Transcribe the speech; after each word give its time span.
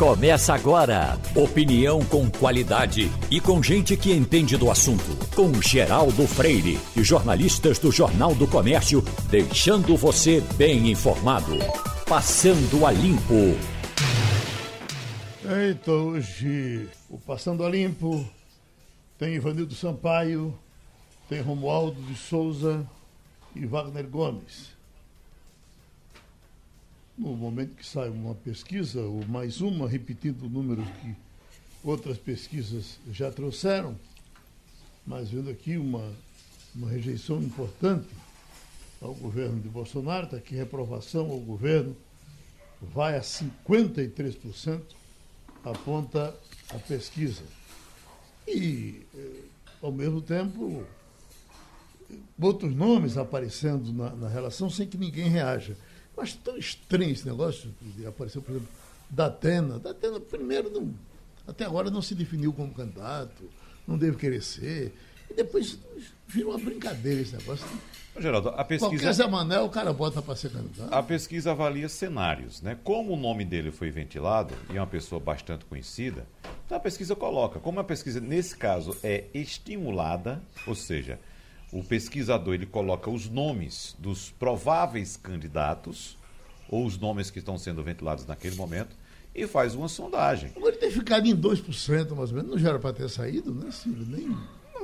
Começa 0.00 0.54
agora. 0.54 1.18
Opinião 1.36 2.02
com 2.02 2.30
qualidade 2.30 3.10
e 3.30 3.38
com 3.38 3.62
gente 3.62 3.98
que 3.98 4.10
entende 4.10 4.56
do 4.56 4.70
assunto. 4.70 5.04
Com 5.36 5.60
Geraldo 5.60 6.26
Freire 6.26 6.80
e 6.96 7.04
jornalistas 7.04 7.78
do 7.78 7.92
Jornal 7.92 8.34
do 8.34 8.46
Comércio, 8.46 9.02
deixando 9.28 9.98
você 9.98 10.40
bem 10.56 10.90
informado. 10.90 11.52
Passando 12.08 12.86
a 12.86 12.90
Limpo. 12.90 13.54
Eita, 15.44 15.92
hoje 15.92 16.88
o 17.10 17.18
Passando 17.18 17.62
a 17.62 17.68
Limpo 17.68 18.26
tem 19.18 19.34
Ivanildo 19.34 19.74
Sampaio, 19.74 20.58
tem 21.28 21.42
Romualdo 21.42 22.00
de 22.00 22.16
Souza 22.16 22.88
e 23.54 23.66
Wagner 23.66 24.08
Gomes 24.08 24.79
no 27.20 27.36
momento 27.36 27.76
que 27.76 27.86
sai 27.86 28.08
uma 28.08 28.34
pesquisa, 28.34 29.02
ou 29.02 29.22
mais 29.26 29.60
uma, 29.60 29.86
repetindo 29.86 30.48
números 30.48 30.88
que 31.02 31.14
outras 31.84 32.16
pesquisas 32.16 32.98
já 33.12 33.30
trouxeram, 33.30 33.94
mas 35.06 35.28
vendo 35.28 35.50
aqui 35.50 35.76
uma, 35.76 36.12
uma 36.74 36.88
rejeição 36.88 37.42
importante 37.42 38.08
ao 39.02 39.14
governo 39.14 39.60
de 39.60 39.68
Bolsonaro, 39.68 40.24
está 40.24 40.38
aqui 40.38 40.54
reprovação 40.54 41.30
ao 41.30 41.38
governo, 41.38 41.94
vai 42.80 43.18
a 43.18 43.20
53%, 43.20 44.80
aponta 45.62 46.34
a 46.70 46.78
pesquisa. 46.78 47.42
E, 48.48 49.02
eh, 49.14 49.42
ao 49.82 49.92
mesmo 49.92 50.22
tempo, 50.22 50.86
outros 52.40 52.74
nomes 52.74 53.18
aparecendo 53.18 53.92
na, 53.92 54.10
na 54.16 54.28
relação 54.28 54.70
sem 54.70 54.88
que 54.88 54.96
ninguém 54.96 55.28
reaja. 55.28 55.76
Acho 56.20 56.36
tão 56.38 56.56
estranho 56.56 57.10
esse 57.10 57.26
negócio 57.26 57.74
de 57.80 58.06
aparecer, 58.06 58.40
por 58.40 58.50
exemplo, 58.50 58.68
da 59.08 59.26
Atena. 59.26 59.78
Da 59.78 59.90
Atena, 59.90 60.20
primeiro, 60.20 60.70
não, 60.70 60.94
até 61.46 61.64
agora 61.64 61.90
não 61.90 62.02
se 62.02 62.14
definiu 62.14 62.52
como 62.52 62.72
candidato, 62.72 63.48
não 63.86 63.98
deve 63.98 64.16
querer 64.16 64.42
ser. 64.42 64.92
E 65.30 65.34
depois 65.34 65.78
virou 66.26 66.52
uma 66.52 66.58
brincadeira 66.58 67.20
esse 67.20 67.36
negócio. 67.36 67.66
Geraldo, 68.18 68.48
a 68.50 68.64
pesquisa. 68.64 68.90
Qualquer 68.90 69.12
Zé 69.12 69.26
Manel, 69.26 69.64
o 69.64 69.70
cara 69.70 69.92
bota 69.92 70.20
para 70.20 70.34
ser 70.34 70.50
candidato. 70.50 70.92
A 70.92 71.02
pesquisa 71.02 71.52
avalia 71.52 71.88
cenários, 71.88 72.60
né? 72.60 72.76
Como 72.82 73.14
o 73.14 73.16
nome 73.16 73.44
dele 73.44 73.70
foi 73.70 73.90
ventilado, 73.90 74.54
e 74.68 74.76
é 74.76 74.80
uma 74.80 74.86
pessoa 74.86 75.20
bastante 75.20 75.64
conhecida, 75.64 76.26
então 76.66 76.76
a 76.76 76.80
pesquisa 76.80 77.14
coloca. 77.14 77.60
Como 77.60 77.78
a 77.78 77.84
pesquisa, 77.84 78.20
nesse 78.20 78.56
caso, 78.56 78.96
é 79.02 79.24
estimulada, 79.32 80.42
ou 80.66 80.74
seja, 80.74 81.18
o 81.72 81.82
pesquisador 81.84 82.54
ele 82.54 82.66
coloca 82.66 83.10
os 83.10 83.28
nomes 83.28 83.96
dos 83.98 84.30
prováveis 84.30 85.16
candidatos 85.16 86.18
ou 86.68 86.84
os 86.84 86.98
nomes 86.98 87.30
que 87.30 87.38
estão 87.38 87.58
sendo 87.58 87.82
ventilados 87.82 88.26
naquele 88.26 88.56
momento 88.56 88.96
e 89.34 89.46
faz 89.46 89.74
uma 89.74 89.88
sondagem. 89.88 90.52
Agora 90.56 90.72
ele 90.72 90.80
tem 90.80 90.90
ficado 90.90 91.26
em 91.26 91.36
2% 91.36 92.14
mais 92.14 92.30
ou 92.30 92.36
menos, 92.36 92.50
não 92.50 92.58
já 92.58 92.70
era 92.70 92.78
para 92.78 92.92
ter 92.92 93.08
saído, 93.08 93.54
né, 93.54 93.70
Silvio? 93.70 94.04
Nem... 94.06 94.36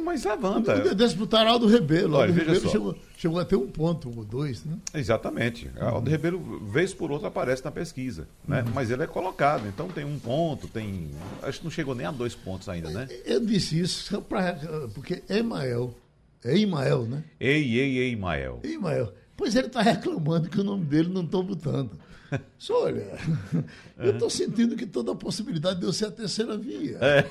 Mas 0.02 0.24
levanta. 0.24 0.94
Disputar 0.94 1.46
Aldo 1.46 1.66
Rebelo. 1.66 2.16
Olha, 2.16 2.28
Aldo 2.28 2.38
Rebelo 2.38 2.70
chegou, 2.70 2.96
chegou, 3.16 3.40
a 3.40 3.44
ter 3.44 3.56
um 3.56 3.66
ponto 3.66 4.12
ou 4.16 4.24
dois, 4.24 4.62
né? 4.64 4.76
Exatamente. 4.94 5.68
Uhum. 5.74 5.88
Aldo 5.88 6.10
Rebelo, 6.10 6.60
vez 6.68 6.94
por 6.94 7.10
outra, 7.10 7.28
aparece 7.28 7.64
na 7.64 7.72
pesquisa. 7.72 8.28
Né? 8.46 8.62
Uhum. 8.62 8.72
Mas 8.74 8.90
ele 8.90 9.02
é 9.02 9.06
colocado, 9.06 9.66
então 9.66 9.88
tem 9.88 10.04
um 10.04 10.18
ponto, 10.18 10.68
tem. 10.68 11.10
Acho 11.42 11.58
que 11.58 11.64
não 11.64 11.70
chegou 11.70 11.94
nem 11.94 12.06
a 12.06 12.12
dois 12.12 12.34
pontos 12.34 12.68
ainda, 12.68 12.90
né? 12.90 13.08
Eu 13.24 13.40
disse 13.40 13.80
isso 13.80 14.20
pra, 14.22 14.56
porque 14.94 15.24
Emael 15.28 15.92
é 16.46 16.56
Imael, 16.56 17.06
né? 17.06 17.24
Ei, 17.40 17.78
ei, 17.78 17.98
ei, 17.98 18.12
Imael. 18.12 18.60
Imael. 18.64 19.12
Pois 19.36 19.54
ele 19.54 19.66
está 19.66 19.82
reclamando 19.82 20.48
que 20.48 20.60
o 20.60 20.64
nome 20.64 20.84
dele 20.84 21.08
não 21.08 21.22
estão 21.22 21.44
botando. 21.44 21.98
Só 22.58 22.84
olha, 22.84 23.18
eu 23.98 24.12
estou 24.12 24.30
sentindo 24.30 24.76
que 24.76 24.86
toda 24.86 25.12
a 25.12 25.14
possibilidade 25.14 25.80
de 25.80 25.86
eu 25.86 25.92
ser 25.92 26.06
a 26.06 26.10
terceira 26.10 26.56
via 26.56 26.98
é. 27.00 27.24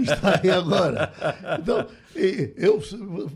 está 0.00 0.40
aí 0.42 0.50
agora. 0.50 1.12
Então, 1.60 1.86
eu, 2.56 2.82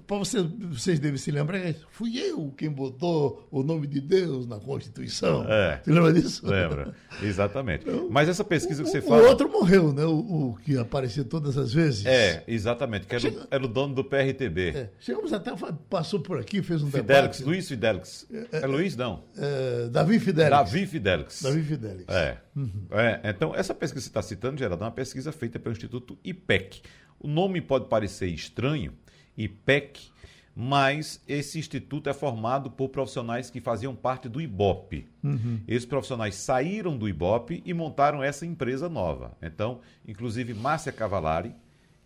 para 0.06 0.18
você, 0.18 0.42
vocês 0.42 0.98
devem 0.98 1.18
se 1.18 1.30
lembrar, 1.30 1.60
fui 1.90 2.18
eu 2.18 2.52
quem 2.56 2.70
botou 2.70 3.46
o 3.50 3.62
nome 3.62 3.86
de 3.86 4.00
Deus 4.00 4.46
na 4.46 4.58
Constituição. 4.58 5.44
É. 5.48 5.80
Você 5.84 5.92
lembra 5.92 6.12
disso? 6.12 6.46
Lembra, 6.46 6.94
exatamente. 7.22 7.84
Então, 7.86 8.08
Mas 8.10 8.28
essa 8.28 8.42
pesquisa 8.42 8.82
o, 8.82 8.84
que 8.84 8.90
você 8.90 9.02
fala. 9.02 9.22
O 9.22 9.28
outro 9.28 9.50
morreu, 9.50 9.92
né? 9.92 10.04
O, 10.04 10.50
o, 10.50 10.58
que 10.64 10.78
aparecia 10.78 11.24
todas 11.24 11.58
as 11.58 11.72
vezes. 11.72 12.06
É, 12.06 12.42
exatamente, 12.48 13.06
que 13.06 13.14
era, 13.14 13.20
Chega... 13.20 13.46
era 13.50 13.64
o 13.64 13.68
dono 13.68 13.94
do 13.94 14.02
PRTB. 14.02 14.68
É. 14.70 14.90
Chegamos 14.98 15.32
até, 15.32 15.52
passou 15.88 16.20
por 16.20 16.38
aqui, 16.38 16.62
fez 16.62 16.82
um 16.82 16.86
Fidelix, 16.86 17.38
debate. 17.38 17.44
Luiz 17.44 17.68
Fidelix. 17.68 18.26
É, 18.32 18.56
é, 18.56 18.62
é 18.62 18.66
Luiz, 18.66 18.96
não? 18.96 19.22
É, 19.36 19.88
Davi 19.88 20.18
Fidelix. 20.18 20.50
Davi 20.50 20.86
Fidelix. 20.86 21.19
Davi 21.42 21.62
Fidelix. 21.62 22.08
É. 22.08 22.40
Uhum. 22.56 22.86
é. 22.90 23.20
Então, 23.30 23.54
essa 23.54 23.74
pesquisa 23.74 24.00
que 24.00 24.04
você 24.04 24.08
está 24.08 24.22
citando, 24.22 24.58
Geraldo, 24.58 24.84
é 24.84 24.86
uma 24.86 24.92
pesquisa 24.92 25.32
feita 25.32 25.58
pelo 25.58 25.72
Instituto 25.72 26.18
IPEC. 26.24 26.82
O 27.18 27.28
nome 27.28 27.60
pode 27.60 27.88
parecer 27.88 28.28
estranho, 28.28 28.92
IPEC, 29.36 30.10
mas 30.54 31.22
esse 31.28 31.58
instituto 31.58 32.10
é 32.10 32.12
formado 32.12 32.70
por 32.70 32.88
profissionais 32.88 33.50
que 33.50 33.60
faziam 33.60 33.94
parte 33.94 34.28
do 34.28 34.40
IBOP. 34.40 35.06
Uhum. 35.22 35.60
Esses 35.66 35.86
profissionais 35.86 36.34
saíram 36.34 36.96
do 36.96 37.08
IBOP 37.08 37.62
e 37.64 37.72
montaram 37.72 38.22
essa 38.22 38.44
empresa 38.44 38.88
nova. 38.88 39.36
Então, 39.40 39.80
inclusive, 40.06 40.52
Márcia 40.52 40.92
Cavalari, 40.92 41.54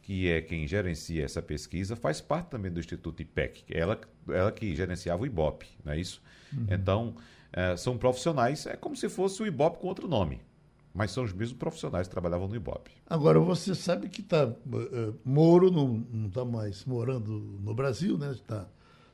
que 0.03 0.29
é 0.29 0.43
quem 0.43 0.69
gerencia 0.69 1.25
essa 1.25 1.41
pesquisa, 1.41 1.97
faz 1.97 2.21
parte 2.21 2.51
também 2.51 2.71
do 2.71 2.79
Instituto 2.79 3.23
IPEC, 3.23 3.65
ela, 3.71 3.99
ela 4.29 4.53
que 4.53 4.75
gerenciava 4.77 5.23
o 5.23 5.27
IBOP, 5.27 5.67
não 5.83 5.93
é 5.93 5.99
isso? 5.99 6.23
Uhum. 6.53 6.67
Então, 6.71 7.15
é, 7.55 7.77
são 7.77 7.97
profissionais, 7.97 8.67
é 8.67 8.77
como 8.77 8.95
se 8.95 9.09
fosse 9.09 9.43
o 9.43 9.47
IBOP 9.47 9.79
com 9.79 9.87
outro 9.87 10.07
nome 10.07 10.41
mas 10.95 11.11
são 11.11 11.25
os 11.25 11.33
mesmos 11.33 11.59
profissionais 11.59 12.07
que 12.07 12.13
trabalhavam 12.13 12.47
no 12.47 12.55
Ibope. 12.55 12.93
Agora, 13.05 13.41
você 13.41 13.75
sabe 13.75 14.09
que 14.09 14.23
tá, 14.23 14.47
uh, 14.47 15.19
Moro 15.25 15.69
não 15.69 16.29
está 16.29 16.45
mais 16.45 16.85
morando 16.85 17.33
no 17.61 17.75
Brasil, 17.75 18.17
né? 18.17 18.31
Está 18.31 18.69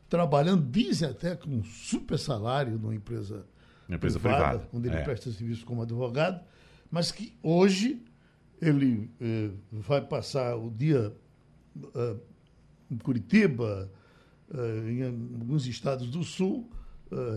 trabalhando, 0.06 0.70
dizem 0.70 1.08
até 1.08 1.34
com 1.34 1.48
um 1.48 1.64
super 1.64 2.18
salário 2.18 2.78
numa 2.78 2.94
empresa, 2.94 3.46
Uma 3.88 3.96
empresa 3.96 4.20
privada, 4.20 4.44
privada, 4.44 4.68
onde 4.74 4.88
ele 4.88 4.96
é. 4.96 5.02
presta 5.02 5.30
serviço 5.30 5.64
como 5.64 5.80
advogado, 5.80 6.44
mas 6.90 7.10
que 7.10 7.34
hoje 7.42 8.02
ele 8.60 9.10
uh, 9.18 9.56
vai 9.72 10.02
passar 10.02 10.56
o 10.56 10.70
dia 10.70 11.16
em 12.90 12.98
Curitiba, 12.98 13.90
em 14.88 15.04
alguns 15.04 15.64
estados 15.66 16.10
do 16.10 16.24
Sul, 16.24 16.68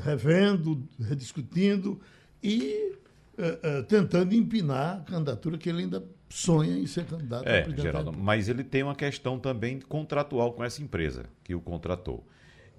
revendo, 0.04 0.88
rediscutindo 1.00 2.00
e 2.42 2.96
uh, 3.38 3.80
uh, 3.80 3.84
tentando 3.84 4.34
empinar 4.34 4.98
a 4.98 5.02
candidatura 5.02 5.58
que 5.58 5.70
ele 5.70 5.84
ainda 5.84 6.04
sonha 6.30 6.78
em 6.78 6.88
ser 6.88 7.06
candidato 7.06 7.48
é. 7.48 7.66
Geraldo, 7.78 8.12
mas 8.12 8.50
ele 8.50 8.64
tem 8.64 8.84
uma 8.84 8.96
questão 8.96 9.40
também 9.40 9.80
contratual 9.80 10.54
com 10.54 10.64
essa 10.64 10.82
empresa 10.82 11.26
que 11.44 11.54
o 11.54 11.62
contratou. 11.62 12.26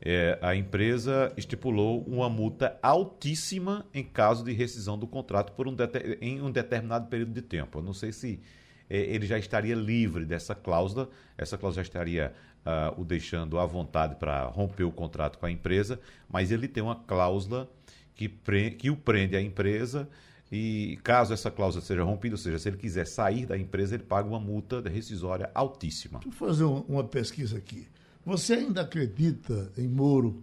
É, 0.01 0.39
a 0.43 0.55
empresa 0.55 1.33
estipulou 1.37 2.03
uma 2.03 2.29
multa 2.29 2.79
altíssima 2.83 3.87
em 3.95 4.05
caso 4.05 4.45
de 4.45 4.53
rescisão 4.53 4.99
do 4.99 5.07
contrato 5.07 5.53
por 5.53 5.67
um 5.67 5.75
em 6.21 6.43
um 6.43 6.51
determinado 6.51 7.07
período 7.09 7.33
de 7.33 7.41
tempo. 7.41 7.79
Eu 7.79 7.83
não 7.83 7.95
sei 7.95 8.13
se 8.13 8.41
ele 8.89 9.27
já 9.27 9.39
estaria 9.39 9.75
livre 9.75 10.25
dessa 10.25 10.55
cláusula, 10.55 11.09
essa 11.37 11.57
cláusula 11.57 11.83
já 11.83 11.89
estaria 11.89 12.33
uh, 12.65 13.01
o 13.01 13.05
deixando 13.05 13.59
à 13.59 13.67
vontade 13.67 14.17
para 14.17 14.45
romper 14.45 14.85
o 14.85 14.93
contrato 14.93 15.39
com 15.39 15.47
a 15.47 15.51
empresa, 15.51 16.01
mas 16.29 16.51
ele 16.51 16.69
tem 16.69 16.83
uma 16.83 16.97
cláusula 16.97 17.71
que, 18.15 18.29
pre 18.29 18.71
que 18.73 18.91
o 18.91 18.97
prende 18.97 19.37
à 19.37 19.41
empresa 19.43 20.09
e 20.51 20.99
caso 21.03 21.33
essa 21.33 21.51
cláusula 21.51 21.85
seja 21.85 22.03
rompida, 22.03 22.35
ou 22.35 22.39
seja, 22.39 22.59
se 22.59 22.69
ele 22.69 22.77
quiser 22.77 23.07
sair 23.07 23.47
da 23.47 23.59
empresa, 23.59 23.95
ele 23.95 24.05
paga 24.05 24.29
uma 24.29 24.41
multa 24.41 24.81
rescisória 24.89 25.51
altíssima. 25.55 26.21
Deixa 26.21 26.29
eu 26.29 26.49
fazer 26.49 26.65
uma 26.65 27.05
pesquisa 27.05 27.59
aqui. 27.59 27.89
Você 28.25 28.55
ainda 28.55 28.83
acredita 28.83 29.73
em 29.77 29.89
Moro 29.89 30.43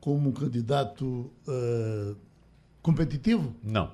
como 0.00 0.28
um 0.28 0.32
candidato 0.32 1.32
uh, 1.48 2.16
competitivo? 2.82 3.54
Não. 3.62 3.92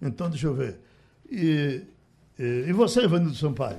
Então, 0.00 0.28
deixa 0.28 0.46
eu 0.46 0.54
ver. 0.54 0.78
E, 1.30 1.82
e, 2.38 2.72
você, 2.72 3.04
Ivanildo 3.04 3.34
Sampaio? 3.34 3.78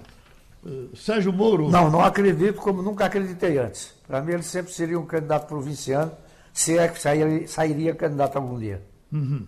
Uh, 0.63 0.95
Sérgio 0.95 1.31
Moro. 1.31 1.69
Não, 1.69 1.89
não 1.91 2.01
acredito 2.01 2.55
como 2.55 2.81
nunca 2.81 3.05
acreditei 3.05 3.57
antes. 3.57 3.93
Para 4.07 4.21
mim, 4.21 4.33
ele 4.33 4.43
sempre 4.43 4.71
seria 4.71 4.99
um 4.99 5.05
candidato 5.05 5.47
provinciano, 5.47 6.11
se 6.53 6.77
é 6.77 6.87
que 6.87 6.99
sairia, 6.99 7.47
sairia 7.47 7.93
candidato 7.93 8.37
algum 8.37 8.57
dia. 8.57 8.81
Uhum. 9.11 9.45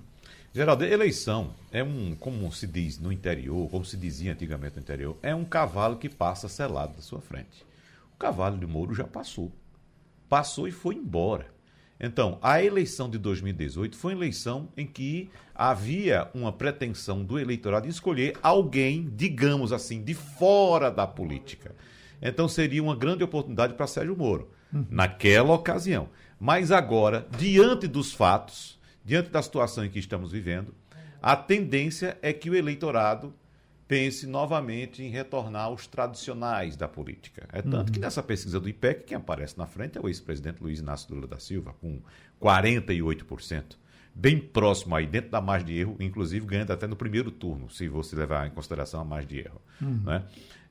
Geraldo, 0.54 0.86
eleição 0.86 1.52
é 1.72 1.84
um, 1.84 2.16
como 2.16 2.52
se 2.52 2.66
diz 2.66 3.00
no 3.00 3.12
interior, 3.12 3.70
como 3.70 3.86
se 3.86 3.96
dizia 3.96 4.34
antigamente 4.34 4.76
no 4.76 4.82
interior, 4.82 5.18
é 5.22 5.34
um 5.34 5.46
cavalo 5.46 5.98
que 5.98 6.10
passa 6.10 6.48
selado 6.48 6.94
na 6.96 7.02
sua 7.02 7.22
frente. 7.22 7.66
O 8.16 8.18
cavalo 8.18 8.58
de 8.58 8.66
Moro 8.66 8.94
já 8.94 9.04
passou. 9.04 9.52
Passou 10.28 10.68
e 10.68 10.72
foi 10.72 10.96
embora. 10.96 11.46
Então, 12.00 12.38
a 12.42 12.62
eleição 12.62 13.10
de 13.10 13.18
2018 13.18 13.98
foi 13.98 14.14
uma 14.14 14.20
eleição 14.20 14.70
em 14.78 14.86
que 14.86 15.30
havia 15.54 16.30
uma 16.34 16.52
pretensão 16.52 17.24
do 17.24 17.40
eleitorado 17.40 17.88
de 17.88 17.92
escolher 17.92 18.38
alguém, 18.44 19.12
digamos 19.16 19.74
assim, 19.74 20.04
de 20.04 20.14
fora 20.14 20.92
da 20.92 21.08
política. 21.08 21.76
Então, 22.22 22.48
seria 22.48 22.84
uma 22.84 22.96
grande 22.96 23.24
oportunidade 23.24 23.74
para 23.74 23.88
Sérgio 23.88 24.16
Moro, 24.16 24.52
uhum. 24.72 24.86
naquela 24.90 25.54
ocasião. 25.54 26.10
Mas 26.40 26.72
agora, 26.72 27.28
diante 27.38 27.88
dos 27.88 28.14
fatos, 28.14 28.78
diante 29.04 29.30
da 29.30 29.42
situação 29.42 29.84
em 29.84 29.90
que 29.90 30.00
estamos 30.00 30.32
vivendo, 30.32 30.74
a 31.22 31.36
tendência 31.36 32.18
é 32.22 32.32
que 32.32 32.50
o 32.50 32.56
eleitorado 32.56 33.34
pense 33.88 34.28
novamente 34.28 35.02
em 35.02 35.10
retornar 35.10 35.66
aos 35.66 35.88
tradicionais 35.88 36.76
da 36.76 36.88
política. 36.88 37.48
É 37.54 37.62
tanto 37.62 37.88
uhum. 37.88 37.94
que 37.94 38.00
nessa 38.00 38.22
pesquisa 38.22 38.60
do 38.60 38.68
IPEC, 38.68 39.06
quem 39.06 39.18
aparece 39.18 39.58
na 39.58 39.66
frente 39.66 39.98
é 39.98 40.02
o 40.02 40.08
ex-presidente 40.08 40.62
Luiz 40.62 40.80
Inácio 40.80 41.14
Lula 41.16 41.28
da 41.28 41.40
Silva, 41.40 41.74
com 41.80 42.02
48%. 42.42 43.78
Bem 44.14 44.40
próximo 44.40 44.96
aí, 44.96 45.06
dentro 45.06 45.30
da 45.30 45.40
margem 45.40 45.68
de 45.68 45.80
erro, 45.80 45.96
inclusive 46.00 46.46
ganhando 46.46 46.74
até 46.74 46.88
no 46.88 46.96
primeiro 46.96 47.32
turno, 47.32 47.70
se 47.70 47.88
você 47.88 48.16
levar 48.16 48.48
em 48.48 48.52
consideração 48.52 49.00
a 49.00 49.06
margem 49.06 49.30
de 49.30 49.40
erro. 49.40 49.62
Uhum. 49.82 50.02
Né? 50.04 50.24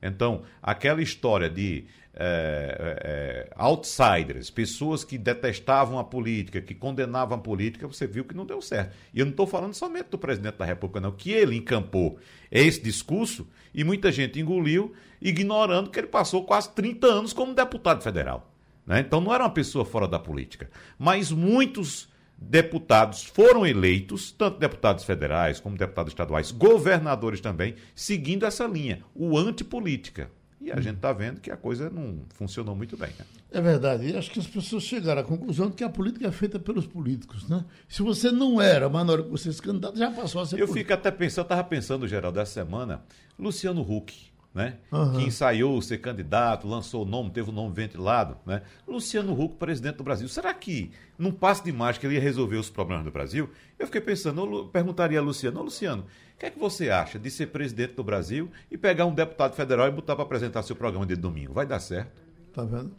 Então, 0.03 0.43
aquela 0.63 1.01
história 1.01 1.49
de 1.49 1.87
é, 2.19 2.99
é, 3.05 3.51
outsiders, 3.55 4.49
pessoas 4.49 5.05
que 5.05 5.19
detestavam 5.19 5.99
a 5.99 6.05
política, 6.05 6.63
que 6.63 6.75
condenavam 6.75 7.37
a 7.37 7.41
política, 7.41 7.87
você 7.87 8.07
viu 8.07 8.25
que 8.25 8.35
não 8.35 8.47
deu 8.47 8.63
certo. 8.63 8.97
E 9.13 9.21
eu 9.21 9.27
não 9.27 9.31
estou 9.31 9.47
falando 9.47 9.75
somente 9.75 10.09
do 10.11 10.19
presidente 10.19 10.57
da 10.57 10.65
República, 10.65 11.01
não, 11.01 11.13
que 11.13 11.31
ele 11.31 11.57
encampou 11.57 12.19
esse 12.51 12.83
discurso 12.83 13.47
e 13.75 13.85
muita 13.85 14.11
gente 14.11 14.41
engoliu, 14.41 14.95
ignorando 15.21 15.91
que 15.91 15.99
ele 15.99 16.07
passou 16.07 16.45
quase 16.45 16.71
30 16.71 17.07
anos 17.07 17.33
como 17.35 17.55
deputado 17.55 18.03
federal. 18.03 18.51
Né? 18.87 19.01
Então 19.01 19.21
não 19.21 19.35
era 19.35 19.45
uma 19.45 19.51
pessoa 19.51 19.85
fora 19.85 20.09
da 20.09 20.19
política. 20.19 20.71
Mas 20.99 21.31
muitos 21.31 22.09
deputados 22.39 23.25
foram 23.25 23.67
eleitos, 23.67 24.31
tanto 24.31 24.59
deputados 24.59 25.05
federais 25.05 25.61
como 25.61 25.77
deputados 25.77 26.13
estaduais, 26.13 26.51
governadores 26.51 27.41
também, 27.41 27.75
seguindo 27.95 28.47
essa 28.47 28.67
linha, 28.67 29.03
o 29.15 29.37
antipolítica. 29.37 30.31
E 30.67 30.73
a 30.73 30.81
gente 30.81 30.97
está 30.97 31.13
vendo 31.13 31.41
que 31.41 31.49
a 31.49 31.57
coisa 31.57 31.89
não 31.89 32.23
funcionou 32.35 32.75
muito 32.75 32.97
bem. 32.97 33.11
Né? 33.17 33.25
É 33.53 33.61
verdade. 33.61 34.09
E 34.09 34.17
acho 34.17 34.29
que 34.33 34.41
as 34.41 34.47
pessoas 34.49 34.83
chegaram 34.83 35.21
à 35.21 35.25
conclusão 35.25 35.71
de 35.71 35.77
que 35.77 35.85
a 35.85 35.89
política 35.89 36.27
é 36.27 36.33
feita 36.33 36.59
pelos 36.59 36.87
políticos. 36.89 37.49
Né? 37.49 37.65
Se 37.89 38.03
você 38.03 38.33
não 38.33 38.61
era, 38.61 38.89
mas 38.89 39.07
na 39.07 39.13
hora 39.13 39.23
que 39.23 39.31
você 39.31 39.53
se 39.53 39.63
candidato, 39.63 39.97
já 39.97 40.11
passou 40.11 40.41
a 40.41 40.47
ser 40.47 40.57
Eu 40.57 40.67
político. 40.67 40.79
fico 40.79 40.93
até 40.93 41.11
pensando, 41.13 41.39
eu 41.39 41.43
estava 41.43 41.63
pensando, 41.65 42.09
Geraldo, 42.09 42.41
essa 42.41 42.53
semana, 42.53 43.01
Luciano 43.39 43.81
Huck 43.81 44.13
né? 44.57 44.79
Uhum. 44.91 45.13
Que 45.13 45.25
ensaiou 45.25 45.83
ser 45.83 45.99
candidato, 45.99 46.67
lançou 46.67 47.03
o 47.03 47.05
nome, 47.05 47.29
teve 47.29 47.51
o 47.51 47.53
nome 47.53 47.75
ventilado, 47.75 48.39
né? 48.47 48.63
Luciano 48.89 49.39
Huck, 49.39 49.57
presidente 49.57 49.97
do 49.97 50.03
Brasil. 50.03 50.27
Será 50.29 50.55
que 50.55 50.91
num 51.19 51.31
passo 51.31 51.63
de 51.63 51.71
mágica 51.71 52.07
ele 52.07 52.15
ia 52.15 52.21
resolver 52.23 52.57
os 52.57 52.71
problemas 52.71 53.05
do 53.05 53.11
Brasil? 53.11 53.51
Eu 53.79 53.85
fiquei 53.85 54.01
pensando, 54.01 54.41
eu 54.41 54.65
perguntaria 54.65 55.19
a 55.19 55.23
Luciano, 55.23 55.63
Luciano, 55.63 56.05
o 56.05 56.39
que 56.39 56.47
é 56.47 56.51
que 56.51 56.59
você 56.59 56.89
acha 56.89 57.19
de 57.19 57.31
ser 57.31 57.49
presidente 57.49 57.93
do 57.93 58.03
Brasil 58.03 58.51
e 58.71 58.79
pegar 58.79 59.05
um 59.05 59.15
deputado 59.15 59.55
federal 59.55 59.89
e 59.89 59.91
botar 59.91 60.17
para 60.17 60.25
apresentar 60.25 60.63
seu 60.63 60.75
programa 60.75 61.05
de 61.05 61.17
domingo? 61.17 61.53
Vai 61.53 61.67
dar 61.67 61.79
certo? 61.79 62.23
Tá 62.55 62.65
vendo? 62.65 62.93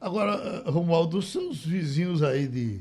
Agora, 0.00 0.32
eh, 0.32 0.68
Romualdo, 0.68 1.22
seus 1.22 1.64
vizinhos 1.64 2.20
aí 2.20 2.48
de, 2.48 2.80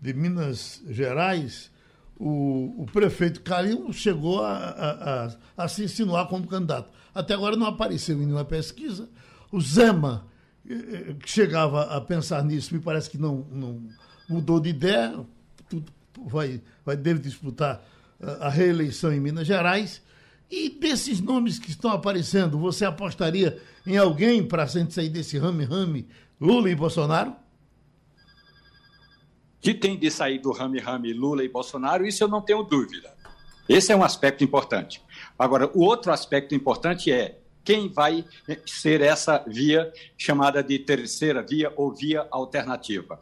de 0.00 0.14
Minas 0.14 0.84
Gerais, 0.88 1.68
o, 2.16 2.82
o 2.82 2.86
prefeito 2.92 3.40
Carinho 3.42 3.92
chegou 3.92 4.44
a, 4.44 4.54
a, 4.56 5.24
a, 5.24 5.64
a 5.64 5.68
se 5.68 5.82
insinuar 5.82 6.28
como 6.28 6.46
candidato 6.46 6.90
até 7.16 7.32
agora 7.32 7.56
não 7.56 7.66
apareceu 7.66 8.16
em 8.16 8.26
nenhuma 8.26 8.44
pesquisa. 8.44 9.08
O 9.50 9.58
Zema, 9.58 10.26
eh, 10.68 10.74
eh, 10.74 11.14
que 11.14 11.30
chegava 11.30 11.84
a 11.84 11.98
pensar 11.98 12.44
nisso, 12.44 12.74
me 12.74 12.80
parece 12.80 13.08
que 13.08 13.16
não, 13.16 13.46
não 13.50 13.88
mudou 14.28 14.60
de 14.60 14.68
ideia, 14.68 15.24
vai, 16.26 16.60
vai, 16.84 16.94
deve 16.94 17.20
disputar 17.20 17.82
eh, 18.20 18.36
a 18.38 18.50
reeleição 18.50 19.14
em 19.14 19.18
Minas 19.18 19.46
Gerais. 19.46 20.02
E 20.50 20.68
desses 20.68 21.18
nomes 21.18 21.58
que 21.58 21.70
estão 21.70 21.90
aparecendo, 21.90 22.58
você 22.58 22.84
apostaria 22.84 23.58
em 23.86 23.96
alguém 23.96 24.46
para 24.46 24.66
sair 24.66 25.08
desse 25.08 25.38
rame-rame 25.38 26.06
Lula 26.38 26.70
e 26.70 26.74
Bolsonaro? 26.74 27.34
Que 29.58 29.72
tem 29.72 29.98
de 29.98 30.10
sair 30.10 30.38
do 30.38 30.52
rame-rame 30.52 31.14
Lula 31.14 31.42
e 31.42 31.48
Bolsonaro, 31.48 32.06
isso 32.06 32.22
eu 32.22 32.28
não 32.28 32.42
tenho 32.42 32.62
dúvida. 32.62 33.16
Esse 33.66 33.90
é 33.90 33.96
um 33.96 34.04
aspecto 34.04 34.44
importante. 34.44 35.00
Agora, 35.38 35.70
o 35.74 35.82
outro 35.82 36.12
aspecto 36.12 36.54
importante 36.54 37.12
é 37.12 37.38
quem 37.64 37.88
vai 37.88 38.24
ser 38.64 39.00
essa 39.00 39.44
via 39.46 39.92
chamada 40.16 40.62
de 40.62 40.78
terceira 40.78 41.42
via 41.42 41.72
ou 41.76 41.92
via 41.92 42.26
alternativa. 42.30 43.20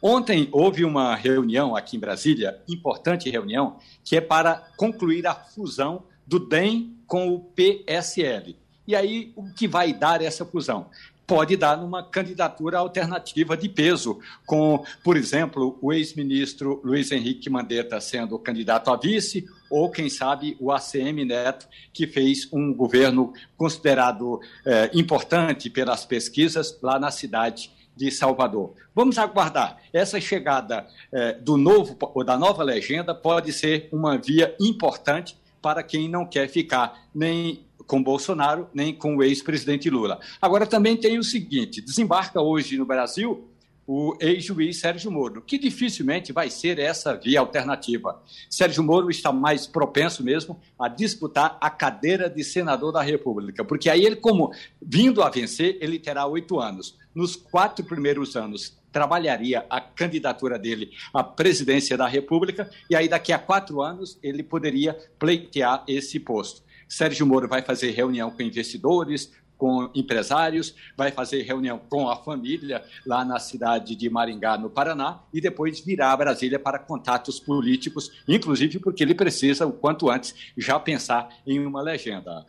Ontem 0.00 0.48
houve 0.50 0.84
uma 0.84 1.14
reunião 1.14 1.76
aqui 1.76 1.96
em 1.96 2.00
Brasília, 2.00 2.60
importante 2.68 3.30
reunião, 3.30 3.76
que 4.02 4.16
é 4.16 4.20
para 4.20 4.56
concluir 4.76 5.26
a 5.26 5.34
fusão 5.34 6.04
do 6.26 6.40
DEM 6.40 6.96
com 7.06 7.28
o 7.28 7.38
PSL. 7.38 8.56
E 8.86 8.96
aí, 8.96 9.32
o 9.36 9.52
que 9.52 9.68
vai 9.68 9.92
dar 9.92 10.22
essa 10.22 10.44
fusão? 10.44 10.88
pode 11.32 11.56
dar 11.56 11.78
numa 11.78 12.02
candidatura 12.02 12.78
alternativa 12.78 13.56
de 13.56 13.68
peso, 13.68 14.18
com, 14.44 14.84
por 15.02 15.16
exemplo, 15.16 15.78
o 15.80 15.90
ex-ministro 15.90 16.80
Luiz 16.84 17.10
Henrique 17.10 17.48
Mandetta 17.48 17.98
sendo 18.00 18.38
candidato 18.38 18.90
a 18.90 18.96
vice, 18.96 19.46
ou, 19.72 19.90
quem 19.90 20.10
sabe, 20.10 20.54
o 20.60 20.70
ACM 20.70 21.24
Neto, 21.24 21.66
que 21.94 22.06
fez 22.06 22.46
um 22.52 22.74
governo 22.74 23.32
considerado 23.56 24.38
eh, 24.66 24.90
importante 24.92 25.70
pelas 25.70 26.04
pesquisas 26.04 26.78
lá 26.82 26.98
na 26.98 27.10
cidade 27.10 27.70
de 27.96 28.10
Salvador. 28.10 28.74
Vamos 28.94 29.16
aguardar. 29.16 29.78
Essa 29.90 30.20
chegada 30.20 30.86
eh, 31.10 31.32
do 31.40 31.56
novo 31.56 31.96
ou 32.14 32.22
da 32.22 32.38
nova 32.38 32.62
legenda 32.62 33.14
pode 33.14 33.50
ser 33.50 33.88
uma 33.90 34.18
via 34.18 34.54
importante 34.60 35.36
para 35.62 35.82
quem 35.82 36.06
não 36.06 36.26
quer 36.26 36.48
ficar 36.50 37.08
nem 37.14 37.64
com 37.86 38.02
Bolsonaro, 38.02 38.68
nem 38.74 38.94
com 38.94 39.16
o 39.16 39.22
ex-presidente 39.22 39.88
Lula. 39.88 40.20
Agora, 40.40 40.66
também 40.66 40.98
tem 40.98 41.18
o 41.18 41.24
seguinte: 41.24 41.80
desembarca 41.80 42.42
hoje 42.42 42.76
no 42.76 42.84
Brasil 42.84 43.48
o 43.86 44.16
ex-juiz 44.20 44.78
Sérgio 44.78 45.10
Moro, 45.10 45.42
que 45.42 45.58
dificilmente 45.58 46.32
vai 46.32 46.48
ser 46.50 46.78
essa 46.78 47.14
via 47.14 47.40
alternativa. 47.40 48.22
Sérgio 48.48 48.82
Moro 48.82 49.10
está 49.10 49.32
mais 49.32 49.66
propenso 49.66 50.22
mesmo 50.22 50.60
a 50.78 50.88
disputar 50.88 51.58
a 51.60 51.68
cadeira 51.68 52.30
de 52.30 52.44
senador 52.44 52.92
da 52.92 53.02
República, 53.02 53.64
porque 53.64 53.90
aí 53.90 54.04
ele, 54.04 54.16
como 54.16 54.52
vindo 54.80 55.22
a 55.22 55.30
vencer, 55.30 55.78
ele 55.80 55.98
terá 55.98 56.26
oito 56.26 56.60
anos. 56.60 56.96
Nos 57.14 57.36
quatro 57.36 57.84
primeiros 57.84 58.36
anos, 58.36 58.76
trabalharia 58.92 59.66
a 59.68 59.80
candidatura 59.80 60.58
dele 60.58 60.90
à 61.12 61.24
presidência 61.24 61.96
da 61.96 62.06
República, 62.06 62.70
e 62.88 62.94
aí 62.94 63.08
daqui 63.08 63.32
a 63.32 63.38
quatro 63.38 63.82
anos 63.82 64.18
ele 64.22 64.42
poderia 64.42 64.96
pleitear 65.18 65.82
esse 65.88 66.20
posto. 66.20 66.62
Sérgio 66.88 67.26
Moro 67.26 67.48
vai 67.48 67.62
fazer 67.62 67.90
reunião 67.92 68.30
com 68.30 68.42
investidores, 68.42 69.32
com 69.62 69.88
empresários, 69.94 70.74
vai 70.96 71.12
fazer 71.12 71.42
reunião 71.42 71.80
com 71.88 72.08
a 72.08 72.16
família 72.16 72.82
lá 73.06 73.24
na 73.24 73.38
cidade 73.38 73.94
de 73.94 74.10
Maringá, 74.10 74.58
no 74.58 74.68
Paraná, 74.68 75.20
e 75.32 75.40
depois 75.40 75.78
virá 75.78 76.10
a 76.10 76.16
Brasília 76.16 76.58
para 76.58 76.80
contatos 76.80 77.38
políticos, 77.38 78.10
inclusive 78.26 78.80
porque 78.80 79.04
ele 79.04 79.14
precisa, 79.14 79.64
o 79.64 79.72
quanto 79.72 80.10
antes, 80.10 80.34
já 80.56 80.80
pensar 80.80 81.28
em 81.46 81.64
uma 81.64 81.80
legenda. 81.80 82.44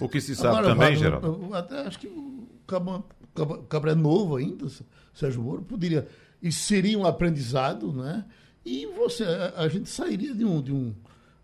O 0.00 0.08
que 0.08 0.20
se 0.20 0.34
sabe 0.34 0.56
Agora, 0.56 0.74
também, 0.74 0.96
Geraldo? 0.96 1.54
Até 1.54 1.82
acho 1.82 2.00
que 2.00 2.08
o 2.08 2.48
Cabra 3.68 3.92
é 3.92 3.94
novo 3.94 4.34
ainda, 4.34 4.66
Sérgio 5.14 5.42
Moro, 5.42 5.62
poderia. 5.62 6.08
Isso 6.42 6.64
seria 6.64 6.98
um 6.98 7.06
aprendizado, 7.06 7.92
né? 7.92 8.24
E 8.64 8.86
você, 8.86 9.22
a, 9.22 9.60
a 9.62 9.68
gente 9.68 9.88
sairia 9.88 10.34
de 10.34 10.44
um, 10.44 10.60
de 10.60 10.72
um 10.72 10.92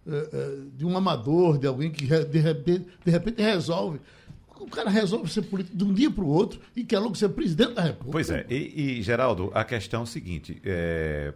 eh, 0.04 0.28
eh, 0.32 0.58
de 0.74 0.84
um 0.84 0.96
amador, 0.96 1.58
de 1.58 1.68
alguém 1.68 1.88
que 1.88 2.04
de 2.04 2.38
repente, 2.40 2.88
de 3.04 3.10
repente 3.12 3.40
resolve. 3.40 4.00
O 4.62 4.66
cara 4.68 4.88
resolve 4.88 5.30
ser 5.30 5.42
político 5.42 5.76
de 5.76 5.84
um 5.84 5.92
dia 5.92 6.10
para 6.10 6.24
o 6.24 6.28
outro 6.28 6.60
e 6.74 6.84
quer 6.84 6.98
logo 6.98 7.14
ser 7.14 7.28
presidente 7.30 7.74
da 7.74 7.82
República. 7.82 8.12
Pois 8.12 8.30
é, 8.30 8.46
e, 8.48 8.98
e 8.98 9.02
Geraldo, 9.02 9.50
a 9.54 9.64
questão 9.64 10.00
é 10.00 10.04
o 10.04 10.06
seguinte: 10.06 10.60
é... 10.64 11.32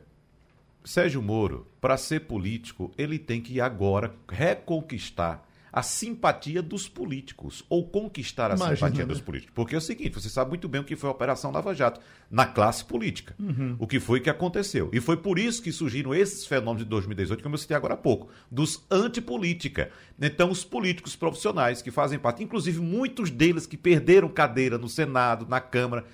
Sérgio 0.84 1.20
Moro, 1.20 1.66
para 1.80 1.96
ser 1.96 2.20
político, 2.20 2.92
ele 2.96 3.18
tem 3.18 3.40
que 3.40 3.60
agora 3.60 4.14
reconquistar 4.28 5.45
a 5.76 5.82
simpatia 5.82 6.62
dos 6.62 6.88
políticos, 6.88 7.62
ou 7.68 7.86
conquistar 7.86 8.50
a 8.50 8.54
Imagina, 8.54 8.76
simpatia 8.76 9.04
né? 9.04 9.12
dos 9.12 9.20
políticos. 9.20 9.52
Porque 9.54 9.74
é 9.74 9.78
o 9.78 9.80
seguinte, 9.82 10.14
você 10.14 10.30
sabe 10.30 10.48
muito 10.48 10.66
bem 10.66 10.80
o 10.80 10.84
que 10.84 10.96
foi 10.96 11.10
a 11.10 11.12
Operação 11.12 11.50
Lava 11.50 11.74
Jato 11.74 12.00
na 12.30 12.46
classe 12.46 12.82
política. 12.82 13.34
Uhum. 13.38 13.76
O 13.78 13.86
que 13.86 14.00
foi 14.00 14.18
que 14.18 14.30
aconteceu. 14.30 14.88
E 14.90 15.02
foi 15.02 15.18
por 15.18 15.38
isso 15.38 15.62
que 15.62 15.70
surgiram 15.70 16.14
esses 16.14 16.46
fenômenos 16.46 16.78
de 16.78 16.88
2018, 16.88 17.42
como 17.42 17.56
eu 17.56 17.58
citei 17.58 17.76
agora 17.76 17.92
há 17.92 17.96
pouco, 17.98 18.30
dos 18.50 18.86
antipolítica. 18.90 19.90
Então, 20.18 20.50
os 20.50 20.64
políticos 20.64 21.14
profissionais 21.14 21.82
que 21.82 21.90
fazem 21.90 22.18
parte, 22.18 22.42
inclusive 22.42 22.80
muitos 22.80 23.28
deles 23.28 23.66
que 23.66 23.76
perderam 23.76 24.30
cadeira 24.30 24.78
no 24.78 24.88
Senado, 24.88 25.46
na 25.46 25.60
Câmara, 25.60 26.06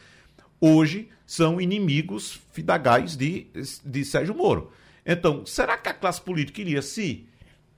hoje 0.61 1.09
são 1.25 1.61
inimigos 1.61 2.41
fidagais 2.51 3.17
de, 3.17 3.47
de 3.85 4.05
Sérgio 4.05 4.35
Moro. 4.35 4.73
Então, 5.07 5.47
será 5.47 5.79
que 5.79 5.89
a 5.89 5.95
classe 5.95 6.21
política 6.21 6.61
iria 6.61 6.83
se, 6.83 7.29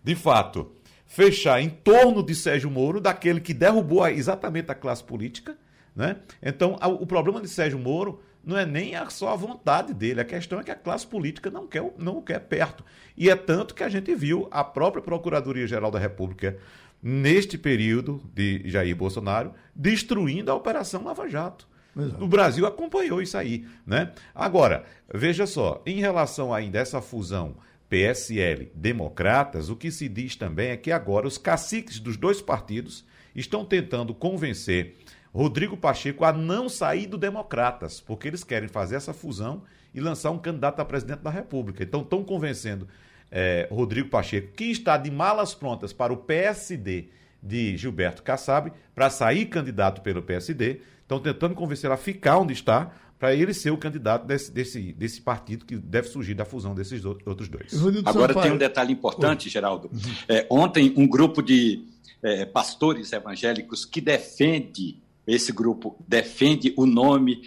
de 0.02 0.14
fato, 0.14 0.72
fechar 1.14 1.61
em 1.61 1.71
torno 1.71 2.25
de 2.25 2.35
Sérgio 2.35 2.68
Moro, 2.68 3.00
daquele 3.00 3.40
que 3.40 3.54
derrubou 3.54 4.04
exatamente 4.09 4.73
a 4.73 4.75
classe 4.75 5.04
política. 5.04 5.56
Né? 5.94 6.16
Então, 6.42 6.76
o 7.00 7.06
problema 7.06 7.40
de 7.40 7.49
Sérgio 7.49 7.78
Moro 7.78 8.21
não 8.42 8.59
é 8.59 8.66
nem 8.66 8.97
a 8.97 9.09
só 9.09 9.28
a 9.28 9.37
vontade 9.37 9.94
dele, 9.94 10.21
a 10.21 10.25
questão 10.25 10.59
é 10.59 10.64
que 10.64 10.73
a 10.73 10.75
classe 10.75 11.06
política 11.06 11.52
não 11.52 11.68
quer, 11.68 11.88
não 11.97 12.18
o 12.18 12.23
quer 12.23 12.40
perto. 12.40 12.85
E 13.16 13.30
é 13.30 13.37
tanto 13.37 13.76
que 13.76 13.85
a 13.85 13.88
gente 13.88 14.12
viu 14.12 14.49
a 14.50 14.64
própria 14.64 15.00
Procuradoria-Geral 15.00 15.92
da 15.92 16.00
República, 16.00 16.59
neste 17.00 17.56
período 17.56 18.21
de 18.35 18.68
Jair 18.68 18.97
Bolsonaro, 18.97 19.52
destruindo 19.73 20.50
a 20.50 20.54
Operação 20.54 21.04
Lava 21.04 21.28
Jato. 21.28 21.68
Exato. 21.97 22.25
O 22.25 22.26
Brasil 22.26 22.66
acompanhou 22.66 23.23
isso 23.23 23.38
aí. 23.38 23.64
Né? 23.87 24.11
Agora, 24.35 24.85
veja 25.12 25.47
só, 25.47 25.80
em 25.87 26.00
relação 26.00 26.52
ainda 26.52 26.80
a 26.80 26.83
essa 26.83 27.00
fusão 27.00 27.54
PSL, 27.88 28.70
Democratas, 28.74 29.68
o 29.68 29.76
que 29.76 29.90
se 29.90 30.08
diz 30.08 30.36
também 30.36 30.70
é 30.70 30.76
que 30.76 30.90
agora 30.90 31.26
os 31.26 31.38
caciques 31.38 31.98
dos 31.98 32.16
dois 32.16 32.40
partidos 32.40 33.04
estão 33.34 33.64
tentando 33.64 34.14
convencer 34.14 34.96
Rodrigo 35.34 35.76
Pacheco 35.76 36.24
a 36.24 36.32
não 36.32 36.68
sair 36.68 37.06
do 37.06 37.18
Democratas, 37.18 38.00
porque 38.00 38.28
eles 38.28 38.44
querem 38.44 38.68
fazer 38.68 38.94
essa 38.94 39.12
fusão 39.12 39.62
e 39.92 40.00
lançar 40.00 40.30
um 40.30 40.38
candidato 40.38 40.80
a 40.80 40.84
presidente 40.84 41.20
da 41.20 41.30
República. 41.30 41.82
Então 41.82 42.02
estão 42.02 42.22
convencendo 42.22 42.88
é, 43.30 43.66
Rodrigo 43.70 44.08
Pacheco, 44.08 44.52
que 44.52 44.66
está 44.66 44.96
de 44.96 45.10
malas 45.10 45.52
prontas 45.52 45.92
para 45.92 46.12
o 46.12 46.16
PSD 46.16 47.08
de 47.42 47.76
Gilberto 47.76 48.22
Kassab, 48.22 48.72
para 48.94 49.10
sair 49.10 49.46
candidato 49.46 50.02
pelo 50.02 50.22
PSD. 50.22 50.80
Estão 51.02 51.18
tentando 51.18 51.54
convencer 51.54 51.90
a 51.90 51.96
ficar 51.96 52.38
onde 52.38 52.52
está, 52.52 52.92
para 53.24 53.34
ele 53.34 53.54
ser 53.54 53.70
o 53.70 53.78
candidato 53.78 54.26
desse, 54.26 54.52
desse, 54.52 54.92
desse 54.92 55.22
partido 55.22 55.64
que 55.64 55.76
deve 55.76 56.08
surgir 56.08 56.34
da 56.34 56.44
fusão 56.44 56.74
desses 56.74 57.06
outros 57.06 57.48
dois. 57.48 57.72
Agora 58.04 58.34
tem 58.34 58.52
um 58.52 58.58
detalhe 58.58 58.92
importante, 58.92 59.48
Geraldo. 59.48 59.90
É, 60.28 60.46
ontem, 60.50 60.92
um 60.94 61.08
grupo 61.08 61.40
de 61.40 61.86
é, 62.22 62.44
pastores 62.44 63.14
evangélicos 63.14 63.86
que 63.86 63.98
defende 63.98 65.02
esse 65.26 65.52
grupo 65.52 65.96
defende 66.06 66.74
o 66.76 66.84
nome 66.84 67.40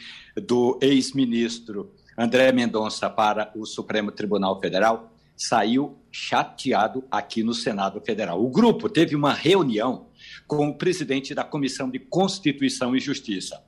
do 0.48 0.80
ex-ministro 0.82 1.94
André 2.18 2.52
Mendonça 2.52 3.08
para 3.08 3.52
o 3.56 3.64
Supremo 3.64 4.12
Tribunal 4.12 4.60
Federal, 4.60 5.14
saiu 5.36 5.96
chateado 6.12 7.04
aqui 7.12 7.44
no 7.44 7.54
Senado 7.54 8.02
Federal. 8.02 8.44
O 8.44 8.50
grupo 8.50 8.90
teve 8.90 9.16
uma 9.16 9.32
reunião 9.32 10.08
com 10.48 10.70
o 10.70 10.76
presidente 10.76 11.36
da 11.36 11.44
Comissão 11.44 11.88
de 11.88 12.00
Constituição 12.00 12.96
e 12.96 13.00
Justiça, 13.00 13.62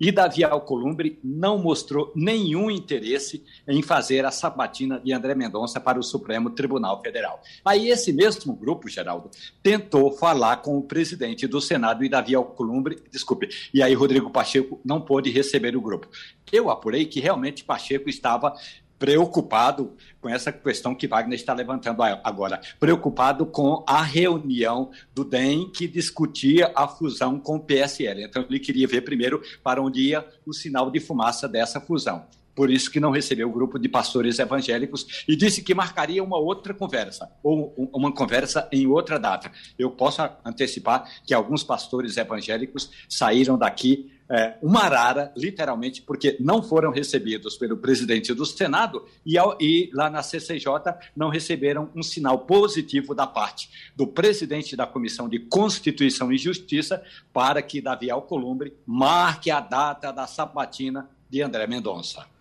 e 0.00 0.10
Davi 0.10 0.44
Alcolumbre 0.44 1.18
não 1.22 1.58
mostrou 1.58 2.12
nenhum 2.14 2.70
interesse 2.70 3.44
em 3.66 3.82
fazer 3.82 4.24
a 4.24 4.30
sabatina 4.30 5.00
de 5.00 5.12
André 5.12 5.34
Mendonça 5.34 5.80
para 5.80 5.98
o 5.98 6.02
Supremo 6.02 6.50
Tribunal 6.50 7.00
Federal. 7.02 7.40
Aí 7.64 7.88
esse 7.88 8.12
mesmo 8.12 8.54
grupo, 8.54 8.88
Geraldo, 8.88 9.30
tentou 9.62 10.12
falar 10.12 10.58
com 10.58 10.76
o 10.76 10.82
presidente 10.82 11.46
do 11.46 11.60
Senado 11.60 12.04
e 12.04 12.08
Davi 12.08 12.34
Alcolumbre, 12.34 13.02
desculpe, 13.10 13.48
e 13.72 13.82
aí 13.82 13.94
Rodrigo 13.94 14.30
Pacheco 14.30 14.80
não 14.84 15.00
pôde 15.00 15.30
receber 15.30 15.76
o 15.76 15.80
grupo. 15.80 16.08
Eu 16.52 16.70
apurei 16.70 17.06
que 17.06 17.20
realmente 17.20 17.64
Pacheco 17.64 18.08
estava 18.08 18.54
preocupado 18.98 19.96
com 20.20 20.28
essa 20.28 20.52
questão 20.52 20.94
que 20.94 21.06
Wagner 21.06 21.38
está 21.38 21.52
levantando 21.52 22.02
agora, 22.02 22.60
preocupado 22.80 23.44
com 23.46 23.84
a 23.86 24.02
reunião 24.02 24.90
do 25.14 25.24
DEM 25.24 25.70
que 25.70 25.86
discutia 25.86 26.72
a 26.74 26.88
fusão 26.88 27.38
com 27.38 27.56
o 27.56 27.60
PSL. 27.60 28.22
Então, 28.22 28.44
ele 28.48 28.58
queria 28.58 28.86
ver 28.86 29.02
primeiro 29.02 29.42
para 29.62 29.82
onde 29.82 30.00
ia 30.00 30.26
o 30.46 30.52
sinal 30.52 30.90
de 30.90 31.00
fumaça 31.00 31.48
dessa 31.48 31.80
fusão. 31.80 32.26
Por 32.54 32.70
isso 32.70 32.90
que 32.90 33.00
não 33.00 33.10
recebeu 33.10 33.48
o 33.48 33.52
grupo 33.52 33.78
de 33.78 33.88
pastores 33.88 34.38
evangélicos 34.38 35.24
e 35.26 35.34
disse 35.34 35.62
que 35.62 35.74
marcaria 35.74 36.22
uma 36.22 36.38
outra 36.38 36.72
conversa, 36.72 37.30
ou 37.42 37.74
uma 37.92 38.12
conversa 38.12 38.68
em 38.70 38.86
outra 38.86 39.18
data. 39.18 39.50
Eu 39.78 39.90
posso 39.90 40.22
antecipar 40.44 41.08
que 41.26 41.34
alguns 41.34 41.64
pastores 41.64 42.16
evangélicos 42.16 42.90
saíram 43.08 43.58
daqui 43.58 44.10
é, 44.28 44.56
uma 44.62 44.80
arara, 44.80 45.32
literalmente, 45.36 46.00
porque 46.00 46.36
não 46.40 46.62
foram 46.62 46.90
recebidos 46.90 47.56
pelo 47.56 47.76
presidente 47.76 48.32
do 48.32 48.46
Senado 48.46 49.04
e, 49.24 49.36
ao, 49.36 49.56
e, 49.60 49.90
lá 49.92 50.08
na 50.08 50.22
CCJ 50.22 50.94
não 51.14 51.28
receberam 51.28 51.90
um 51.94 52.02
sinal 52.02 52.38
positivo 52.40 53.14
da 53.14 53.26
parte 53.26 53.68
do 53.94 54.06
presidente 54.06 54.76
da 54.76 54.86
Comissão 54.86 55.28
de 55.28 55.38
Constituição 55.38 56.32
e 56.32 56.38
Justiça 56.38 57.02
para 57.32 57.60
que 57.60 57.82
Davi 57.82 58.10
Alcolumbre 58.10 58.74
marque 58.86 59.50
a 59.50 59.60
data 59.60 60.10
da 60.10 60.26
sabatina 60.26 61.08
de 61.28 61.42
André 61.42 61.66
Mendonça. 61.66 62.33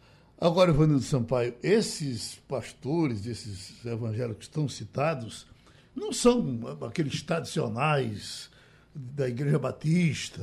Agora, 0.43 0.71
Ivanildo 0.71 1.01
Sampaio, 1.01 1.55
esses 1.63 2.35
pastores, 2.49 3.25
esses 3.25 3.85
evangélicos 3.85 4.39
que 4.39 4.43
estão 4.43 4.67
citados, 4.67 5.47
não 5.95 6.11
são 6.11 6.59
aqueles 6.85 7.21
tradicionais 7.21 8.49
da 8.93 9.29
Igreja 9.29 9.57
Batista. 9.57 10.41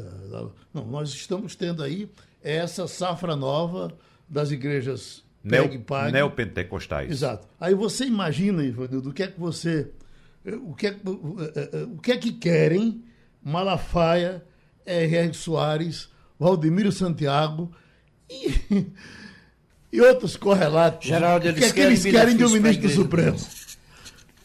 Não, 0.72 0.86
nós 0.86 1.10
estamos 1.10 1.54
tendo 1.54 1.82
aí 1.82 2.10
essa 2.42 2.88
safra 2.88 3.36
nova 3.36 3.92
das 4.26 4.50
igrejas 4.50 5.22
Neo, 5.44 5.68
neopentecostais. 6.10 7.10
Exato. 7.10 7.46
Aí 7.60 7.74
você 7.74 8.06
imagina, 8.06 8.64
Ivanildo, 8.64 9.10
o 9.10 9.12
que 9.12 9.24
é 9.24 9.26
que 9.26 9.38
você. 9.38 9.92
O 10.66 10.74
que 10.74 10.86
é, 10.86 10.96
o 11.04 11.98
que, 11.98 12.12
é 12.12 12.16
que 12.16 12.32
querem 12.32 13.04
Malafaia, 13.42 14.42
R.R. 14.86 15.34
Soares, 15.34 16.08
Valdemiro 16.38 16.90
Santiago 16.90 17.70
e, 18.30 18.86
e 19.92 20.00
outros 20.00 20.36
correlatos. 20.36 21.08
Geraldo, 21.08 21.48
o 21.48 21.54
que 21.54 21.64
é 21.64 21.72
que 21.72 21.80
eles 21.80 22.02
querem 22.02 22.36
de 22.36 22.44
um 22.44 22.50
ministro 22.50 22.88
do 22.88 22.94
Supremo? 22.94 23.38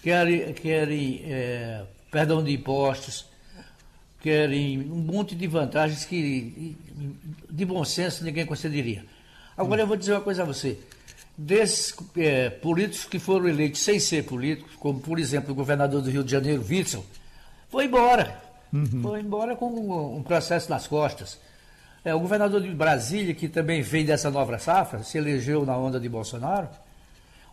Querem, 0.02 0.54
querem 0.54 1.22
é, 1.26 1.84
perdão 2.12 2.44
de 2.44 2.54
impostos, 2.54 3.26
querem 4.22 4.80
um 4.80 4.98
monte 4.98 5.36
de 5.36 5.48
vantagens 5.48 6.06
que, 6.06 6.76
de 7.50 7.66
bom 7.66 7.84
senso, 7.84 8.24
ninguém 8.24 8.46
concederia. 8.46 9.06
Agora, 9.58 9.82
eu 9.82 9.88
vou 9.88 9.96
dizer 9.96 10.14
uma 10.14 10.22
coisa 10.22 10.44
a 10.44 10.46
você. 10.46 10.78
Desses 11.38 11.94
é, 12.18 12.50
políticos 12.50 13.06
que 13.06 13.20
foram 13.20 13.48
eleitos 13.48 13.82
sem 13.82 14.00
ser 14.00 14.24
políticos, 14.24 14.74
como, 14.80 15.00
por 15.00 15.20
exemplo, 15.20 15.52
o 15.52 15.56
governador 15.56 16.02
do 16.02 16.10
Rio 16.10 16.24
de 16.24 16.32
Janeiro, 16.32 16.66
Witzel, 16.68 17.06
foi 17.70 17.86
embora. 17.86 18.42
Uhum. 18.72 19.02
Foi 19.02 19.20
embora 19.20 19.56
com 19.56 19.68
um 20.18 20.24
processo 20.24 20.70
nas 20.70 20.88
costas. 20.88 21.40
É, 22.06 22.14
o 22.14 22.20
governador 22.20 22.62
de 22.62 22.70
Brasília, 22.70 23.34
que 23.34 23.50
também 23.50 23.82
veio 23.82 24.06
dessa 24.06 24.30
nova 24.30 24.60
safra, 24.60 25.04
se 25.04 25.18
elegeu 25.18 25.66
na 25.66 25.76
onda 25.76 26.00
de 26.00 26.08
Bolsonaro, 26.08 26.70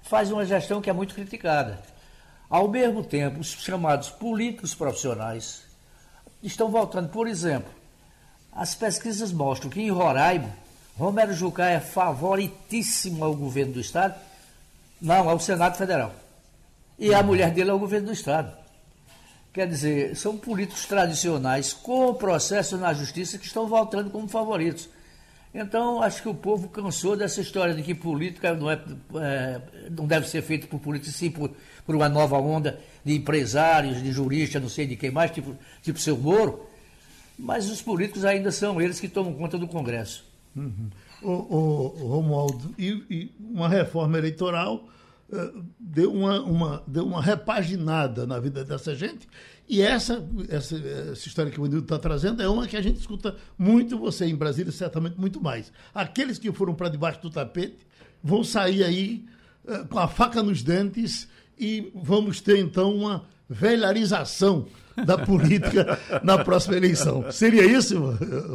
faz 0.03 0.31
uma 0.31 0.45
gestão 0.45 0.83
que 0.83 0.91
é 0.91 0.93
muito 0.93 1.15
criticada. 1.15 1.81
Ao 2.51 2.69
mesmo 2.69 3.03
tempo, 3.03 3.41
os 3.41 3.49
chamados 3.49 4.11
políticos 4.11 4.75
profissionais, 4.75 5.63
estão 6.43 6.71
voltando. 6.71 7.09
Por 7.09 7.27
exemplo, 7.27 7.73
as 8.53 8.75
pesquisas 8.75 9.33
mostram 9.33 9.71
que 9.71 9.81
em 9.81 9.91
Roraima, 9.91 10.51
Romero 10.99 11.33
Jucá 11.33 11.71
é 11.71 11.81
favoritíssimo 11.81 13.25
ao 13.25 13.35
governo 13.35 13.73
do 13.73 13.81
Estado, 13.81 14.15
não, 15.01 15.31
ao 15.31 15.41
Senado 15.41 15.79
Federal. 15.79 16.13
E 16.99 17.15
a 17.15 17.23
mulher 17.23 17.53
dele 17.53 17.71
é 17.71 17.73
o 17.73 17.79
governo 17.79 18.09
do 18.09 18.13
Estado. 18.13 18.53
Quer 19.53 19.69
dizer, 19.69 20.17
são 20.17 20.37
políticos 20.39 20.87
tradicionais 20.87 21.73
com 21.75 22.15
processo 22.15 22.79
na 22.79 22.95
justiça 22.95 23.37
que 23.37 23.47
estão 23.47 23.67
voltando 23.67 24.11
como 24.11 24.27
favoritos. 24.27 24.89
Então, 25.55 26.03
acho 26.03 26.23
que 26.23 26.29
o 26.29 26.35
povo 26.35 26.69
cansou 26.69 27.15
dessa 27.15 27.43
história 27.43 27.75
de 27.75 27.83
que 27.83 27.95
política 27.95 28.55
não, 28.55 28.71
é, 28.71 28.81
é 29.17 29.61
não 29.91 30.07
deve 30.07 30.27
ser 30.27 30.41
feita 30.41 30.67
por 30.67 30.81
políticos, 30.81 31.15
sim 31.15 31.31
por, 31.31 31.51
por 31.85 31.95
uma 31.95 32.09
nova 32.09 32.39
onda 32.39 32.81
de 33.05 33.15
empresários, 33.15 34.03
de 34.03 34.11
juristas, 34.11 34.63
não 34.63 34.71
sei 34.71 34.87
de 34.87 34.97
quem 34.97 35.11
mais, 35.11 35.31
tipo, 35.31 35.55
tipo 35.83 35.99
seu 35.99 36.17
Moro. 36.17 36.67
Mas 37.39 37.71
os 37.71 37.83
políticos 37.83 38.25
ainda 38.25 38.51
são 38.51 38.81
eles 38.81 38.99
que 38.99 39.09
tomam 39.09 39.35
conta 39.35 39.59
do 39.59 39.69
Congresso. 39.69 40.25
Uhum. 40.57 40.89
O, 41.21 41.31
o, 41.31 42.03
o 42.03 42.07
Romualdo, 42.09 42.75
e, 42.79 42.89
e, 43.11 43.31
uma 43.39 43.69
reforma 43.69 44.17
eleitoral 44.17 44.89
deu, 45.79 46.13
uma, 46.13 46.41
uma, 46.43 46.83
deu 46.87 47.07
uma 47.07 47.23
repaginada 47.23 48.27
na 48.27 48.39
vida 48.39 48.65
dessa 48.65 48.95
gente 48.95 49.27
e 49.69 49.81
essa, 49.81 50.23
essa, 50.49 50.77
essa 50.77 51.27
história 51.29 51.51
que 51.51 51.61
o 51.61 51.65
Nildo 51.65 51.85
está 51.85 51.99
trazendo 51.99 52.43
é 52.43 52.49
uma 52.49 52.67
que 52.67 52.77
a 52.77 52.83
gente 52.83 53.01
escuta 53.01 53.37
muito, 53.57 53.99
você 53.99 54.27
em 54.27 54.35
Brasília, 54.35 54.71
certamente 54.71 55.19
muito 55.19 55.41
mais. 55.41 55.73
Aqueles 55.95 56.39
que 56.39 56.53
foram 56.53 56.75
para 56.75 56.89
debaixo 56.89 57.23
do 57.23 57.31
tapete 57.31 57.79
vão 58.23 58.45
sair 58.45 58.85
aí 58.85 59.25
uh, 59.65 59.87
com 59.89 59.99
a 59.99 60.07
faca 60.07 60.43
nos 60.43 60.63
dentes 60.63 61.29
e 61.59 61.91
vamos 61.95 62.41
ter 62.41 62.59
então 62.59 62.95
uma 62.95 63.25
velharização 63.49 64.67
da 65.07 65.17
política 65.17 65.99
na 66.23 66.45
próxima 66.45 66.77
eleição. 66.77 67.31
Seria 67.31 67.65
isso, 67.65 67.99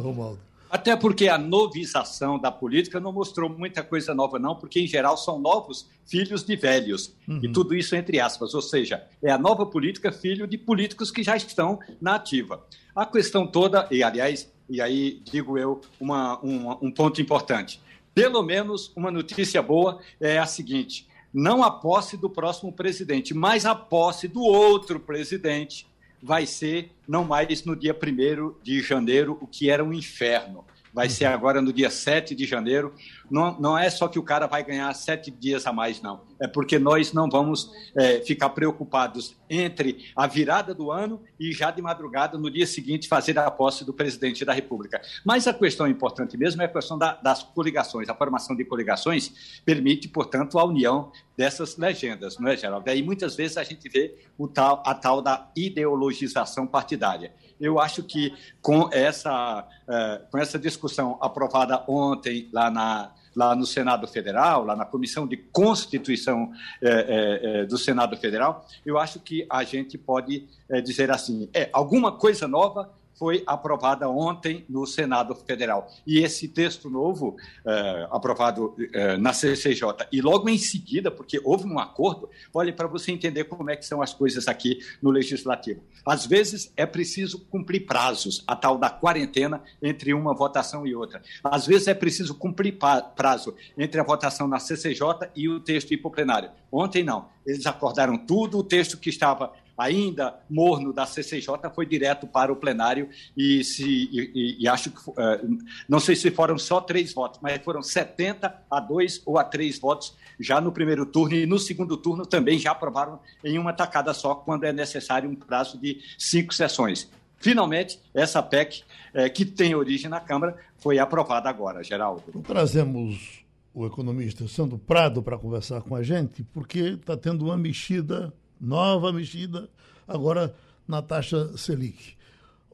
Romualdo? 0.00 0.40
Até 0.70 0.94
porque 0.94 1.28
a 1.28 1.38
novização 1.38 2.38
da 2.38 2.50
política 2.50 3.00
não 3.00 3.12
mostrou 3.12 3.48
muita 3.48 3.82
coisa 3.82 4.14
nova, 4.14 4.38
não, 4.38 4.54
porque 4.54 4.80
em 4.80 4.86
geral 4.86 5.16
são 5.16 5.38
novos 5.38 5.88
filhos 6.06 6.44
de 6.44 6.56
velhos. 6.56 7.14
Uhum. 7.26 7.40
E 7.42 7.52
tudo 7.52 7.74
isso 7.74 7.96
entre 7.96 8.20
aspas, 8.20 8.54
ou 8.54 8.62
seja, 8.62 9.06
é 9.22 9.30
a 9.30 9.38
nova 9.38 9.64
política 9.64 10.12
filho 10.12 10.46
de 10.46 10.58
políticos 10.58 11.10
que 11.10 11.22
já 11.22 11.36
estão 11.36 11.78
na 12.00 12.16
ativa. 12.16 12.66
A 12.94 13.06
questão 13.06 13.46
toda, 13.46 13.88
e 13.90 14.02
aliás, 14.02 14.50
e 14.68 14.80
aí 14.80 15.22
digo 15.24 15.56
eu 15.56 15.80
uma, 15.98 16.38
um, 16.44 16.70
um 16.82 16.90
ponto 16.90 17.20
importante. 17.20 17.80
Pelo 18.14 18.42
menos 18.42 18.92
uma 18.96 19.10
notícia 19.10 19.62
boa 19.62 20.00
é 20.20 20.38
a 20.38 20.46
seguinte: 20.46 21.08
não 21.32 21.62
a 21.62 21.70
posse 21.70 22.16
do 22.16 22.28
próximo 22.28 22.72
presidente, 22.72 23.32
mas 23.32 23.64
a 23.64 23.74
posse 23.74 24.28
do 24.28 24.42
outro 24.42 25.00
presidente 25.00 25.86
vai 26.22 26.46
ser 26.46 26.90
não 27.06 27.24
mais 27.24 27.64
no 27.64 27.76
dia 27.76 27.94
1 27.94 28.54
de 28.62 28.82
janeiro, 28.82 29.38
o 29.40 29.46
que 29.46 29.70
era 29.70 29.84
um 29.84 29.92
inferno. 29.92 30.64
Vai 30.98 31.08
ser 31.08 31.26
agora 31.26 31.62
no 31.62 31.72
dia 31.72 31.90
7 31.90 32.34
de 32.34 32.44
janeiro. 32.44 32.92
Não, 33.30 33.56
não 33.60 33.78
é 33.78 33.88
só 33.88 34.08
que 34.08 34.18
o 34.18 34.22
cara 34.24 34.48
vai 34.48 34.64
ganhar 34.64 34.92
sete 34.94 35.30
dias 35.30 35.64
a 35.64 35.72
mais, 35.72 36.02
não. 36.02 36.22
é 36.40 36.48
porque 36.48 36.76
nós 36.76 37.12
não 37.12 37.28
vamos 37.30 37.70
é, 37.94 38.20
ficar 38.20 38.48
preocupados 38.50 39.36
entre 39.48 40.10
a 40.16 40.26
virada 40.26 40.74
do 40.74 40.90
ano 40.90 41.22
e 41.38 41.52
já 41.52 41.70
de 41.70 41.80
madrugada, 41.80 42.36
no 42.36 42.50
dia 42.50 42.66
seguinte, 42.66 43.06
fazer 43.06 43.38
a 43.38 43.48
posse 43.48 43.84
do 43.84 43.92
presidente 43.92 44.44
da 44.44 44.52
República. 44.52 45.00
Mas 45.24 45.46
a 45.46 45.54
questão 45.54 45.86
importante 45.86 46.36
mesmo 46.36 46.62
é 46.62 46.64
a 46.64 46.68
questão 46.68 46.98
da, 46.98 47.14
das 47.14 47.44
coligações. 47.44 48.08
A 48.08 48.14
formação 48.14 48.56
de 48.56 48.64
coligações 48.64 49.60
permite, 49.64 50.08
portanto, 50.08 50.58
a 50.58 50.64
união 50.64 51.12
dessas 51.36 51.76
legendas, 51.76 52.40
não 52.40 52.48
é, 52.48 52.56
Geraldo? 52.56 52.90
Aí 52.90 53.04
muitas 53.04 53.36
vezes 53.36 53.56
a 53.56 53.62
gente 53.62 53.88
vê 53.88 54.16
o 54.36 54.48
tal, 54.48 54.82
a 54.84 54.94
tal 54.94 55.22
da 55.22 55.48
ideologização 55.54 56.66
partidária. 56.66 57.32
Eu 57.60 57.80
acho 57.80 58.02
que 58.02 58.34
com 58.60 58.88
essa, 58.92 59.66
uh, 59.88 60.30
com 60.30 60.38
essa 60.38 60.58
discussão 60.58 61.18
aprovada 61.20 61.84
ontem 61.88 62.48
lá 62.52 62.70
na, 62.70 63.12
lá 63.34 63.54
no 63.54 63.66
Senado 63.66 64.06
Federal, 64.06 64.64
lá 64.64 64.74
na 64.74 64.84
Comissão 64.84 65.26
de 65.26 65.36
Constituição 65.36 66.52
é, 66.82 67.62
é, 67.62 67.66
do 67.66 67.78
Senado 67.78 68.16
Federal, 68.16 68.66
eu 68.84 68.98
acho 68.98 69.20
que 69.20 69.46
a 69.48 69.62
gente 69.64 69.96
pode 69.96 70.48
dizer 70.84 71.10
assim: 71.10 71.48
é 71.54 71.68
alguma 71.72 72.12
coisa 72.12 72.48
nova 72.48 72.97
foi 73.18 73.42
aprovada 73.46 74.08
ontem 74.08 74.64
no 74.68 74.86
Senado 74.86 75.34
Federal. 75.34 75.90
E 76.06 76.18
esse 76.20 76.48
texto 76.48 76.88
novo, 76.88 77.36
é, 77.66 78.08
aprovado 78.10 78.74
é, 78.92 79.16
na 79.16 79.32
CCJ, 79.32 80.06
e 80.12 80.20
logo 80.20 80.48
em 80.48 80.56
seguida, 80.56 81.10
porque 81.10 81.40
houve 81.44 81.66
um 81.66 81.78
acordo, 81.78 82.30
olha, 82.54 82.72
para 82.72 82.86
você 82.86 83.10
entender 83.10 83.44
como 83.44 83.70
é 83.70 83.76
que 83.76 83.84
são 83.84 84.00
as 84.00 84.14
coisas 84.14 84.46
aqui 84.46 84.78
no 85.02 85.10
Legislativo. 85.10 85.82
Às 86.06 86.26
vezes 86.26 86.72
é 86.76 86.86
preciso 86.86 87.40
cumprir 87.46 87.86
prazos, 87.86 88.44
a 88.46 88.54
tal 88.54 88.78
da 88.78 88.88
quarentena 88.88 89.62
entre 89.82 90.14
uma 90.14 90.34
votação 90.34 90.86
e 90.86 90.94
outra. 90.94 91.20
Às 91.42 91.66
vezes 91.66 91.88
é 91.88 91.94
preciso 91.94 92.34
cumprir 92.34 92.78
prazo 93.16 93.54
entre 93.76 94.00
a 94.00 94.04
votação 94.04 94.46
na 94.46 94.58
CCJ 94.58 95.30
e 95.34 95.48
o 95.48 95.60
texto 95.60 95.92
ir 95.92 95.96
para 95.98 96.08
o 96.08 96.12
plenário. 96.12 96.50
Ontem 96.70 97.02
não. 97.02 97.28
Eles 97.44 97.66
acordaram 97.66 98.16
tudo, 98.18 98.58
o 98.58 98.62
texto 98.62 98.98
que 98.98 99.08
estava 99.08 99.52
ainda 99.78 100.40
morno 100.50 100.92
da 100.92 101.06
CCJ 101.06 101.70
foi 101.72 101.86
direto 101.86 102.26
para 102.26 102.52
o 102.52 102.56
plenário 102.56 103.08
e, 103.36 103.62
se, 103.62 103.84
e, 103.86 104.56
e 104.60 104.68
acho 104.68 104.90
que, 104.90 104.98
uh, 105.10 105.58
não 105.88 106.00
sei 106.00 106.16
se 106.16 106.32
foram 106.32 106.58
só 106.58 106.80
três 106.80 107.14
votos, 107.14 107.38
mas 107.40 107.62
foram 107.62 107.80
70 107.80 108.62
a 108.68 108.80
2 108.80 109.22
ou 109.24 109.38
a 109.38 109.44
3 109.44 109.78
votos 109.78 110.16
já 110.40 110.60
no 110.60 110.72
primeiro 110.72 111.06
turno 111.06 111.36
e 111.36 111.46
no 111.46 111.58
segundo 111.58 111.96
turno 111.96 112.26
também 112.26 112.58
já 112.58 112.72
aprovaram 112.72 113.20
em 113.44 113.56
uma 113.56 113.72
tacada 113.72 114.12
só, 114.12 114.34
quando 114.34 114.64
é 114.64 114.72
necessário 114.72 115.30
um 115.30 115.36
prazo 115.36 115.78
de 115.78 116.00
cinco 116.18 116.52
sessões. 116.52 117.08
Finalmente, 117.36 118.00
essa 118.12 118.42
PEC, 118.42 118.82
eh, 119.14 119.28
que 119.28 119.44
tem 119.44 119.74
origem 119.74 120.10
na 120.10 120.18
Câmara, 120.18 120.56
foi 120.76 120.98
aprovada 120.98 121.48
agora, 121.48 121.84
Geraldo. 121.84 122.24
Então, 122.28 122.42
trazemos 122.42 123.44
o 123.72 123.86
economista 123.86 124.48
Sandro 124.48 124.76
Prado 124.76 125.22
para 125.22 125.38
conversar 125.38 125.82
com 125.82 125.94
a 125.94 126.02
gente, 126.02 126.42
porque 126.42 126.80
está 126.80 127.16
tendo 127.16 127.44
uma 127.44 127.56
mexida 127.56 128.34
nova 128.60 129.12
mexida 129.12 129.68
agora 130.06 130.54
na 130.86 131.02
taxa 131.02 131.56
Selic. 131.56 132.14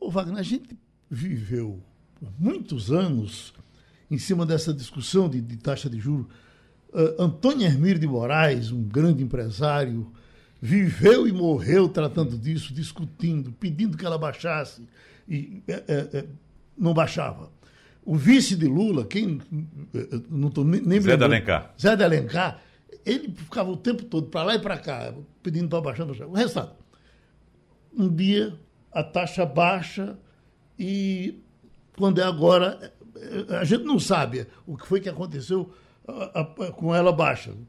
Ô 0.00 0.10
Wagner, 0.10 0.38
a 0.38 0.42
gente 0.42 0.76
viveu 1.10 1.80
muitos 2.38 2.92
anos 2.92 3.52
em 4.10 4.18
cima 4.18 4.46
dessa 4.46 4.72
discussão 4.72 5.28
de, 5.28 5.40
de 5.40 5.56
taxa 5.56 5.88
de 5.90 5.98
juros. 5.98 6.26
Uh, 6.92 7.22
Antônio 7.22 7.66
Hermílio 7.66 7.98
de 7.98 8.06
Moraes, 8.06 8.70
um 8.70 8.82
grande 8.82 9.22
empresário, 9.22 10.12
viveu 10.60 11.26
e 11.26 11.32
morreu 11.32 11.88
tratando 11.88 12.38
disso, 12.38 12.72
discutindo, 12.72 13.52
pedindo 13.52 13.98
que 13.98 14.06
ela 14.06 14.16
baixasse 14.16 14.82
e 15.28 15.62
é, 15.66 15.82
é, 15.88 16.26
não 16.78 16.94
baixava. 16.94 17.50
O 18.04 18.16
vice 18.16 18.54
de 18.54 18.66
Lula, 18.66 19.04
quem 19.04 19.40
não 20.30 20.48
estou 20.48 20.64
nem, 20.64 20.80
nem 20.82 21.00
Zé 21.00 21.16
de 21.16 21.24
Alencar. 21.24 21.74
Zé 21.80 21.96
de 21.96 22.04
Alencar, 22.04 22.62
ele 23.04 23.34
ficava 23.34 23.70
o 23.70 23.76
tempo 23.76 24.04
todo 24.04 24.28
para 24.28 24.42
lá 24.42 24.54
e 24.54 24.58
para 24.58 24.78
cá, 24.78 25.14
pedindo 25.42 25.68
para 25.68 25.80
baixar. 25.80 26.06
O 26.06 26.32
resultado, 26.32 26.74
um 27.96 28.08
dia 28.08 28.58
a 28.92 29.02
taxa 29.02 29.44
baixa 29.44 30.18
e 30.78 31.42
quando 31.96 32.20
é 32.20 32.24
agora, 32.24 32.92
a 33.60 33.64
gente 33.64 33.84
não 33.84 33.98
sabe 33.98 34.46
o 34.66 34.76
que 34.76 34.86
foi 34.86 35.00
que 35.00 35.08
aconteceu 35.08 35.72
com 36.76 36.94
ela 36.94 37.12
baixa, 37.12 37.50
o 37.50 37.66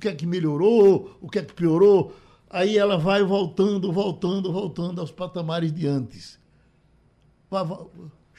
que 0.00 0.08
é 0.08 0.14
que 0.14 0.26
melhorou, 0.26 1.16
o 1.20 1.28
que 1.28 1.38
é 1.38 1.42
que 1.42 1.54
piorou. 1.54 2.14
Aí 2.50 2.78
ela 2.78 2.96
vai 2.96 3.22
voltando, 3.22 3.92
voltando, 3.92 4.52
voltando 4.52 5.00
aos 5.00 5.10
patamares 5.10 5.72
de 5.72 5.86
antes. 5.86 6.38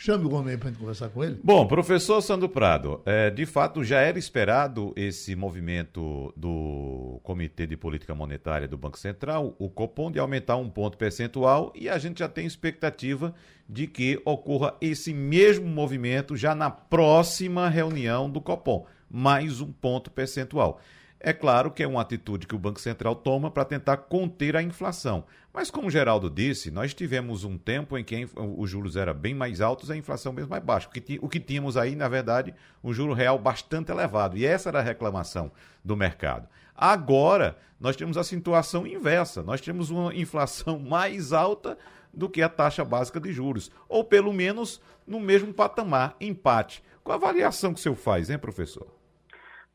Chame 0.02 0.24
o 0.24 0.34
homem 0.34 0.58
para 0.58 0.72
conversar 0.72 1.10
com 1.10 1.22
ele. 1.22 1.38
Bom, 1.44 1.68
professor 1.68 2.22
Sandro 2.22 2.48
Prado, 2.48 3.02
é, 3.06 3.30
de 3.30 3.46
fato 3.46 3.84
já 3.84 4.00
era 4.00 4.18
esperado 4.18 4.94
esse 4.96 5.36
movimento 5.36 6.34
do 6.38 7.20
Comitê 7.22 7.68
de 7.68 7.76
Política 7.76 8.16
Monetária 8.16 8.66
do 8.66 8.78
Banco 8.78 8.98
Central, 8.98 9.58
o 9.60 9.70
Copom, 9.70 10.10
de 10.10 10.18
aumentar 10.18 10.56
um 10.56 10.70
ponto 10.70 10.98
percentual 10.98 11.74
e 11.76 11.90
a 11.90 11.98
gente 11.98 12.20
já 12.20 12.30
tem 12.30 12.48
expectativa 12.48 13.36
de 13.68 13.88
que 13.88 14.22
ocorra 14.24 14.74
esse 14.80 15.14
mesmo 15.14 15.68
movimento 15.68 16.38
já 16.38 16.56
na 16.56 16.72
próxima 16.72 17.68
reunião 17.68 18.30
do 18.30 18.40
Copom, 18.40 18.86
mais 19.12 19.60
um 19.60 19.70
ponto 19.70 20.10
percentual. 20.10 20.80
É 21.22 21.34
claro 21.34 21.70
que 21.70 21.84
é 21.84 21.88
uma 21.88 22.00
atitude 22.02 22.48
que 22.48 22.56
o 22.56 22.60
Banco 22.60 22.80
Central 22.80 23.14
toma 23.14 23.52
para 23.52 23.66
tentar 23.66 23.98
conter 23.98 24.56
a 24.56 24.64
inflação. 24.64 25.26
Mas, 25.54 25.70
como 25.70 25.88
o 25.88 25.92
Geraldo 25.92 26.30
disse, 26.30 26.72
nós 26.72 26.94
tivemos 26.94 27.44
um 27.44 27.58
tempo 27.58 27.98
em 27.98 28.04
que 28.06 28.26
os 28.38 28.70
juros 28.70 28.96
eram 28.96 29.14
bem 29.14 29.34
mais 29.34 29.60
altos 29.60 29.90
e 29.90 29.94
a 29.94 29.98
inflação 29.98 30.32
mesmo 30.32 30.52
mais 30.52 30.64
baixa. 30.64 30.88
O 31.22 31.28
que 31.28 31.40
tínhamos 31.42 31.76
aí, 31.76 31.94
na 31.94 32.08
verdade, 32.08 32.56
um 32.82 32.94
juro 32.94 33.12
real 33.12 33.38
bastante 33.38 33.92
elevado. 33.92 34.38
E 34.38 34.46
essa 34.46 34.70
era 34.70 34.80
a 34.80 34.84
reclamação 34.84 35.52
do 35.84 35.98
mercado. 35.98 36.48
Agora, 36.74 37.58
nós 37.78 37.98
temos 37.98 38.16
a 38.16 38.24
situação 38.24 38.88
inversa. 38.88 39.44
Nós 39.44 39.60
temos 39.60 39.90
uma 39.90 40.16
inflação 40.16 40.80
mais 40.80 41.34
alta 41.34 41.78
do 42.14 42.30
que 42.30 42.42
a 42.42 42.48
taxa 42.48 42.86
básica 42.86 43.20
de 43.20 43.34
juros. 43.34 43.70
Ou, 43.90 44.06
pelo 44.06 44.32
menos, 44.32 44.80
no 45.06 45.20
mesmo 45.20 45.54
patamar, 45.54 46.16
empate. 46.22 46.82
Qual 47.04 47.14
a 47.14 47.20
avaliação 47.22 47.74
que 47.74 47.80
o 47.82 47.84
senhor 47.84 47.96
faz, 47.96 48.30
hein, 48.30 48.38
professor? 48.38 48.99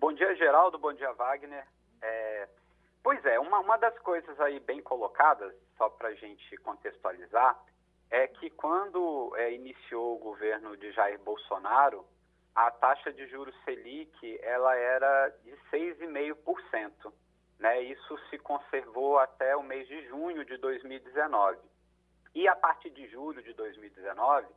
Bom 0.04 0.12
dia, 0.12 0.34
Geraldo. 0.34 0.76
Bom 0.76 0.92
dia, 0.92 1.10
Wagner. 1.14 1.66
É... 2.02 2.46
Pois 3.02 3.24
é, 3.24 3.40
uma, 3.40 3.60
uma 3.60 3.78
das 3.78 3.98
coisas 4.00 4.38
aí 4.38 4.60
bem 4.60 4.82
colocadas, 4.82 5.54
só 5.78 5.88
para 5.88 6.08
a 6.08 6.14
gente 6.14 6.58
contextualizar, 6.58 7.58
é 8.10 8.26
que 8.26 8.50
quando 8.50 9.34
é, 9.34 9.54
iniciou 9.54 10.16
o 10.16 10.18
governo 10.18 10.76
de 10.76 10.92
Jair 10.92 11.18
Bolsonaro, 11.20 12.04
a 12.54 12.70
taxa 12.70 13.14
de 13.14 13.26
juros 13.28 13.54
Selic 13.64 14.38
ela 14.42 14.76
era 14.76 15.30
de 15.42 15.52
6,5%. 15.72 17.10
Né? 17.58 17.80
Isso 17.84 18.18
se 18.28 18.36
conservou 18.36 19.18
até 19.18 19.56
o 19.56 19.62
mês 19.62 19.88
de 19.88 20.06
junho 20.08 20.44
de 20.44 20.58
2019. 20.58 21.56
E 22.34 22.46
a 22.46 22.54
partir 22.54 22.90
de 22.90 23.08
julho 23.08 23.42
de 23.42 23.54
2019, 23.54 24.48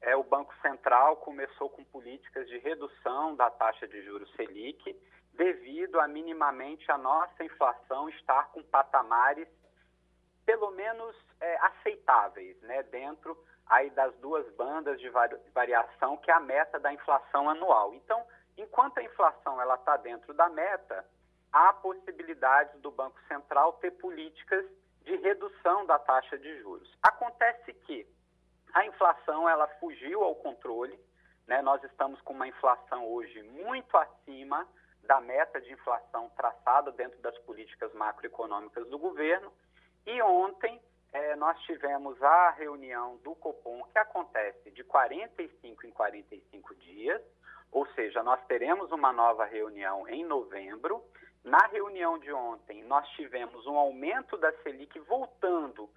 é, 0.00 0.14
o 0.16 0.22
Banco 0.22 0.54
Central 0.62 1.16
começou 1.16 1.68
com 1.70 1.84
políticas 1.84 2.46
de 2.48 2.58
redução 2.58 3.34
da 3.34 3.50
taxa 3.50 3.88
de 3.88 4.02
juros 4.02 4.32
Selic, 4.34 4.96
devido 5.32 6.00
a 6.00 6.08
minimamente 6.08 6.90
a 6.90 6.96
nossa 6.96 7.44
inflação 7.44 8.08
estar 8.08 8.50
com 8.52 8.62
patamares 8.62 9.48
pelo 10.44 10.70
menos 10.70 11.16
é, 11.40 11.56
aceitáveis, 11.56 12.60
né, 12.62 12.82
dentro 12.84 13.36
aí 13.66 13.90
das 13.90 14.14
duas 14.18 14.48
bandas 14.54 15.00
de 15.00 15.10
variação 15.52 16.16
que 16.18 16.30
é 16.30 16.34
a 16.34 16.40
meta 16.40 16.78
da 16.78 16.92
inflação 16.92 17.50
anual. 17.50 17.92
Então, 17.94 18.24
enquanto 18.56 18.98
a 18.98 19.02
inflação 19.02 19.60
ela 19.60 19.74
está 19.74 19.96
dentro 19.96 20.32
da 20.32 20.48
meta, 20.48 21.04
há 21.52 21.72
possibilidades 21.72 22.80
do 22.80 22.92
Banco 22.92 23.18
Central 23.26 23.72
ter 23.74 23.90
políticas 23.92 24.64
de 25.02 25.16
redução 25.16 25.84
da 25.84 25.98
taxa 25.98 26.38
de 26.38 26.60
juros. 26.60 26.96
Acontece 27.02 27.72
que 27.72 28.06
a 28.76 28.84
inflação 28.84 29.48
ela 29.48 29.66
fugiu 29.80 30.22
ao 30.22 30.34
controle. 30.34 31.00
Né? 31.46 31.62
Nós 31.62 31.82
estamos 31.82 32.20
com 32.20 32.34
uma 32.34 32.46
inflação 32.46 33.08
hoje 33.08 33.42
muito 33.42 33.96
acima 33.96 34.68
da 35.04 35.18
meta 35.18 35.58
de 35.62 35.72
inflação 35.72 36.28
traçada 36.36 36.92
dentro 36.92 37.18
das 37.22 37.36
políticas 37.38 37.90
macroeconômicas 37.94 38.86
do 38.88 38.98
governo. 38.98 39.50
E 40.04 40.20
ontem 40.20 40.78
é, 41.10 41.34
nós 41.36 41.58
tivemos 41.60 42.22
a 42.22 42.50
reunião 42.50 43.16
do 43.24 43.34
Copom, 43.36 43.82
que 43.84 43.98
acontece 43.98 44.70
de 44.70 44.84
45 44.84 45.86
em 45.86 45.90
45 45.90 46.74
dias, 46.74 47.22
ou 47.72 47.86
seja, 47.94 48.22
nós 48.22 48.44
teremos 48.46 48.92
uma 48.92 49.10
nova 49.10 49.46
reunião 49.46 50.06
em 50.06 50.22
novembro. 50.22 51.02
Na 51.42 51.66
reunião 51.68 52.18
de 52.18 52.30
ontem, 52.30 52.84
nós 52.84 53.08
tivemos 53.10 53.66
um 53.66 53.78
aumento 53.78 54.36
da 54.36 54.52
Selic 54.62 54.98
voltando 55.00 55.88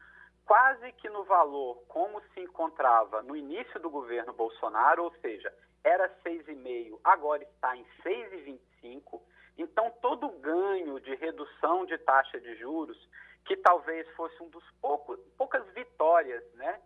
quase 0.49 0.91
que 0.93 1.07
no 1.12 1.23
valor 1.25 1.83
como 1.88 2.19
se 2.33 2.39
encontrava 2.39 3.21
no 3.21 3.35
início 3.35 3.79
do 3.79 3.88
governo 3.88 4.33
Bolsonaro, 4.33 5.03
ou 5.03 5.13
seja, 5.21 5.53
era 5.83 6.09
6,5, 6.25 6.99
agora 7.03 7.43
está 7.43 7.77
em 7.77 7.85
6,25. 8.03 9.21
Então, 9.59 9.91
todo 10.01 10.25
o 10.25 10.39
ganho 10.39 10.99
de 11.01 11.13
redução 11.13 11.85
de 11.85 11.95
taxa 11.99 12.39
de 12.39 12.55
juros, 12.55 12.97
que 13.45 13.55
talvez 13.57 14.09
fosse 14.15 14.41
um 14.41 14.49
dos 14.49 14.63
poucos, 14.81 15.19
poucas 15.38 15.63
vitórias 15.75 16.43
né, 16.55 16.81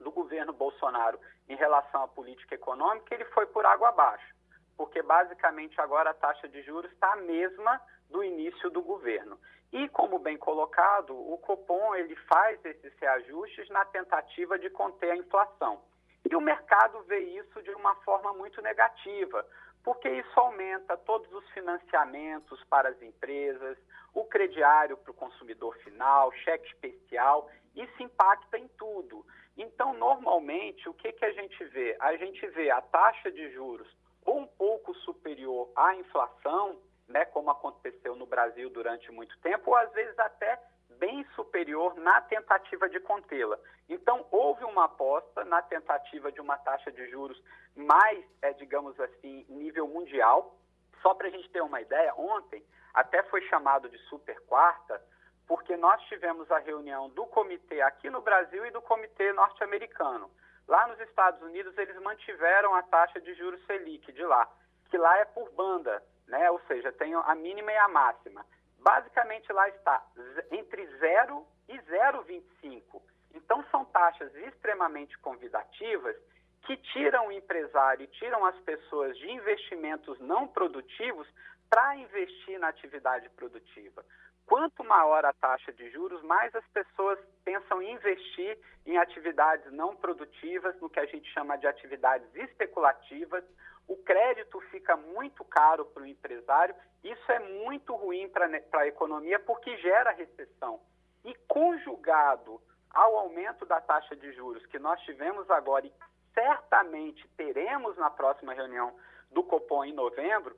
do 0.00 0.10
governo 0.10 0.52
Bolsonaro 0.52 1.20
em 1.48 1.54
relação 1.54 2.02
à 2.02 2.08
política 2.08 2.56
econômica, 2.56 3.14
ele 3.14 3.26
foi 3.26 3.46
por 3.46 3.64
água 3.64 3.90
abaixo. 3.90 4.34
Porque, 4.76 5.00
basicamente, 5.02 5.80
agora 5.80 6.10
a 6.10 6.14
taxa 6.14 6.48
de 6.48 6.62
juros 6.62 6.90
está 6.90 7.12
a 7.12 7.18
mesma 7.18 7.80
do 8.10 8.24
início 8.24 8.70
do 8.70 8.82
governo. 8.82 9.38
E, 9.74 9.88
como 9.88 10.20
bem 10.20 10.36
colocado, 10.36 11.10
o 11.10 11.36
Copom 11.38 11.96
ele 11.96 12.14
faz 12.28 12.64
esses 12.64 12.96
reajustes 12.96 13.68
na 13.70 13.84
tentativa 13.84 14.56
de 14.56 14.70
conter 14.70 15.10
a 15.10 15.16
inflação. 15.16 15.82
E 16.30 16.36
o 16.36 16.40
mercado 16.40 17.02
vê 17.08 17.18
isso 17.18 17.60
de 17.60 17.70
uma 17.70 17.96
forma 17.96 18.32
muito 18.32 18.62
negativa, 18.62 19.44
porque 19.82 20.08
isso 20.08 20.38
aumenta 20.38 20.96
todos 20.96 21.30
os 21.32 21.44
financiamentos 21.50 22.62
para 22.70 22.88
as 22.88 23.02
empresas, 23.02 23.76
o 24.14 24.24
crediário 24.24 24.96
para 24.96 25.10
o 25.10 25.14
consumidor 25.14 25.76
final, 25.78 26.30
cheque 26.44 26.68
especial, 26.68 27.50
isso 27.74 28.00
impacta 28.00 28.56
em 28.56 28.68
tudo. 28.78 29.26
Então, 29.56 29.92
normalmente, 29.94 30.88
o 30.88 30.94
que, 30.94 31.10
que 31.10 31.24
a 31.24 31.32
gente 31.32 31.64
vê? 31.64 31.96
A 31.98 32.14
gente 32.16 32.46
vê 32.50 32.70
a 32.70 32.80
taxa 32.80 33.28
de 33.28 33.50
juros 33.50 33.88
um 34.24 34.46
pouco 34.46 34.94
superior 34.98 35.68
à 35.74 35.96
inflação, 35.96 36.78
né, 37.08 37.24
como 37.26 37.50
aconteceu 37.50 38.16
no 38.16 38.26
Brasil 38.26 38.70
durante 38.70 39.10
muito 39.12 39.38
tempo, 39.40 39.70
ou 39.70 39.76
às 39.76 39.92
vezes 39.92 40.18
até 40.18 40.60
bem 40.98 41.24
superior 41.34 41.94
na 41.96 42.20
tentativa 42.22 42.88
de 42.88 43.00
contê-la. 43.00 43.58
Então, 43.88 44.26
houve 44.30 44.64
uma 44.64 44.84
aposta 44.84 45.44
na 45.44 45.60
tentativa 45.62 46.30
de 46.30 46.40
uma 46.40 46.56
taxa 46.58 46.90
de 46.90 47.08
juros 47.10 47.42
mais, 47.74 48.24
é, 48.42 48.52
digamos 48.52 48.98
assim, 49.00 49.44
nível 49.48 49.86
mundial. 49.88 50.56
Só 51.02 51.14
para 51.14 51.28
a 51.28 51.30
gente 51.30 51.50
ter 51.50 51.62
uma 51.62 51.80
ideia, 51.80 52.14
ontem 52.16 52.64
até 52.94 53.22
foi 53.24 53.42
chamado 53.48 53.88
de 53.88 53.98
super 54.08 54.40
quarta, 54.42 55.02
porque 55.46 55.76
nós 55.76 56.00
tivemos 56.04 56.50
a 56.50 56.58
reunião 56.58 57.10
do 57.10 57.26
comitê 57.26 57.82
aqui 57.82 58.08
no 58.08 58.22
Brasil 58.22 58.64
e 58.64 58.70
do 58.70 58.80
comitê 58.80 59.32
norte-americano. 59.32 60.30
Lá 60.66 60.86
nos 60.86 60.98
Estados 61.00 61.42
Unidos, 61.42 61.76
eles 61.76 62.00
mantiveram 62.00 62.74
a 62.74 62.82
taxa 62.82 63.20
de 63.20 63.34
juros 63.34 63.62
Selic 63.66 64.10
de 64.12 64.24
lá, 64.24 64.48
que 64.88 64.96
lá 64.96 65.18
é 65.18 65.24
por 65.26 65.50
banda, 65.50 66.02
né? 66.28 66.50
ou 66.50 66.60
seja, 66.66 66.92
tem 66.92 67.14
a 67.14 67.34
mínima 67.34 67.72
e 67.72 67.76
a 67.76 67.88
máxima. 67.88 68.44
Basicamente, 68.78 69.52
lá 69.52 69.68
está 69.68 70.04
entre 70.50 70.86
0 70.98 71.46
e 71.68 71.78
0,25. 71.78 73.02
Então, 73.34 73.64
são 73.70 73.84
taxas 73.86 74.34
extremamente 74.34 75.18
convidativas 75.18 76.16
que 76.64 76.76
tiram 76.76 77.28
o 77.28 77.32
empresário 77.32 78.06
tiram 78.06 78.44
as 78.44 78.56
pessoas 78.60 79.16
de 79.18 79.30
investimentos 79.30 80.18
não 80.20 80.48
produtivos 80.48 81.28
para 81.68 81.96
investir 81.96 82.58
na 82.58 82.68
atividade 82.68 83.28
produtiva. 83.30 84.04
Quanto 84.46 84.84
maior 84.84 85.24
a 85.24 85.32
taxa 85.32 85.72
de 85.72 85.90
juros, 85.90 86.22
mais 86.22 86.54
as 86.54 86.66
pessoas 86.68 87.18
pensam 87.44 87.80
em 87.80 87.92
investir 87.92 88.58
em 88.84 88.98
atividades 88.98 89.72
não 89.72 89.96
produtivas, 89.96 90.78
no 90.80 90.90
que 90.90 91.00
a 91.00 91.06
gente 91.06 91.30
chama 91.32 91.56
de 91.56 91.66
atividades 91.66 92.28
especulativas. 92.34 93.42
O 93.86 93.96
crédito 93.96 94.60
fica 94.70 94.96
muito 94.96 95.44
caro 95.44 95.84
para 95.86 96.02
o 96.02 96.06
empresário. 96.06 96.74
Isso 97.02 97.32
é 97.32 97.38
muito 97.38 97.94
ruim 97.94 98.28
para 98.28 98.48
a 98.80 98.86
economia 98.86 99.38
porque 99.38 99.76
gera 99.78 100.10
recessão. 100.10 100.80
E 101.24 101.34
conjugado 101.46 102.60
ao 102.90 103.16
aumento 103.18 103.66
da 103.66 103.80
taxa 103.80 104.14
de 104.14 104.32
juros 104.32 104.64
que 104.66 104.78
nós 104.78 105.00
tivemos 105.02 105.50
agora 105.50 105.86
e 105.86 105.92
certamente 106.32 107.26
teremos 107.36 107.96
na 107.96 108.10
próxima 108.10 108.54
reunião 108.54 108.94
do 109.30 109.42
Copom 109.42 109.84
em 109.84 109.92
novembro, 109.92 110.56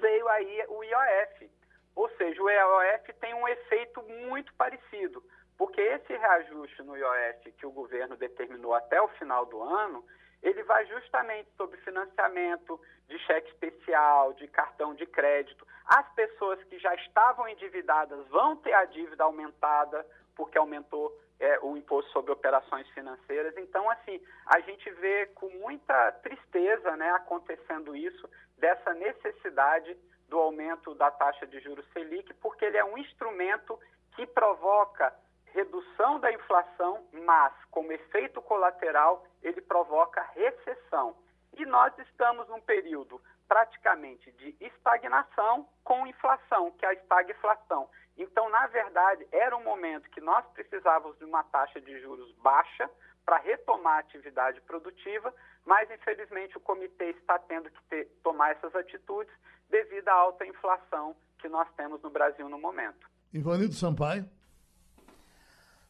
veio 0.00 0.28
aí 0.28 0.64
o 0.68 0.82
IOF. 0.82 1.50
Ou 1.94 2.08
seja, 2.16 2.42
o 2.42 2.50
IOF 2.50 3.12
tem 3.20 3.34
um 3.34 3.46
efeito 3.48 4.02
muito 4.02 4.52
parecido, 4.54 5.22
porque 5.56 5.80
esse 5.80 6.14
reajuste 6.14 6.82
no 6.82 6.96
IOF 6.96 7.52
que 7.52 7.66
o 7.66 7.70
governo 7.70 8.16
determinou 8.16 8.74
até 8.74 9.00
o 9.00 9.08
final 9.08 9.46
do 9.46 9.62
ano, 9.62 10.04
ele 10.48 10.62
vai 10.62 10.86
justamente 10.86 11.50
sobre 11.56 11.76
financiamento 11.78 12.80
de 13.08 13.18
cheque 13.20 13.50
especial, 13.50 14.32
de 14.34 14.46
cartão 14.46 14.94
de 14.94 15.04
crédito. 15.04 15.66
As 15.84 16.08
pessoas 16.14 16.62
que 16.64 16.78
já 16.78 16.94
estavam 16.94 17.48
endividadas 17.48 18.24
vão 18.28 18.54
ter 18.54 18.72
a 18.72 18.84
dívida 18.84 19.24
aumentada, 19.24 20.06
porque 20.36 20.56
aumentou 20.56 21.12
é, 21.40 21.58
o 21.62 21.76
imposto 21.76 22.12
sobre 22.12 22.30
operações 22.30 22.88
financeiras. 22.90 23.56
Então, 23.56 23.90
assim, 23.90 24.20
a 24.46 24.60
gente 24.60 24.88
vê 24.92 25.26
com 25.34 25.48
muita 25.48 26.12
tristeza 26.22 26.96
né, 26.96 27.10
acontecendo 27.10 27.96
isso, 27.96 28.30
dessa 28.56 28.94
necessidade 28.94 29.96
do 30.28 30.38
aumento 30.38 30.94
da 30.94 31.10
taxa 31.10 31.44
de 31.44 31.58
juros 31.58 31.84
Selic, 31.92 32.32
porque 32.34 32.64
ele 32.64 32.76
é 32.76 32.84
um 32.84 32.96
instrumento 32.96 33.78
que 34.14 34.24
provoca 34.26 35.12
redução 35.52 36.20
da 36.20 36.32
inflação, 36.32 37.06
mas 37.12 37.52
como 37.70 37.92
efeito 37.92 38.40
colateral, 38.42 39.24
ele 39.42 39.60
provoca 39.60 40.22
recessão. 40.34 41.16
E 41.56 41.64
nós 41.64 41.96
estamos 41.98 42.48
num 42.48 42.60
período 42.60 43.20
praticamente 43.48 44.30
de 44.32 44.56
estagnação 44.60 45.68
com 45.82 46.06
inflação, 46.06 46.70
que 46.72 46.84
é 46.84 46.88
a 46.90 46.92
estagflação. 46.92 47.88
Então, 48.16 48.48
na 48.48 48.66
verdade, 48.66 49.26
era 49.30 49.56
um 49.56 49.62
momento 49.62 50.10
que 50.10 50.20
nós 50.20 50.44
precisávamos 50.52 51.18
de 51.18 51.24
uma 51.24 51.44
taxa 51.44 51.80
de 51.80 52.00
juros 52.00 52.32
baixa 52.38 52.90
para 53.24 53.38
retomar 53.38 53.96
a 53.96 54.00
atividade 54.00 54.60
produtiva, 54.62 55.34
mas 55.64 55.90
infelizmente 55.90 56.56
o 56.56 56.60
comitê 56.60 57.10
está 57.10 57.38
tendo 57.38 57.70
que 57.70 57.82
ter, 57.84 58.06
tomar 58.22 58.52
essas 58.52 58.74
atitudes 58.74 59.34
devido 59.68 60.08
à 60.08 60.12
alta 60.12 60.46
inflação 60.46 61.16
que 61.38 61.48
nós 61.48 61.68
temos 61.76 62.00
no 62.02 62.10
Brasil 62.10 62.48
no 62.48 62.58
momento. 62.58 63.08
Ivanildo 63.32 63.74
Sampaio. 63.74 64.24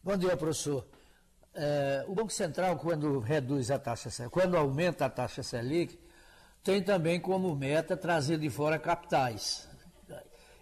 Bom 0.06 0.16
dia, 0.16 0.36
professor. 0.36 0.86
É, 1.52 2.04
o 2.06 2.14
Banco 2.14 2.30
Central, 2.30 2.76
quando 2.76 3.18
reduz 3.18 3.72
a 3.72 3.76
taxa, 3.76 4.30
quando 4.30 4.56
aumenta 4.56 5.04
a 5.04 5.10
taxa 5.10 5.42
Selic, 5.42 5.98
tem 6.62 6.80
também 6.80 7.18
como 7.18 7.52
meta 7.56 7.96
trazer 7.96 8.38
de 8.38 8.48
fora 8.48 8.78
capitais. 8.78 9.68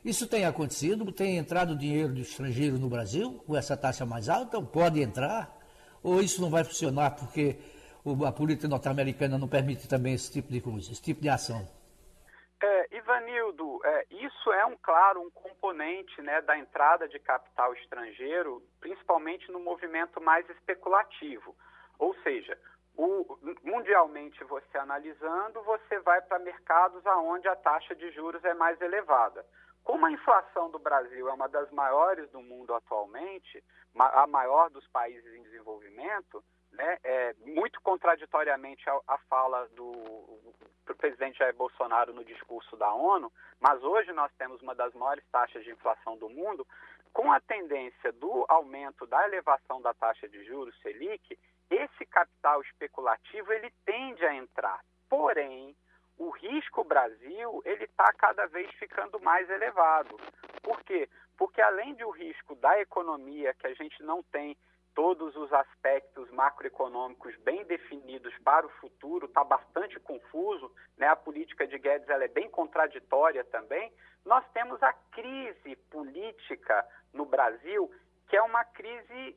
Isso 0.03 0.27
tem 0.27 0.47
acontecido? 0.47 1.13
Tem 1.13 1.37
entrado 1.37 1.77
dinheiro 1.77 2.15
do 2.15 2.23
estrangeiro 2.23 2.79
no 2.79 2.89
Brasil 2.89 3.35
com 3.47 3.55
essa 3.55 3.77
taxa 3.77 4.07
mais 4.07 4.31
alta? 4.31 4.63
Pode 4.63 5.03
entrar? 5.03 5.55
Ou 6.03 6.23
isso 6.23 6.41
não 6.41 6.49
vai 6.49 6.65
funcionar 6.65 7.11
porque 7.11 7.59
a 8.27 8.33
política 8.33 8.67
norte-americana 8.67 9.37
não 9.37 9.47
permite 9.47 9.87
também 9.87 10.15
esse 10.15 10.33
tipo 10.33 10.51
de 10.51 10.63
coisa, 10.63 10.91
esse 10.91 11.03
tipo 11.03 11.21
de 11.21 11.29
ação? 11.29 11.69
Ivanildo, 13.15 13.81
é, 13.85 14.07
isso 14.11 14.53
é 14.53 14.67
um 14.67 14.77
claro 14.77 15.21
um 15.21 15.31
componente 15.31 16.21
né, 16.21 16.41
da 16.43 16.59
entrada 16.59 17.07
de 17.09 17.19
capital 17.21 17.73
estrangeiro, 17.75 18.61
principalmente 18.81 19.51
no 19.53 19.61
movimento 19.61 20.21
mais 20.21 20.49
especulativo. 20.51 21.55
Ou 21.99 22.15
seja, 22.23 22.59
o, 22.97 23.39
mundialmente 23.63 24.43
você 24.45 24.79
analisando, 24.79 25.63
você 25.63 25.99
vai 26.01 26.21
para 26.23 26.41
mercados 26.41 27.07
aonde 27.07 27.47
a 27.47 27.55
taxa 27.55 27.95
de 27.95 28.11
juros 28.11 28.45
é 28.45 28.55
mais 28.55 28.81
elevada. 28.81 29.45
Como 29.85 30.07
a 30.07 30.11
inflação 30.11 30.71
do 30.71 30.79
Brasil 30.79 31.29
é 31.29 31.33
uma 31.33 31.49
das 31.49 31.71
maiores 31.71 32.29
do 32.31 32.41
mundo 32.41 32.75
atualmente, 32.75 33.63
a 33.97 34.27
maior 34.27 34.71
dos 34.71 34.87
países 34.89 35.33
em 35.35 35.43
desenvolvimento, 35.43 36.43
né, 36.75 36.99
é, 37.05 37.35
muito 37.47 37.81
contraditoriamente 37.81 38.85
à, 39.07 39.19
fala 39.29 39.67
do, 39.69 39.93
do 40.87 40.95
presidente 40.97 41.39
Jair 41.39 41.55
Bolsonaro 41.55 42.13
no 42.13 42.25
discurso 42.25 42.77
da 42.77 42.93
ONU, 42.93 43.33
mas 43.61 43.83
hoje 43.83 44.13
nós 44.13 44.33
temos 44.37 44.61
uma 44.61 44.75
das 44.75 44.93
maiores 44.95 45.25
taxas 45.31 45.65
de 45.65 45.71
inflação 45.71 46.17
do 46.17 46.29
mundo, 46.29 46.67
com 47.13 47.33
a 47.33 47.41
tendência 47.41 48.13
do 48.13 48.45
aumento 48.49 49.07
da 49.07 49.25
elevação 49.27 49.81
da 49.81 49.95
taxa 49.95 50.29
de 50.29 50.45
juros 50.45 50.77
Selic, 50.83 51.39
esse 51.71 52.05
capital 52.07 52.61
especulativo 52.63 53.53
ele 53.53 53.73
tende 53.85 54.25
a 54.27 54.35
entrar. 54.35 54.81
Porém, 55.09 55.77
o 56.19 56.31
risco 56.31 56.85
Brasil 56.85 57.63
ele 57.65 57.85
está 57.85 58.13
cada 58.15 58.47
vez 58.47 58.71
ficando 58.75 59.21
mais 59.21 59.49
elevado. 59.49 60.17
Por 60.63 60.83
quê? 60.83 61.09
Porque 61.37 61.61
além 61.61 61.95
do 61.95 62.11
risco 62.11 62.55
da 62.57 62.81
economia, 62.81 63.55
que 63.55 63.67
a 63.67 63.75
gente 63.75 64.03
não 64.03 64.23
tem 64.25 64.57
todos 64.95 65.35
os 65.37 65.53
aspectos 65.53 66.31
macroeconômicos 66.31 67.37
bem 67.39 67.65
definidos 67.65 68.33
para 68.45 68.67
o 68.67 68.71
futuro, 68.81 69.27
está 69.27 69.43
bastante 69.43 69.99
confuso, 70.01 70.71
né? 70.97 71.09
a 71.09 71.17
política 71.17 71.67
de 71.67 71.79
Guedes 71.79 72.09
ela 72.09 72.25
é 72.25 72.29
bem 72.29 72.49
contraditória 72.49 73.45
também, 73.45 73.93
nós 74.25 74.45
temos 74.53 74.83
a 74.83 74.93
crise 75.13 75.77
política 75.91 76.87
no 77.13 77.27
Brasil, 77.27 77.91
que 78.29 78.37
é 78.37 78.43
uma 78.43 78.65
crise 78.65 79.37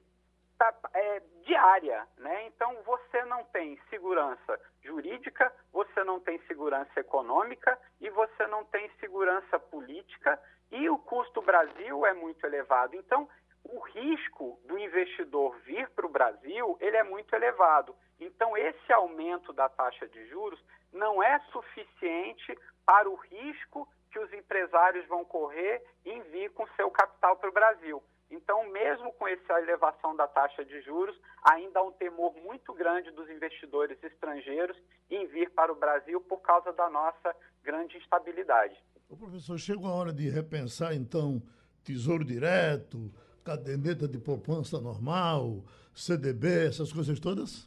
tá, 0.58 0.74
é, 0.94 1.22
diária, 1.44 2.08
né? 2.18 2.48
Então 2.48 2.82
você 2.84 3.24
não 3.26 3.44
tem 3.46 3.80
segurança 3.90 4.60
jurídica, 4.82 5.54
você 5.72 6.04
não 6.04 6.20
tem 6.20 6.40
segurança 6.48 7.00
econômica 7.00 7.78
e 8.00 8.10
você 8.10 8.48
não 8.48 8.64
tem 8.66 8.90
segurança 9.00 9.60
política 9.60 10.40
e 10.72 10.90
o 10.90 10.98
custo 10.98 11.42
Brasil 11.42 12.06
é 12.06 12.14
muito 12.14 12.46
elevado. 12.46 12.96
Então 12.96 13.30
o 13.70 13.80
risco 13.80 14.60
do 14.66 14.78
investidor 14.78 15.58
vir 15.66 15.90
para 15.90 16.06
o 16.06 16.12
Brasil 16.12 16.78
ele 16.80 16.98
é 16.98 17.04
muito 17.04 17.34
elevado. 17.34 17.96
Então 18.20 18.58
esse 18.58 18.92
aumento 18.94 19.54
da 19.54 19.70
taxa 19.70 20.08
de 20.08 20.26
juros 20.28 20.60
não 20.92 21.22
é 21.22 21.40
suficiente 21.52 22.58
para 22.86 23.10
o 23.10 23.16
risco 23.16 23.88
que 24.12 24.20
os 24.20 24.32
empresários 24.34 25.06
vão 25.08 25.26
correr 25.26 25.84
em 26.06 26.22
vir 26.24 26.52
com 26.52 26.66
seu 26.76 26.90
capital 26.90 27.36
para 27.36 27.50
o 27.50 27.54
Brasil. 27.54 28.02
Então, 28.30 28.70
mesmo 28.72 29.14
com 29.14 29.28
essa 29.28 29.62
elevação 29.62 30.16
da 30.16 30.28
taxa 30.28 30.64
de 30.66 30.82
juros, 30.82 31.16
ainda 31.44 31.80
há 31.80 31.84
um 31.84 31.94
temor 31.94 32.34
muito 32.44 32.74
grande 32.74 33.10
dos 33.12 33.30
investidores 33.30 34.02
estrangeiros 34.04 34.78
em 35.10 35.26
vir 35.28 35.50
para 35.52 35.72
o 35.72 35.76
Brasil 35.76 36.20
por 36.22 36.42
causa 36.42 36.74
da 36.74 36.90
nossa 36.90 37.34
grande 37.64 37.98
instabilidade. 37.98 38.76
O 39.08 39.16
professor, 39.16 39.58
chegou 39.58 39.88
a 39.88 39.94
hora 39.94 40.12
de 40.12 40.30
repensar, 40.30 40.94
então, 40.94 41.42
tesouro 41.84 42.26
direto, 42.26 43.10
caderneta 43.48 44.10
de 44.10 44.20
poupança 44.20 44.78
normal, 44.82 45.64
CDB, 45.96 46.68
essas 46.68 46.92
coisas 46.92 47.18
todas? 47.18 47.66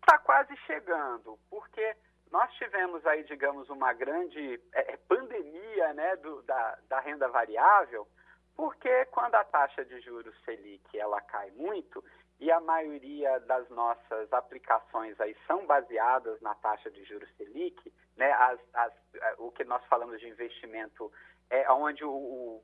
Está 0.00 0.18
quase 0.18 0.54
chegando, 0.66 1.38
porque 1.48 1.96
nós 2.30 2.52
tivemos 2.54 3.04
aí, 3.06 3.24
digamos, 3.24 3.70
uma 3.70 3.94
grande 3.94 4.60
é, 4.74 4.92
é, 4.92 4.96
pandemia 5.08 5.94
né, 5.94 6.16
do, 6.16 6.42
da, 6.42 6.78
da 6.90 7.00
renda 7.00 7.26
variável, 7.28 8.06
porque 8.54 9.06
quando 9.06 9.34
a 9.36 9.44
taxa 9.44 9.82
de 9.82 9.98
juros 10.02 10.34
Selic 10.44 10.98
ela 10.98 11.22
cai 11.22 11.50
muito, 11.52 12.04
e 12.38 12.52
a 12.52 12.60
maioria 12.60 13.40
das 13.40 13.68
nossas 13.70 14.30
aplicações 14.32 15.18
aí 15.20 15.34
são 15.46 15.66
baseadas 15.66 16.40
na 16.42 16.54
taxa 16.54 16.90
de 16.90 17.02
juros 17.04 17.28
Selic, 17.36 17.92
né, 18.14 18.30
as, 18.32 18.60
as, 18.74 18.92
é, 19.14 19.34
o 19.38 19.50
que 19.50 19.64
nós 19.64 19.82
falamos 19.86 20.20
de 20.20 20.28
investimento 20.28 21.10
é 21.48 21.70
onde 21.72 22.04
o, 22.04 22.10
o 22.10 22.62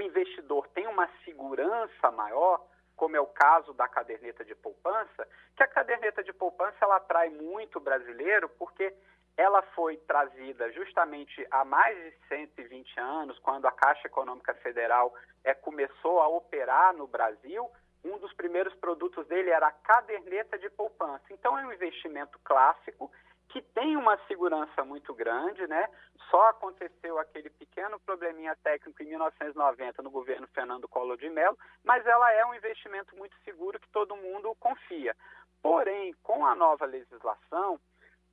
investidor 0.00 0.68
tem 0.68 0.86
uma 0.86 1.08
segurança 1.24 2.10
maior, 2.10 2.64
como 2.96 3.16
é 3.16 3.20
o 3.20 3.26
caso 3.26 3.72
da 3.74 3.86
caderneta 3.86 4.44
de 4.44 4.54
poupança, 4.54 5.28
que 5.54 5.62
a 5.62 5.68
caderneta 5.68 6.24
de 6.24 6.32
poupança 6.32 6.76
ela 6.80 6.96
atrai 6.96 7.28
muito 7.28 7.78
brasileiro 7.78 8.48
porque 8.58 8.94
ela 9.36 9.62
foi 9.74 9.98
trazida 9.98 10.72
justamente 10.72 11.46
há 11.50 11.64
mais 11.64 11.96
de 11.96 12.14
120 12.28 12.98
anos, 12.98 13.38
quando 13.40 13.66
a 13.66 13.72
Caixa 13.72 14.06
Econômica 14.06 14.54
Federal 14.54 15.14
é, 15.44 15.52
começou 15.52 16.20
a 16.20 16.28
operar 16.28 16.94
no 16.94 17.06
Brasil. 17.06 17.70
Um 18.02 18.18
dos 18.18 18.32
primeiros 18.32 18.74
produtos 18.76 19.26
dele 19.26 19.50
era 19.50 19.66
a 19.66 19.72
caderneta 19.72 20.58
de 20.58 20.70
poupança. 20.70 21.24
Então, 21.30 21.58
é 21.58 21.66
um 21.66 21.72
investimento 21.72 22.38
clássico 22.44 23.10
que 23.48 23.62
tem 23.62 23.96
uma 23.96 24.18
segurança 24.26 24.84
muito 24.84 25.14
grande, 25.14 25.66
né? 25.66 25.88
Só 26.30 26.48
aconteceu 26.48 27.18
aquele 27.18 27.48
pequeno 27.50 27.98
probleminha 28.00 28.56
técnico 28.62 29.02
em 29.02 29.06
1990 29.06 30.02
no 30.02 30.10
governo 30.10 30.46
Fernando 30.48 30.88
Collor 30.88 31.16
de 31.16 31.30
Mello, 31.30 31.56
mas 31.84 32.04
ela 32.06 32.32
é 32.32 32.44
um 32.44 32.54
investimento 32.54 33.16
muito 33.16 33.36
seguro 33.44 33.80
que 33.80 33.88
todo 33.90 34.16
mundo 34.16 34.54
confia. 34.58 35.16
Porém, 35.62 36.14
com 36.22 36.44
a 36.44 36.54
nova 36.54 36.84
legislação, 36.84 37.80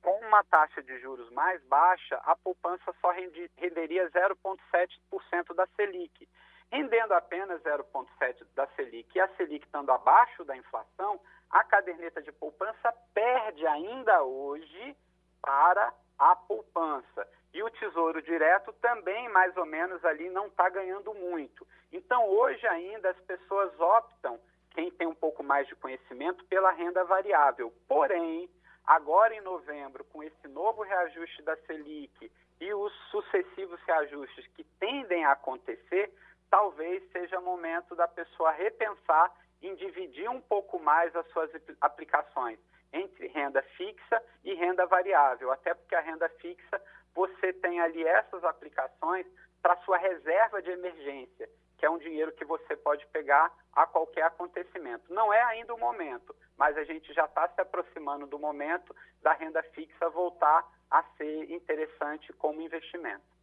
com 0.02 0.18
uma 0.26 0.44
taxa 0.44 0.82
de 0.82 0.98
juros 1.00 1.30
mais 1.30 1.64
baixa, 1.64 2.16
a 2.24 2.36
poupança 2.36 2.94
só 3.00 3.10
renderia 3.10 4.10
0,7% 4.10 5.54
da 5.54 5.66
Selic. 5.68 6.28
Rendendo 6.70 7.12
apenas 7.12 7.62
0,7% 7.62 8.46
da 8.54 8.66
Selic 8.68 9.16
e 9.16 9.20
a 9.20 9.28
Selic 9.36 9.64
estando 9.64 9.90
abaixo 9.90 10.44
da 10.44 10.56
inflação, 10.56 11.20
a 11.50 11.64
caderneta 11.64 12.22
de 12.22 12.32
poupança 12.32 12.92
perde 13.12 13.66
ainda 13.66 14.22
hoje 14.22 14.96
para 15.40 15.92
a 16.18 16.36
poupança. 16.36 17.28
E 17.52 17.62
o 17.62 17.70
Tesouro 17.70 18.20
Direto 18.22 18.72
também, 18.74 19.28
mais 19.28 19.56
ou 19.56 19.64
menos, 19.64 20.04
ali 20.04 20.28
não 20.28 20.46
está 20.46 20.68
ganhando 20.68 21.14
muito. 21.14 21.66
Então, 21.92 22.28
hoje 22.28 22.66
ainda, 22.66 23.10
as 23.10 23.20
pessoas 23.20 23.78
optam, 23.78 24.40
quem 24.70 24.90
tem 24.90 25.06
um 25.06 25.14
pouco 25.14 25.42
mais 25.42 25.68
de 25.68 25.76
conhecimento, 25.76 26.44
pela 26.46 26.72
renda 26.72 27.04
variável. 27.04 27.72
Porém, 27.86 28.50
Agora, 28.86 29.34
em 29.34 29.40
novembro, 29.40 30.04
com 30.04 30.22
esse 30.22 30.46
novo 30.48 30.82
reajuste 30.82 31.42
da 31.42 31.56
Selic 31.56 32.30
e 32.60 32.74
os 32.74 32.92
sucessivos 33.10 33.80
reajustes 33.86 34.46
que 34.48 34.62
tendem 34.78 35.24
a 35.24 35.32
acontecer, 35.32 36.12
talvez 36.50 37.02
seja 37.10 37.40
momento 37.40 37.96
da 37.96 38.06
pessoa 38.06 38.50
repensar 38.50 39.34
em 39.68 39.74
dividir 39.74 40.28
um 40.28 40.40
pouco 40.40 40.78
mais 40.78 41.14
as 41.16 41.26
suas 41.28 41.50
aplicações 41.80 42.58
entre 42.92 43.26
renda 43.28 43.62
fixa 43.76 44.22
e 44.44 44.54
renda 44.54 44.86
variável, 44.86 45.50
até 45.50 45.74
porque 45.74 45.94
a 45.94 46.00
renda 46.00 46.28
fixa 46.40 46.80
você 47.14 47.52
tem 47.52 47.80
ali 47.80 48.04
essas 48.04 48.44
aplicações 48.44 49.26
para 49.60 49.76
sua 49.78 49.96
reserva 49.96 50.60
de 50.60 50.70
emergência, 50.70 51.48
que 51.78 51.86
é 51.86 51.90
um 51.90 51.98
dinheiro 51.98 52.32
que 52.32 52.44
você 52.44 52.76
pode 52.76 53.06
pegar 53.06 53.52
a 53.72 53.86
qualquer 53.86 54.24
acontecimento. 54.24 55.12
Não 55.12 55.32
é 55.32 55.42
ainda 55.42 55.74
o 55.74 55.78
momento, 55.78 56.34
mas 56.56 56.76
a 56.76 56.84
gente 56.84 57.12
já 57.12 57.24
está 57.24 57.48
se 57.48 57.60
aproximando 57.60 58.26
do 58.26 58.38
momento 58.38 58.94
da 59.22 59.32
renda 59.32 59.62
fixa 59.74 60.08
voltar 60.10 60.64
a 60.90 61.02
ser 61.16 61.50
interessante 61.50 62.32
como 62.34 62.60
investimento. 62.60 63.33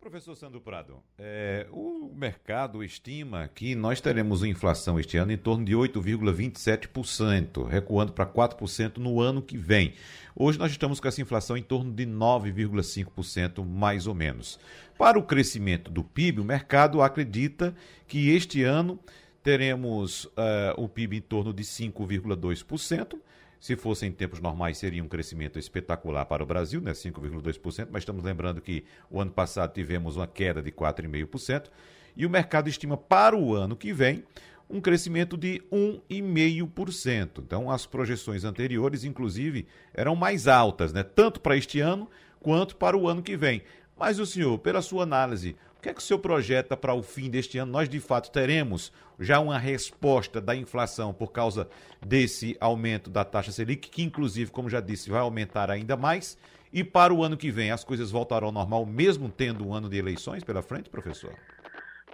Professor 0.00 0.36
Sandro 0.36 0.60
Prado, 0.60 1.02
é, 1.18 1.66
o 1.72 2.12
mercado 2.14 2.84
estima 2.84 3.48
que 3.48 3.74
nós 3.74 4.00
teremos 4.00 4.44
inflação 4.44 4.98
este 4.98 5.16
ano 5.16 5.32
em 5.32 5.36
torno 5.36 5.64
de 5.64 5.72
8,27%, 5.72 7.66
recuando 7.66 8.12
para 8.12 8.24
4% 8.24 8.98
no 8.98 9.20
ano 9.20 9.42
que 9.42 9.58
vem. 9.58 9.94
Hoje 10.36 10.56
nós 10.56 10.70
estamos 10.70 11.00
com 11.00 11.08
essa 11.08 11.20
inflação 11.20 11.56
em 11.56 11.62
torno 11.62 11.92
de 11.92 12.06
9,5%, 12.06 13.66
mais 13.66 14.06
ou 14.06 14.14
menos. 14.14 14.60
Para 14.96 15.18
o 15.18 15.22
crescimento 15.22 15.90
do 15.90 16.04
PIB, 16.04 16.40
o 16.40 16.44
mercado 16.44 17.02
acredita 17.02 17.74
que 18.06 18.30
este 18.30 18.62
ano 18.62 19.00
teremos 19.42 20.26
uh, 20.26 20.74
o 20.76 20.88
PIB 20.88 21.16
em 21.16 21.20
torno 21.20 21.52
de 21.52 21.64
5,2%. 21.64 23.18
Se 23.60 23.76
fosse 23.76 24.06
em 24.06 24.12
tempos 24.12 24.40
normais, 24.40 24.78
seria 24.78 25.02
um 25.02 25.08
crescimento 25.08 25.58
espetacular 25.58 26.24
para 26.26 26.42
o 26.42 26.46
Brasil, 26.46 26.80
né? 26.80 26.92
5,2%, 26.92 27.88
mas 27.90 28.02
estamos 28.02 28.22
lembrando 28.22 28.60
que 28.60 28.84
o 29.10 29.20
ano 29.20 29.30
passado 29.30 29.72
tivemos 29.72 30.16
uma 30.16 30.26
queda 30.26 30.62
de 30.62 30.70
4,5%, 30.70 31.70
e 32.16 32.24
o 32.24 32.30
mercado 32.30 32.68
estima 32.68 32.96
para 32.96 33.36
o 33.36 33.54
ano 33.54 33.76
que 33.76 33.92
vem 33.92 34.24
um 34.70 34.80
crescimento 34.80 35.36
de 35.36 35.62
1,5%. 35.72 37.38
Então, 37.38 37.70
as 37.70 37.86
projeções 37.86 38.44
anteriores, 38.44 39.02
inclusive, 39.02 39.66
eram 39.94 40.14
mais 40.14 40.46
altas, 40.46 40.92
né? 40.92 41.02
tanto 41.02 41.40
para 41.40 41.56
este 41.56 41.80
ano 41.80 42.08
quanto 42.38 42.76
para 42.76 42.96
o 42.96 43.08
ano 43.08 43.22
que 43.22 43.36
vem. 43.36 43.62
Mas 43.98 44.18
o 44.18 44.26
senhor, 44.26 44.58
pela 44.58 44.82
sua 44.82 45.02
análise, 45.02 45.56
o 45.78 45.80
que 45.80 45.90
é 45.90 45.94
que 45.94 46.00
o 46.00 46.02
senhor 46.02 46.18
projeta 46.18 46.76
para 46.76 46.92
o 46.92 47.04
fim 47.04 47.30
deste 47.30 47.56
ano? 47.56 47.70
Nós, 47.70 47.88
de 47.88 48.00
fato, 48.00 48.32
teremos 48.32 48.92
já 49.16 49.38
uma 49.38 49.56
resposta 49.56 50.40
da 50.40 50.52
inflação 50.52 51.14
por 51.14 51.30
causa 51.30 51.70
desse 52.04 52.56
aumento 52.60 53.08
da 53.08 53.24
taxa 53.24 53.52
Selic, 53.52 53.88
que, 53.88 54.02
inclusive, 54.02 54.50
como 54.50 54.68
já 54.68 54.80
disse, 54.80 55.08
vai 55.08 55.20
aumentar 55.20 55.70
ainda 55.70 55.96
mais. 55.96 56.36
E 56.72 56.82
para 56.82 57.14
o 57.14 57.22
ano 57.22 57.36
que 57.36 57.52
vem, 57.52 57.70
as 57.70 57.84
coisas 57.84 58.10
voltarão 58.10 58.48
ao 58.48 58.52
normal, 58.52 58.84
mesmo 58.84 59.30
tendo 59.30 59.68
um 59.68 59.72
ano 59.72 59.88
de 59.88 59.96
eleições 59.96 60.42
pela 60.42 60.62
frente, 60.62 60.90
professor? 60.90 61.32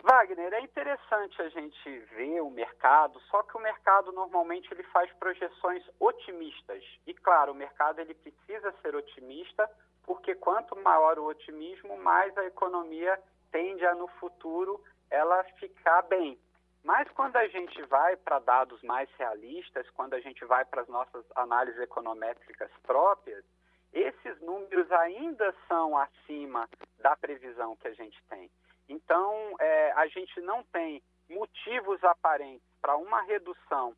Wagner, 0.02 0.52
é 0.52 0.60
interessante 0.60 1.40
a 1.40 1.48
gente 1.48 1.88
ver 2.14 2.42
o 2.42 2.50
mercado, 2.50 3.18
só 3.30 3.42
que 3.44 3.56
o 3.56 3.62
mercado 3.62 4.12
normalmente 4.12 4.68
ele 4.72 4.82
faz 4.82 5.10
projeções 5.14 5.82
otimistas. 5.98 6.84
E 7.06 7.14
claro, 7.14 7.52
o 7.52 7.54
mercado 7.54 7.98
ele 7.98 8.12
precisa 8.12 8.74
ser 8.82 8.94
otimista, 8.94 9.66
porque 10.02 10.34
quanto 10.34 10.76
maior 10.82 11.18
o 11.18 11.24
otimismo, 11.24 11.96
mais 11.96 12.36
a 12.36 12.44
economia 12.44 13.18
tende 13.54 13.86
a 13.86 13.94
no 13.94 14.08
futuro 14.18 14.82
ela 15.08 15.44
ficar 15.60 16.02
bem. 16.02 16.36
Mas 16.82 17.08
quando 17.12 17.36
a 17.36 17.46
gente 17.46 17.80
vai 17.82 18.16
para 18.16 18.40
dados 18.40 18.82
mais 18.82 19.08
realistas, 19.16 19.88
quando 19.90 20.14
a 20.14 20.20
gente 20.20 20.44
vai 20.44 20.64
para 20.64 20.82
as 20.82 20.88
nossas 20.88 21.24
análises 21.36 21.80
econométricas 21.80 22.70
próprias, 22.82 23.44
esses 23.92 24.40
números 24.40 24.90
ainda 24.90 25.54
são 25.68 25.96
acima 25.96 26.68
da 26.98 27.14
previsão 27.16 27.76
que 27.76 27.86
a 27.86 27.94
gente 27.94 28.20
tem. 28.28 28.50
Então, 28.88 29.54
é, 29.60 29.92
a 29.92 30.08
gente 30.08 30.40
não 30.40 30.64
tem 30.64 31.00
motivos 31.30 32.02
aparentes 32.02 32.66
para 32.82 32.96
uma 32.96 33.22
redução 33.22 33.96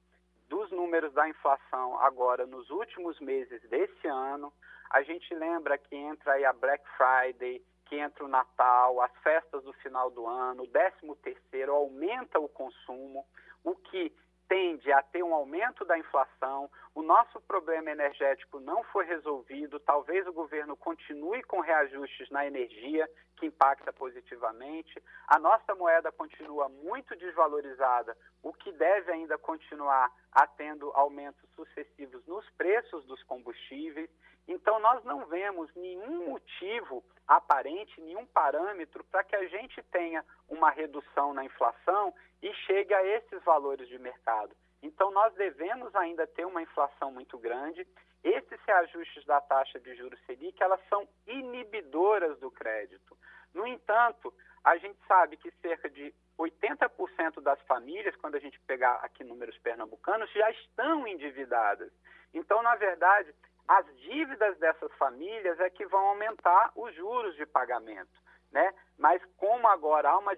dos 0.49 0.71
números 0.71 1.13
da 1.15 1.27
inflação 1.27 1.99
agora 2.01 2.47
nos 2.47 2.69
últimos 2.69 3.19
meses 3.21 3.61
desse 3.71 4.07
ano. 4.07 4.53
A 4.91 5.03
gente 5.03 5.35
lembra 5.35 5.79
que 5.79 5.97
entra 5.97 6.35
aí 6.35 6.45
a 6.45 6.53
Black 6.53 6.85
Friday, 6.97 7.61
que 7.87 7.97
entra 7.97 8.25
o 8.25 8.29
Natal, 8.29 9.01
as 9.01 9.13
festas 9.23 9.63
do 9.65 9.73
final 9.75 10.11
do 10.11 10.27
ano, 10.27 10.65
o 10.65 10.67
13 10.67 11.15
terceiro 11.23 11.73
aumenta 11.73 12.39
o 12.39 12.49
consumo, 12.49 13.25
o 13.65 13.75
que 13.75 14.13
tende 14.49 14.93
a 14.93 15.03
ter 15.03 15.23
um 15.23 15.35
aumento 15.35 15.85
da 15.85 15.99
inflação, 15.99 16.71
o 16.95 17.03
nosso 17.03 17.41
problema 17.43 17.91
energético 17.91 18.61
não 18.61 18.83
foi 18.85 19.05
resolvido, 19.05 19.81
talvez 19.81 20.27
o 20.27 20.33
governo 20.33 20.77
continue 20.77 21.43
com 21.43 21.61
reajustes 21.61 22.31
na 22.31 22.47
energia, 22.47 23.09
que 23.37 23.47
impacta 23.47 23.93
positivamente, 23.93 25.03
a 25.29 25.39
nossa 25.39 25.75
moeda 25.75 26.11
continua 26.11 26.69
muito 26.69 27.15
desvalorizada, 27.17 28.17
o 28.43 28.53
que 28.53 28.73
deve 28.73 29.13
ainda 29.13 29.37
continuar 29.37 30.11
a 30.33 30.47
tendo 30.47 30.91
aumentos 30.95 31.49
sucessivos 31.55 32.25
nos 32.27 32.49
preços 32.51 33.05
dos 33.05 33.23
combustíveis, 33.25 34.09
então, 34.49 34.79
nós 34.79 35.03
não 35.05 35.27
vemos 35.27 35.69
nenhum 35.75 36.31
motivo 36.31 37.03
aparente, 37.27 38.01
nenhum 38.01 38.25
parâmetro 38.27 39.03
para 39.05 39.25
que 39.25 39.35
a 39.35 39.47
gente 39.49 39.83
tenha 39.91 40.25
uma 40.49 40.71
redução 40.71 41.35
na 41.35 41.45
inflação 41.45 42.15
e 42.47 42.55
chegue 42.67 42.95
a 42.95 43.05
esses 43.05 43.43
valores 43.43 43.89
de 43.89 43.99
mercado. 43.99 44.55
Então, 44.81 45.11
nós 45.11 45.35
devemos 45.35 45.93
ainda 45.97 46.29
ter 46.29 46.45
uma 46.45 46.63
inflação 46.63 47.11
muito 47.11 47.37
grande. 47.39 47.85
Esses 48.23 48.61
reajustes 48.65 49.25
da 49.25 49.41
taxa 49.41 49.81
de 49.81 49.97
juros 49.97 50.21
Selic, 50.27 50.63
elas 50.63 50.81
são 50.89 51.09
inibidoras 51.27 52.39
do 52.39 52.49
crédito. 52.49 53.19
No 53.53 53.67
entanto, 53.67 54.33
a 54.63 54.77
gente 54.77 54.97
sabe 55.09 55.37
que 55.37 55.51
cerca 55.61 55.91
de 55.91 56.15
80% 56.39 57.41
das 57.41 57.61
famílias, 57.63 58.15
quando 58.17 58.37
a 58.37 58.41
gente 58.41 58.61
pegar 58.61 58.95
aqui 58.97 59.25
números 59.25 59.59
pernambucanos, 59.59 60.31
já 60.33 60.49
estão 60.51 61.05
endividadas. 61.05 61.93
Então, 62.33 62.63
na 62.63 62.77
verdade, 62.77 63.35
as 63.67 63.85
dívidas 64.03 64.57
dessas 64.59 64.93
famílias 64.93 65.59
é 65.59 65.69
que 65.69 65.87
vão 65.87 66.11
aumentar 66.11 66.71
os 66.77 66.95
juros 66.95 67.35
de 67.35 67.45
pagamento. 67.45 68.23
né? 68.53 68.73
Mas 68.97 69.21
como 69.37 69.67
agora 69.67 70.11
há 70.11 70.19
uma, 70.19 70.33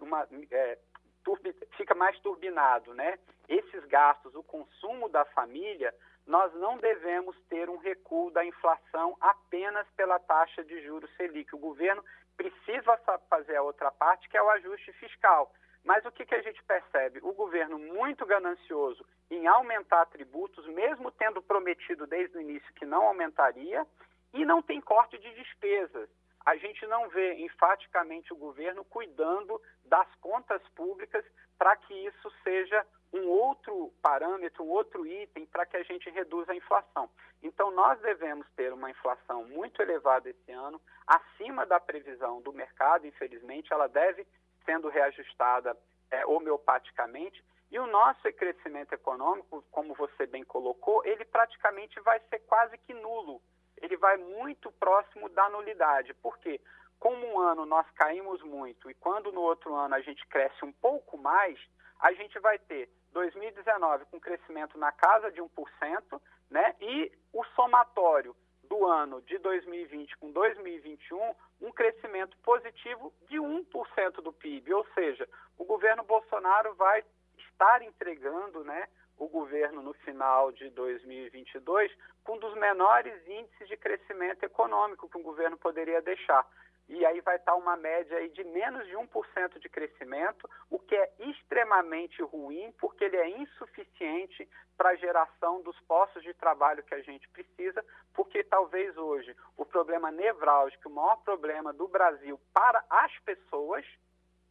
uma 0.00 0.26
é, 0.50 0.78
turbi, 1.24 1.54
fica 1.76 1.94
mais 1.94 2.18
turbinado, 2.20 2.94
né? 2.94 3.18
Esses 3.48 3.84
gastos, 3.86 4.34
o 4.34 4.42
consumo 4.42 5.08
da 5.08 5.24
família, 5.26 5.94
nós 6.26 6.52
não 6.54 6.78
devemos 6.78 7.36
ter 7.48 7.68
um 7.68 7.76
recuo 7.76 8.30
da 8.30 8.44
inflação 8.44 9.16
apenas 9.20 9.86
pela 9.96 10.18
taxa 10.18 10.62
de 10.62 10.80
juros 10.82 11.10
Selic. 11.16 11.54
O 11.54 11.58
governo 11.58 12.04
precisa 12.36 12.96
fazer 13.28 13.56
a 13.56 13.62
outra 13.62 13.90
parte, 13.90 14.28
que 14.28 14.36
é 14.36 14.42
o 14.42 14.50
ajuste 14.50 14.92
fiscal. 14.94 15.52
Mas 15.84 16.04
o 16.04 16.12
que, 16.12 16.26
que 16.26 16.34
a 16.34 16.42
gente 16.42 16.62
percebe? 16.64 17.20
O 17.22 17.32
governo 17.32 17.78
muito 17.78 18.26
ganancioso 18.26 19.04
em 19.30 19.46
aumentar 19.46 20.06
tributos, 20.06 20.66
mesmo 20.68 21.10
tendo 21.10 21.42
prometido 21.42 22.06
desde 22.06 22.36
o 22.36 22.40
início 22.40 22.72
que 22.74 22.84
não 22.84 23.06
aumentaria, 23.06 23.86
e 24.32 24.44
não 24.44 24.62
tem 24.62 24.80
corte 24.80 25.18
de 25.18 25.34
despesas. 25.34 26.08
A 26.44 26.56
gente 26.56 26.86
não 26.86 27.08
vê 27.08 27.34
enfaticamente 27.34 28.32
o 28.32 28.36
governo 28.36 28.84
cuidando 28.84 29.60
das 29.84 30.08
contas 30.16 30.62
públicas 30.70 31.24
para 31.58 31.76
que 31.76 31.94
isso 31.94 32.32
seja 32.42 32.86
um 33.12 33.26
outro 33.26 33.92
parâmetro, 34.00 34.64
um 34.64 34.68
outro 34.68 35.06
item 35.06 35.44
para 35.46 35.66
que 35.66 35.76
a 35.76 35.82
gente 35.82 36.08
reduza 36.10 36.52
a 36.52 36.56
inflação. 36.56 37.10
Então, 37.42 37.70
nós 37.70 37.98
devemos 38.00 38.46
ter 38.54 38.72
uma 38.72 38.90
inflação 38.90 39.44
muito 39.44 39.82
elevada 39.82 40.30
esse 40.30 40.52
ano, 40.52 40.80
acima 41.06 41.66
da 41.66 41.80
previsão 41.80 42.40
do 42.40 42.52
mercado, 42.52 43.06
infelizmente, 43.06 43.72
ela 43.72 43.88
deve 43.88 44.26
sendo 44.64 44.88
reajustada 44.88 45.76
é, 46.10 46.24
homeopaticamente. 46.26 47.44
E 47.70 47.78
o 47.78 47.86
nosso 47.86 48.22
crescimento 48.32 48.92
econômico, 48.92 49.64
como 49.70 49.94
você 49.94 50.26
bem 50.26 50.44
colocou, 50.44 51.04
ele 51.04 51.24
praticamente 51.24 51.98
vai 52.00 52.20
ser 52.28 52.40
quase 52.40 52.76
que 52.78 52.92
nulo. 52.92 53.40
Ele 53.80 53.96
vai 53.96 54.16
muito 54.16 54.70
próximo 54.72 55.28
da 55.28 55.48
nulidade. 55.48 56.14
Por 56.14 56.38
quê? 56.38 56.60
Como 56.98 57.26
um 57.26 57.38
ano 57.38 57.64
nós 57.64 57.88
caímos 57.92 58.42
muito 58.42 58.90
e 58.90 58.94
quando 58.94 59.32
no 59.32 59.40
outro 59.40 59.74
ano 59.74 59.94
a 59.94 60.00
gente 60.00 60.26
cresce 60.26 60.64
um 60.64 60.72
pouco 60.72 61.16
mais, 61.16 61.58
a 61.98 62.12
gente 62.12 62.38
vai 62.38 62.58
ter 62.58 62.90
2019 63.12 64.04
com 64.06 64.20
crescimento 64.20 64.78
na 64.78 64.92
casa 64.92 65.30
de 65.30 65.40
1%, 65.40 66.20
né? 66.50 66.74
E 66.80 67.12
o 67.32 67.44
somatório 67.56 68.36
do 68.70 68.86
ano 68.86 69.20
de 69.22 69.36
2020 69.38 70.16
com 70.18 70.30
2021, 70.30 71.34
um 71.60 71.72
crescimento 71.72 72.36
positivo 72.38 73.12
de 73.28 73.36
1% 73.36 74.22
do 74.22 74.32
PIB, 74.32 74.72
ou 74.72 74.86
seja, 74.94 75.28
o 75.58 75.64
governo 75.64 76.04
Bolsonaro 76.04 76.72
vai 76.74 77.04
estar 77.36 77.82
entregando, 77.82 78.62
né, 78.62 78.88
o 79.20 79.28
governo 79.28 79.82
no 79.82 79.92
final 79.92 80.50
de 80.50 80.70
2022 80.70 81.92
com 82.24 82.36
um 82.36 82.38
dos 82.38 82.54
menores 82.54 83.14
índices 83.28 83.68
de 83.68 83.76
crescimento 83.76 84.42
econômico 84.42 85.08
que 85.08 85.18
um 85.18 85.22
governo 85.22 85.58
poderia 85.58 86.00
deixar 86.00 86.44
e 86.90 87.06
aí 87.06 87.20
vai 87.20 87.36
estar 87.36 87.54
uma 87.54 87.76
média 87.76 88.16
aí 88.16 88.28
de 88.30 88.42
menos 88.42 88.84
de 88.88 88.94
1% 88.94 89.60
de 89.60 89.68
crescimento, 89.68 90.50
o 90.68 90.76
que 90.76 90.96
é 90.96 91.12
extremamente 91.20 92.20
ruim, 92.20 92.72
porque 92.80 93.04
ele 93.04 93.16
é 93.16 93.38
insuficiente 93.38 94.48
para 94.76 94.90
a 94.90 94.96
geração 94.96 95.62
dos 95.62 95.78
postos 95.82 96.20
de 96.24 96.34
trabalho 96.34 96.82
que 96.82 96.94
a 96.94 97.00
gente 97.00 97.28
precisa, 97.28 97.84
porque 98.12 98.42
talvez 98.42 98.96
hoje 98.96 99.36
o 99.56 99.64
problema 99.64 100.10
nevrálgico, 100.10 100.88
o 100.88 100.92
maior 100.92 101.16
problema 101.18 101.72
do 101.72 101.86
Brasil 101.86 102.40
para 102.52 102.84
as 102.90 103.16
pessoas 103.20 103.84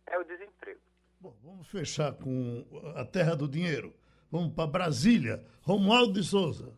é 0.07 0.17
o 0.17 0.23
desemprego. 0.23 0.79
Bom, 1.19 1.35
vamos 1.43 1.69
fechar 1.69 2.13
com 2.13 2.65
a 2.95 3.03
terra 3.03 3.35
do 3.35 3.49
dinheiro. 3.49 3.93
Vamos 4.31 4.53
para 4.53 4.67
Brasília. 4.67 5.43
Romualdo 5.63 6.13
de 6.13 6.23
Souza. 6.23 6.71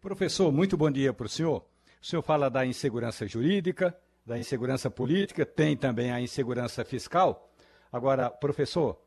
Professor, 0.00 0.50
muito 0.50 0.76
bom 0.76 0.90
dia 0.90 1.12
para 1.12 1.26
o 1.26 1.28
senhor. 1.28 1.64
O 2.02 2.04
senhor 2.04 2.20
fala 2.20 2.50
da 2.50 2.66
insegurança 2.66 3.28
jurídica, 3.28 3.96
da 4.26 4.36
insegurança 4.36 4.90
política, 4.90 5.46
tem 5.46 5.76
também 5.76 6.10
a 6.10 6.20
insegurança 6.20 6.84
fiscal. 6.84 7.48
Agora, 7.92 8.28
professor, 8.28 9.00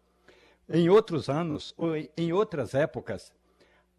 em 0.69 0.88
outros 0.88 1.28
anos, 1.28 1.74
ou 1.76 1.91
em 2.15 2.32
outras 2.32 2.74
épocas, 2.74 3.34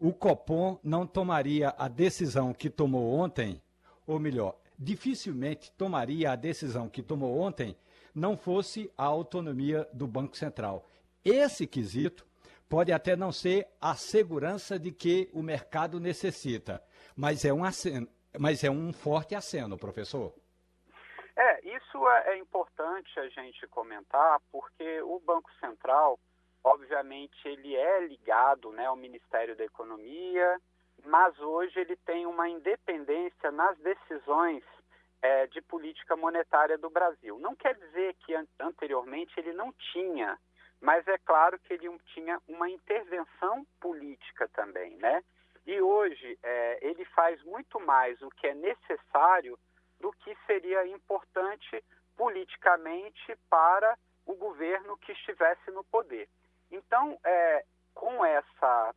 o 0.00 0.14
Copom 0.14 0.78
não 0.82 1.06
tomaria 1.06 1.74
a 1.76 1.86
decisão 1.86 2.54
que 2.54 2.70
tomou 2.70 3.12
ontem, 3.12 3.60
ou 4.06 4.18
melhor, 4.18 4.56
dificilmente 4.78 5.70
tomaria 5.76 6.32
a 6.32 6.36
decisão 6.36 6.88
que 6.88 7.02
tomou 7.02 7.38
ontem, 7.38 7.76
não 8.14 8.34
fosse 8.34 8.90
a 8.96 9.04
autonomia 9.04 9.86
do 9.92 10.06
Banco 10.06 10.38
Central. 10.38 10.88
Esse 11.22 11.66
quesito 11.66 12.26
pode 12.74 12.92
até 12.92 13.14
não 13.14 13.30
ser 13.30 13.68
a 13.80 13.94
segurança 13.94 14.76
de 14.76 14.90
que 14.90 15.30
o 15.32 15.44
mercado 15.44 16.00
necessita, 16.00 16.82
mas 17.16 17.44
é 17.44 17.52
um, 17.52 17.62
aceno, 17.64 18.08
mas 18.36 18.64
é 18.64 18.68
um 18.68 18.92
forte 18.92 19.32
aceno, 19.32 19.78
professor. 19.78 20.34
É, 21.36 21.68
isso 21.68 22.08
é, 22.08 22.32
é 22.32 22.36
importante 22.36 23.16
a 23.20 23.28
gente 23.28 23.64
comentar, 23.68 24.40
porque 24.50 25.00
o 25.02 25.20
Banco 25.20 25.48
Central, 25.60 26.18
obviamente, 26.64 27.36
ele 27.46 27.76
é 27.76 28.08
ligado 28.08 28.72
né, 28.72 28.86
ao 28.86 28.96
Ministério 28.96 29.54
da 29.54 29.64
Economia, 29.64 30.60
mas 31.04 31.38
hoje 31.38 31.78
ele 31.78 31.94
tem 31.94 32.26
uma 32.26 32.48
independência 32.48 33.52
nas 33.52 33.78
decisões 33.78 34.64
é, 35.22 35.46
de 35.46 35.62
política 35.62 36.16
monetária 36.16 36.76
do 36.76 36.90
Brasil. 36.90 37.38
Não 37.38 37.54
quer 37.54 37.76
dizer 37.76 38.16
que 38.26 38.34
an 38.34 38.48
anteriormente 38.58 39.32
ele 39.38 39.52
não 39.52 39.72
tinha, 39.92 40.36
mas 40.84 41.08
é 41.08 41.16
claro 41.16 41.58
que 41.58 41.72
ele 41.72 41.88
tinha 42.12 42.38
uma 42.46 42.68
intervenção 42.68 43.66
política 43.80 44.46
também, 44.48 44.94
né? 44.98 45.24
E 45.66 45.80
hoje 45.80 46.38
é, 46.42 46.78
ele 46.82 47.06
faz 47.06 47.42
muito 47.42 47.80
mais 47.80 48.20
o 48.20 48.28
que 48.28 48.48
é 48.48 48.54
necessário 48.54 49.58
do 49.98 50.12
que 50.12 50.36
seria 50.46 50.86
importante 50.86 51.82
politicamente 52.14 53.34
para 53.48 53.96
o 54.26 54.34
governo 54.34 54.98
que 54.98 55.12
estivesse 55.12 55.70
no 55.70 55.82
poder. 55.84 56.28
Então, 56.70 57.18
é, 57.24 57.64
com 57.94 58.22
essa 58.22 58.94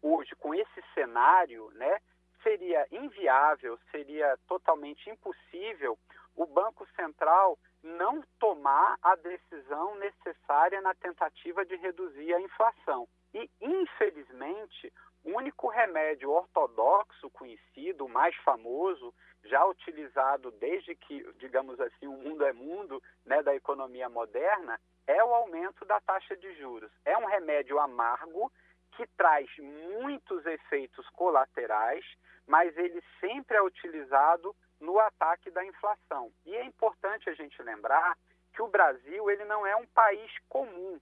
hoje, 0.00 0.34
com 0.36 0.54
esse 0.54 0.82
cenário, 0.94 1.70
né, 1.74 2.00
seria 2.42 2.86
inviável, 2.90 3.78
seria 3.90 4.38
totalmente 4.48 5.10
impossível 5.10 5.98
o 6.34 6.46
Banco 6.46 6.86
Central 6.96 7.58
não 7.86 8.22
tomar 8.38 8.98
a 9.00 9.14
decisão 9.14 9.94
necessária 9.96 10.80
na 10.80 10.94
tentativa 10.94 11.64
de 11.64 11.76
reduzir 11.76 12.34
a 12.34 12.40
inflação. 12.40 13.08
E, 13.32 13.48
infelizmente, 13.60 14.92
o 15.24 15.30
único 15.36 15.68
remédio 15.68 16.30
ortodoxo 16.30 17.30
conhecido, 17.30 18.06
o 18.06 18.08
mais 18.08 18.34
famoso, 18.36 19.14
já 19.44 19.64
utilizado 19.64 20.50
desde 20.52 20.94
que, 20.96 21.22
digamos 21.34 21.80
assim, 21.80 22.06
o 22.06 22.16
mundo 22.16 22.44
é 22.44 22.52
mundo 22.52 23.02
né, 23.24 23.42
da 23.42 23.54
economia 23.54 24.08
moderna, 24.08 24.78
é 25.06 25.22
o 25.22 25.34
aumento 25.34 25.84
da 25.84 26.00
taxa 26.00 26.36
de 26.36 26.52
juros. 26.54 26.90
É 27.04 27.16
um 27.16 27.26
remédio 27.26 27.78
amargo 27.78 28.50
que 28.92 29.06
traz 29.16 29.48
muitos 29.58 30.44
efeitos 30.46 31.08
colaterais, 31.10 32.04
mas 32.46 32.76
ele 32.76 33.02
sempre 33.20 33.56
é 33.56 33.62
utilizado 33.62 34.54
no 34.80 34.98
ataque 34.98 35.50
da 35.50 35.64
inflação. 35.64 36.32
E 36.44 36.54
é 36.54 36.64
importante 36.64 37.28
a 37.28 37.34
gente 37.34 37.60
lembrar 37.62 38.16
que 38.52 38.62
o 38.62 38.68
Brasil 38.68 39.30
ele 39.30 39.44
não 39.44 39.66
é 39.66 39.76
um 39.76 39.86
país 39.86 40.30
comum. 40.48 41.00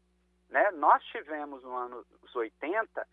Né? 0.48 0.70
Nós 0.72 1.02
tivemos 1.04 1.62
no 1.62 1.74
ano 1.74 2.04
80 2.34 3.06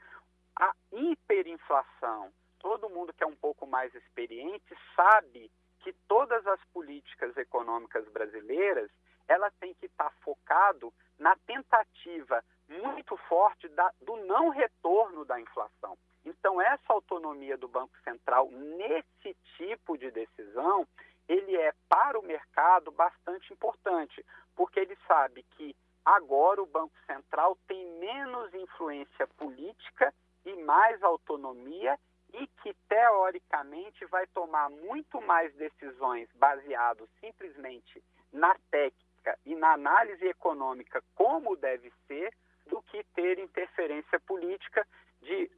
a 0.56 0.74
hiperinflação, 0.92 2.32
todo 2.60 2.90
mundo 2.90 3.14
que 3.14 3.24
é 3.24 3.28
um 3.28 3.36
pouco 3.36 3.66
mais 3.66 3.94
experiente 3.96 4.76
sabe 4.96 5.52
que 5.80 5.94
todas 6.08 6.46
as 6.46 6.64
políticas 6.66 7.36
econômicas 7.38 8.08
brasileiras 8.10 8.92
ela 9.28 9.50
tem 9.60 9.74
que 9.76 9.86
estar 9.86 10.12
focado 10.24 10.94
na 11.18 11.36
tentativa 11.48 12.44
muito 12.68 13.16
forte 13.18 13.68
da, 13.70 13.92
do 14.02 14.18
não 14.18 14.50
retorno 14.50 15.26
da 15.26 15.40
inflação. 15.40 15.98
Então 16.26 16.62
essa 16.62 16.94
autonomia 16.94 17.58
do 17.58 17.68
Banco 17.68 17.98
Central 18.04 18.50
nesse 18.52 19.36
tipo 19.58 19.98
de 19.98 20.12
decisão 20.12 20.88
ele 21.28 21.56
é 21.56 21.74
para 21.88 22.20
o 22.20 22.24
mercado 22.24 22.92
bastante 22.92 23.54
importante, 23.54 24.26
porque 24.56 24.80
ele 24.80 24.98
sabe 25.08 25.44
que 25.52 25.76
agora 26.04 26.62
o 26.62 26.66
Banco 26.66 26.96
Central 27.06 27.58
tem 27.68 27.86
menos 28.00 28.54
influência 28.54 29.28
política 29.38 30.14
e 30.46 30.56
mais 30.64 31.02
autonomia 31.04 31.98
e 32.34 32.48
que 32.62 32.74
teoricamente 32.88 34.06
vai 34.06 34.26
tomar 34.28 34.70
muito 34.70 35.22
mais 35.22 35.54
decisões 35.56 36.30
baseadas 36.36 37.08
simplesmente 37.20 38.04
na 38.32 38.56
técnica 38.70 39.38
e 39.46 39.56
na 39.56 39.74
análise 39.74 40.26
econômica 40.26 41.04
como 41.16 41.56
deve 41.56 41.92
ser 42.08 42.34
do 42.68 42.82
que 42.84 43.04
ter 43.16 43.38
interferência 43.38 44.20
política 44.22 44.88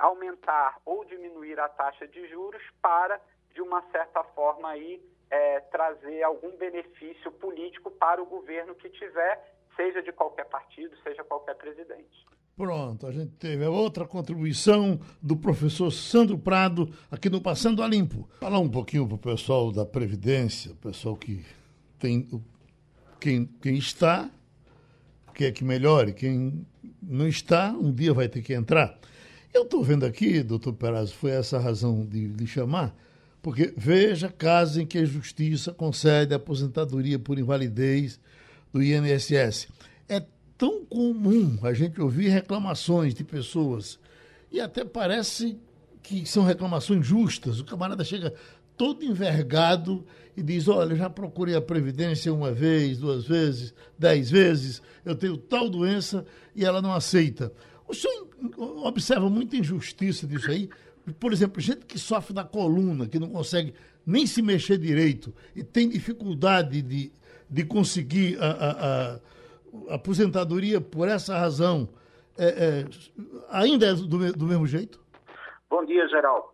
aumentar 0.04 0.80
ou 0.86 1.06
diminuir 1.06 1.58
a 1.60 1.70
taxa 1.70 2.06
de 2.08 2.28
juros 2.28 2.62
para 2.82 3.22
de 3.54 3.62
uma 3.62 3.82
certa 3.92 4.24
forma 4.36 4.68
aí 4.68 5.02
é, 5.30 5.62
trazer 5.62 6.22
algum 6.24 6.52
benefício 6.58 7.32
político 7.32 7.90
para 7.90 8.22
o 8.22 8.26
governo 8.26 8.76
que 8.76 8.90
tiver, 8.90 9.56
seja 9.76 10.02
de 10.02 10.12
qualquer 10.12 10.46
partido, 10.46 10.96
seja 11.04 11.24
qualquer 11.24 11.56
presidente. 11.56 12.26
Pronto, 12.56 13.08
a 13.08 13.12
gente 13.12 13.32
teve 13.38 13.66
outra 13.66 14.06
contribuição 14.06 15.00
do 15.22 15.38
professor 15.38 15.90
Sandro 15.90 16.38
Prado 16.38 16.88
aqui 17.10 17.30
no 17.30 17.42
Passando 17.42 17.82
a 17.82 17.88
Limpo. 17.88 18.30
Falar 18.42 18.60
um 18.60 18.70
pouquinho 18.70 19.08
para 19.08 19.16
o 19.16 19.20
pessoal 19.20 19.72
da 19.72 19.86
Previdência, 19.86 20.74
o 20.74 20.76
pessoal 20.76 21.16
que 21.16 21.44
tem 21.98 22.28
quem, 23.20 23.46
quem 23.62 23.78
está 23.78 24.30
quer 25.34 25.52
que 25.52 25.64
melhore, 25.64 26.14
quem 26.14 26.66
não 27.02 27.28
está, 27.28 27.72
um 27.72 27.92
dia 27.92 28.14
vai 28.14 28.28
ter 28.28 28.42
que 28.42 28.54
entrar. 28.54 29.00
Eu 29.54 29.64
estou 29.64 29.84
vendo 29.84 30.04
aqui, 30.04 30.42
doutor 30.42 30.74
Perazzo, 30.74 31.14
foi 31.14 31.30
essa 31.30 31.58
a 31.58 31.60
razão 31.60 32.04
de 32.04 32.26
lhe 32.26 32.48
chamar, 32.48 32.96
porque 33.40 33.72
veja 33.78 34.28
casos 34.28 34.78
em 34.78 34.86
que 34.86 34.98
a 34.98 35.06
justiça 35.06 35.72
concede 35.72 36.34
aposentadoria 36.34 37.20
por 37.20 37.38
invalidez 37.38 38.20
do 38.74 38.82
INSS. 38.82 39.68
É 40.10 40.26
tão 40.58 40.84
comum 40.84 41.60
a 41.62 41.72
gente 41.72 42.02
ouvir 42.02 42.30
reclamações 42.30 43.14
de 43.14 43.24
pessoas, 43.24 44.00
e 44.52 44.60
até 44.60 44.84
parece 44.84 45.56
que 46.02 46.26
são 46.26 46.44
reclamações 46.44 47.06
justas. 47.06 47.60
O 47.60 47.64
camarada 47.64 48.04
chega 48.04 48.34
todo 48.76 49.06
envergado 49.06 50.04
e 50.36 50.42
diz: 50.42 50.68
Olha, 50.68 50.96
já 50.96 51.12
procurei 51.12 51.56
a 51.56 51.62
Previdência 51.62 52.34
uma 52.34 52.52
vez, 52.52 52.98
duas 52.98 53.28
vezes, 53.28 53.72
dez 54.00 54.32
vezes, 54.32 54.82
eu 55.06 55.16
tenho 55.16 55.38
tal 55.38 55.70
doença 55.70 56.26
e 56.56 56.66
ela 56.66 56.82
não 56.82 56.92
aceita. 56.92 57.54
O 57.88 57.94
senhor 57.94 58.33
observa 58.58 59.30
muita 59.30 59.56
injustiça 59.56 60.28
disso 60.28 60.50
aí? 60.50 60.70
Por 61.20 61.34
exemplo, 61.34 61.60
gente 61.60 61.86
que 61.86 62.00
sofre 62.00 62.34
da 62.34 62.44
coluna, 62.44 63.08
que 63.08 63.20
não 63.20 63.30
consegue 63.30 63.74
nem 64.06 64.26
se 64.26 64.42
mexer 64.42 64.78
direito 64.78 65.34
e 65.56 65.64
tem 65.64 65.90
dificuldade 65.90 66.82
de, 66.82 67.12
de 67.50 67.66
conseguir 67.66 68.38
a, 68.42 68.52
a, 68.52 69.16
a 69.92 69.96
aposentadoria 69.96 70.80
por 70.80 71.08
essa 71.08 71.38
razão, 71.38 71.90
é, 72.38 72.48
é, 72.48 72.86
ainda 73.50 73.88
é 73.88 73.94
do, 73.94 74.34
do 74.34 74.46
mesmo 74.46 74.66
jeito? 74.66 75.02
Bom 75.70 75.86
dia, 75.86 76.08
Geraldo. 76.08 76.48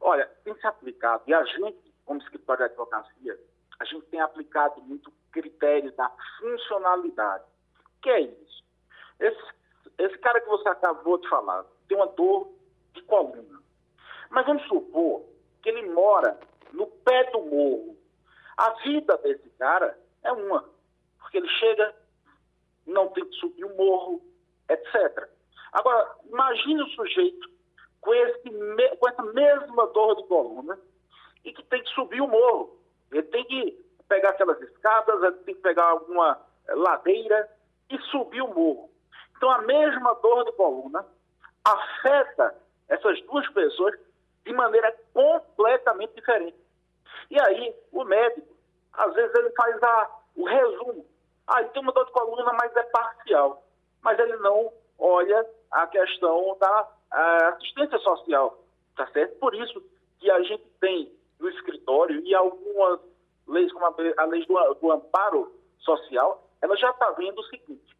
Olha, 0.00 0.26
tem 0.44 0.54
se 0.54 0.66
aplicado, 0.66 1.22
e 1.26 1.34
a 1.34 1.44
gente, 1.44 1.78
como 2.04 2.20
escritório 2.20 2.64
de 2.64 2.70
advocacia, 2.70 3.38
a 3.78 3.84
gente 3.84 4.06
tem 4.06 4.20
aplicado 4.20 4.80
muito 4.82 5.12
critério 5.30 5.92
da 5.96 6.10
funcionalidade. 6.38 7.44
O 7.98 8.02
que 8.02 8.10
é 8.10 8.20
isso? 8.20 8.64
Esse, 9.20 9.42
esse 9.98 10.18
cara 10.18 10.40
que 10.40 10.48
você 10.48 10.68
acabou 10.68 11.18
de 11.18 11.28
falar 11.28 11.64
tem 11.88 11.96
uma 11.96 12.06
dor 12.08 12.52
de 12.92 13.02
coluna. 13.02 13.60
Mas 14.30 14.46
vamos 14.46 14.66
supor 14.66 15.24
que 15.62 15.68
ele 15.68 15.90
mora 15.90 16.38
no 16.72 16.86
pé 16.86 17.30
do 17.30 17.42
morro. 17.42 17.96
A 18.56 18.70
vida 18.82 19.16
desse 19.18 19.48
cara 19.50 19.98
é 20.22 20.32
uma. 20.32 20.68
Porque 21.18 21.38
ele 21.38 21.48
chega, 21.48 21.94
não 22.86 23.08
tem 23.08 23.24
que 23.24 23.36
subir 23.36 23.64
o 23.64 23.76
morro, 23.76 24.22
etc. 24.68 25.28
Agora, 25.72 26.16
imagine 26.26 26.82
o 26.82 26.88
sujeito 26.88 27.50
com, 28.00 28.14
esse, 28.14 28.50
com 28.98 29.08
essa 29.08 29.22
mesma 29.22 29.86
dor 29.88 30.16
de 30.16 30.26
coluna 30.28 30.78
e 31.44 31.52
que 31.52 31.62
tem 31.64 31.82
que 31.82 31.90
subir 31.90 32.20
o 32.20 32.28
morro. 32.28 32.78
Ele 33.10 33.22
tem 33.24 33.44
que 33.44 33.86
pegar 34.08 34.30
aquelas 34.30 34.60
escadas, 34.60 35.22
ele 35.22 35.36
tem 35.44 35.54
que 35.54 35.60
pegar 35.60 35.84
alguma 35.84 36.40
eh, 36.68 36.74
ladeira 36.74 37.48
e 37.90 37.98
subir 38.10 38.42
o 38.42 38.54
morro. 38.54 38.90
Então, 39.36 39.50
a 39.50 39.62
mesma 39.62 40.14
dor 40.14 40.44
de 40.44 40.52
coluna 40.52 41.04
afeta 41.64 42.54
essas 42.88 43.20
duas 43.22 43.48
pessoas 43.50 43.98
de 44.44 44.52
maneira 44.52 44.94
completamente 45.12 46.14
diferente. 46.14 46.56
E 47.30 47.40
aí, 47.40 47.74
o 47.92 48.04
médico, 48.04 48.46
às 48.92 49.12
vezes, 49.14 49.34
ele 49.34 49.50
faz 49.50 49.82
a, 49.82 50.10
o 50.36 50.44
resumo. 50.44 51.06
Ah, 51.46 51.60
ele 51.60 51.70
tem 51.70 51.82
uma 51.82 51.92
dor 51.92 52.06
de 52.06 52.12
coluna, 52.12 52.52
mas 52.52 52.74
é 52.76 52.82
parcial. 52.84 53.62
Mas 54.02 54.18
ele 54.18 54.36
não 54.36 54.72
olha 54.98 55.46
a 55.70 55.86
questão 55.86 56.56
da 56.60 56.88
a 57.10 57.48
assistência 57.48 57.98
social, 57.98 58.58
tá 58.96 59.06
certo? 59.08 59.38
Por 59.38 59.54
isso 59.54 59.82
que 60.18 60.30
a 60.30 60.42
gente 60.42 60.64
tem 60.80 61.12
no 61.38 61.48
escritório 61.48 62.20
e 62.24 62.34
algumas 62.34 63.00
leis, 63.46 63.72
como 63.72 63.86
a, 63.86 63.94
a 64.18 64.24
lei 64.26 64.44
do, 64.46 64.74
do, 64.74 64.92
amparo 64.92 65.52
social, 65.78 66.48
ela 66.60 66.76
já 66.76 66.90
está 66.90 67.10
vendo 67.12 67.38
o 67.38 67.44
seguinte, 67.44 67.95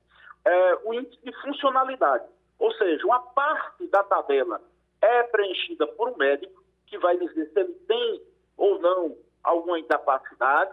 é, 0.47 0.79
o 0.85 0.95
índice 0.95 1.19
de 1.25 1.33
funcionalidade, 1.43 2.25
ou 2.59 2.73
seja, 2.75 3.05
uma 3.05 3.21
parte 3.21 3.87
da 3.89 4.05
tabela 4.05 4.63
é 5.03 5.25
preenchida 5.25 5.87
por 5.89 6.09
um 6.11 6.17
médico, 6.17 6.63
que 6.87 6.97
vai 6.99 7.19
dizer 7.19 7.51
se 7.53 7.61
ele 7.61 7.75
tem 7.89 8.23
ou 8.57 8.79
não 8.79 9.17
alguma 9.43 9.79
incapacidade, 9.79 10.73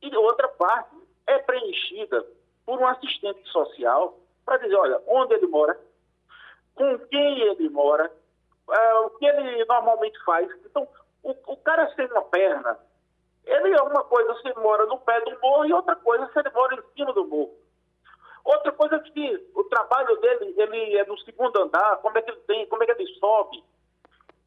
e 0.00 0.16
outra 0.16 0.48
parte 0.48 0.96
é 1.26 1.38
preenchida 1.38 2.26
por 2.64 2.80
um 2.80 2.86
assistente 2.86 3.46
social 3.50 4.18
para 4.46 4.56
dizer, 4.56 4.74
olha, 4.76 5.00
onde 5.06 5.34
ele 5.34 5.46
mora, 5.46 5.78
com 6.74 6.98
quem 7.00 7.40
ele 7.42 7.68
mora, 7.68 8.10
é, 8.70 8.94
o 8.94 9.10
que 9.10 9.26
ele 9.26 9.64
normalmente 9.66 10.18
faz. 10.24 10.50
Então, 10.64 10.88
o, 11.22 11.30
o 11.46 11.56
cara 11.58 11.94
sem 11.94 12.06
uma 12.06 12.22
perna, 12.22 12.78
ele 13.44 13.74
é 13.74 13.82
uma 13.82 14.04
coisa 14.04 14.34
se 14.40 14.48
ele 14.48 14.58
mora 14.58 14.86
no 14.86 14.98
pé 14.98 15.20
do 15.20 15.38
morro 15.40 15.66
e 15.66 15.72
outra 15.72 15.94
coisa 15.96 16.26
se 16.32 16.38
ele 16.38 16.50
mora 16.50 16.74
em 16.74 16.94
cima 16.96 17.12
do 17.12 17.26
morro. 17.26 17.61
Outra 18.44 18.72
coisa 18.72 18.96
é 18.96 18.98
que 18.98 19.50
o 19.54 19.64
trabalho 19.64 20.16
dele, 20.20 20.54
ele 20.56 20.96
é 20.96 21.06
no 21.06 21.18
segundo 21.18 21.62
andar, 21.62 21.98
como 21.98 22.18
é 22.18 22.22
que 22.22 22.30
ele 22.30 22.40
tem, 22.40 22.66
como 22.66 22.82
é 22.82 22.86
que 22.86 22.92
ele 22.92 23.14
sobe. 23.18 23.62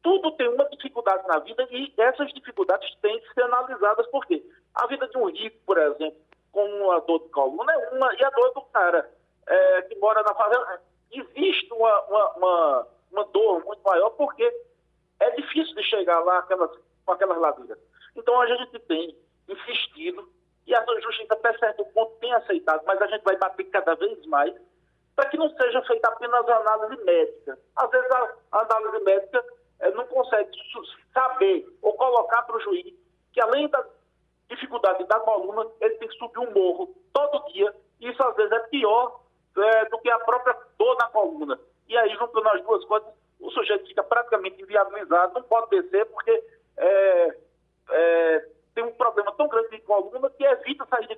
Tudo 0.02 0.32
tem 0.32 0.48
uma 0.48 0.64
dificuldade 0.66 1.26
na 1.26 1.38
vida 1.38 1.66
e 1.70 1.92
essas 1.96 2.32
dificuldades 2.32 2.94
têm 2.96 3.18
que 3.20 3.34
ser 3.34 3.42
analisadas, 3.42 4.06
porque 4.08 4.44
a 4.74 4.86
vida 4.86 5.08
de 5.08 5.18
um 5.18 5.30
rico, 5.30 5.56
por 5.64 5.78
exemplo, 5.78 6.18
com 6.52 6.92
a 6.92 7.00
dor 7.00 7.20
de 7.20 7.28
coluna 7.30 7.72
é 7.72 7.88
uma, 7.90 8.14
e 8.14 8.24
a 8.24 8.30
dor 8.30 8.52
do 8.54 8.62
cara 8.72 9.10
é, 9.46 9.82
que 9.82 9.96
mora 9.96 10.22
na 10.22 10.34
favela 10.34 10.80
existe 11.10 11.72
uma, 11.72 12.00
uma, 12.02 12.30
uma, 12.36 12.88
uma 13.12 13.24
dor 13.26 13.64
muito 13.64 13.82
maior 13.82 14.10
porque 14.10 14.44
é 15.20 15.30
difícil 15.30 15.74
de 15.74 15.82
chegar 15.84 16.20
lá 16.20 16.38
aquelas, 16.38 16.70
com 17.04 17.12
aquelas 17.12 17.38
ladeiras. 17.38 17.78
Então 18.14 18.40
a 18.40 18.46
gente 18.46 18.78
tem 18.80 19.16
insistido 19.48 20.28
e 20.66 20.74
a 20.74 20.84
justiça 21.00 21.34
até 21.34 21.56
certo 21.58 21.84
ponto 21.86 22.16
tem 22.20 22.32
aceitado, 22.34 22.82
mas 22.86 23.00
a 23.00 23.06
gente 23.06 23.22
vai 23.22 23.36
bater 23.36 23.64
cada 23.64 23.94
vez 23.94 24.24
mais 24.26 24.54
para 25.14 25.28
que 25.30 25.36
não 25.36 25.48
seja 25.50 25.82
feita 25.82 26.08
apenas 26.08 26.46
a 26.48 26.56
análise 26.56 27.04
médica. 27.04 27.58
Às 27.76 27.90
vezes 27.90 28.10
a, 28.10 28.34
análise 28.52 29.04
médica 29.04 29.44
é, 29.80 29.90
não 29.92 30.06
consegue 30.06 30.50
saber 31.14 31.66
ou 31.80 31.94
colocar 31.94 32.42
para 32.42 32.56
o 32.56 32.60
juiz 32.60 32.94
que 33.32 33.40
além 33.40 33.68
da 33.68 33.84
dificuldade 34.48 35.04
da 35.04 35.20
coluna, 35.20 35.66
ele 35.80 35.94
tem 35.96 36.08
que 36.08 36.16
subir 36.16 36.38
um 36.38 36.52
morro 36.52 36.94
todo 37.12 37.52
dia. 37.52 37.74
Isso 38.00 38.22
às 38.22 38.34
vezes 38.36 38.52
é 38.52 38.60
pior 38.68 39.20
é, 39.56 39.84
do 39.86 39.98
que 39.98 40.10
a 40.10 40.18
própria 40.20 40.56
dor 40.78 40.96
na 40.98 41.08
coluna. 41.08 41.58
E 41.88 41.96
aí, 41.96 42.10
juntando 42.14 42.48
as 42.48 42.62
duas 42.62 42.84
coisas, 42.84 43.08
o 43.40 43.50
sujeito 43.50 43.86
fica 43.86 44.02
praticamente 44.02 44.62
inviabilizado, 44.62 45.34
não 45.34 45.42
pode 45.42 45.70
descer, 45.70 46.06
porque 46.06 46.44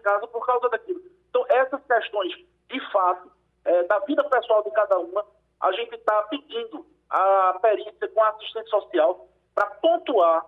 casa 0.08 0.26
por 0.28 0.44
causa 0.46 0.68
daquilo. 0.70 1.00
Então, 1.28 1.44
essas 1.48 1.82
questões, 1.84 2.32
de 2.70 2.92
fato, 2.92 3.30
é, 3.64 3.82
da 3.84 3.98
vida 4.00 4.24
pessoal 4.24 4.64
de 4.64 4.70
cada 4.70 4.98
uma, 4.98 5.24
a 5.60 5.72
gente 5.72 5.94
está 5.94 6.22
pedindo 6.24 6.86
a 7.10 7.58
perícia 7.60 8.08
com 8.08 8.22
a 8.22 8.30
assistente 8.30 8.70
social 8.70 9.28
para 9.54 9.66
pontuar 9.66 10.46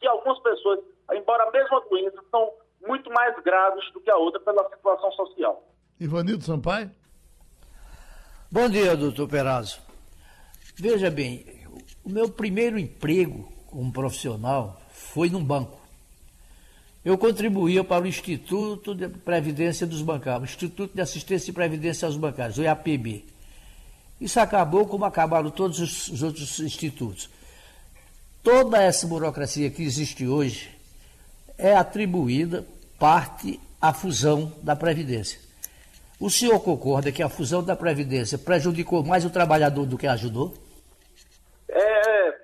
que 0.00 0.06
algumas 0.06 0.38
pessoas, 0.40 0.80
embora 1.12 1.44
a 1.44 1.50
mesma 1.50 1.80
doença, 1.88 2.18
são 2.30 2.52
muito 2.86 3.10
mais 3.10 3.36
graves 3.42 3.92
do 3.92 4.00
que 4.00 4.10
a 4.10 4.16
outra 4.16 4.40
pela 4.40 4.68
situação 4.68 5.12
social. 5.12 5.62
Ivanildo 6.00 6.44
Sampaio? 6.44 6.90
Bom 8.50 8.68
dia, 8.68 8.96
doutor 8.96 9.28
Perazzo. 9.28 9.80
Veja 10.76 11.10
bem, 11.10 11.44
o 12.04 12.10
meu 12.10 12.30
primeiro 12.30 12.78
emprego 12.78 13.52
como 13.70 13.92
profissional 13.92 14.76
foi 14.90 15.28
num 15.28 15.44
banco. 15.44 15.77
Eu 17.08 17.16
contribuía 17.16 17.82
para 17.82 18.04
o 18.04 18.06
Instituto 18.06 18.94
de 18.94 19.08
Previdência 19.08 19.86
dos 19.86 20.02
Bancários, 20.02 20.50
Instituto 20.50 20.94
de 20.94 21.00
Assistência 21.00 21.50
e 21.50 21.54
Previdência 21.54 22.04
aos 22.04 22.18
Bancários, 22.18 22.58
o 22.58 22.62
IAPB. 22.62 23.24
Isso 24.20 24.38
acabou 24.38 24.86
como 24.86 25.06
acabaram 25.06 25.50
todos 25.50 25.78
os 26.10 26.22
outros 26.22 26.60
institutos. 26.60 27.30
Toda 28.42 28.82
essa 28.82 29.06
burocracia 29.06 29.70
que 29.70 29.82
existe 29.82 30.26
hoje 30.26 30.70
é 31.56 31.74
atribuída 31.74 32.66
parte 32.98 33.58
à 33.80 33.94
fusão 33.94 34.52
da 34.62 34.76
Previdência. 34.76 35.40
O 36.20 36.28
senhor 36.28 36.60
concorda 36.60 37.10
que 37.10 37.22
a 37.22 37.30
fusão 37.30 37.64
da 37.64 37.74
Previdência 37.74 38.36
prejudicou 38.36 39.02
mais 39.02 39.24
o 39.24 39.30
trabalhador 39.30 39.86
do 39.86 39.96
que 39.96 40.06
ajudou? 40.06 40.52
É, 41.70 42.38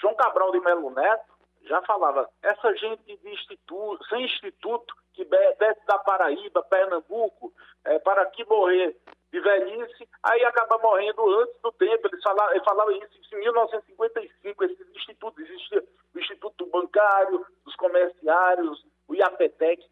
João 0.00 0.14
Cabral 0.14 0.52
de 0.52 0.60
Melo 0.60 0.94
Neto 0.94 1.35
já 1.66 1.82
falava, 1.82 2.28
essa 2.42 2.74
gente 2.76 3.02
de 3.04 3.30
instituto, 3.30 4.04
sem 4.08 4.24
instituto, 4.24 4.94
que 5.12 5.24
desce 5.24 5.84
da 5.86 5.98
Paraíba, 5.98 6.62
Pernambuco, 6.62 7.52
é, 7.84 7.98
para 7.98 8.22
aqui 8.22 8.44
morrer 8.44 8.96
de 9.32 9.40
velhice, 9.40 10.08
aí 10.22 10.44
acaba 10.44 10.78
morrendo 10.78 11.28
antes 11.40 11.60
do 11.60 11.72
tempo. 11.72 12.06
Eles 12.06 12.22
falavam, 12.22 12.54
ele 12.54 12.64
falava 12.64 12.92
isso 12.92 13.34
em 13.34 13.38
1955, 13.40 14.64
esses 14.64 14.88
institutos, 14.94 15.44
existia 15.44 15.84
o 16.14 16.18
Instituto 16.18 16.66
Bancário, 16.66 17.44
dos 17.64 17.74
Comerciários, 17.76 18.84
o 19.08 19.14
IAPETEC. 19.14 19.82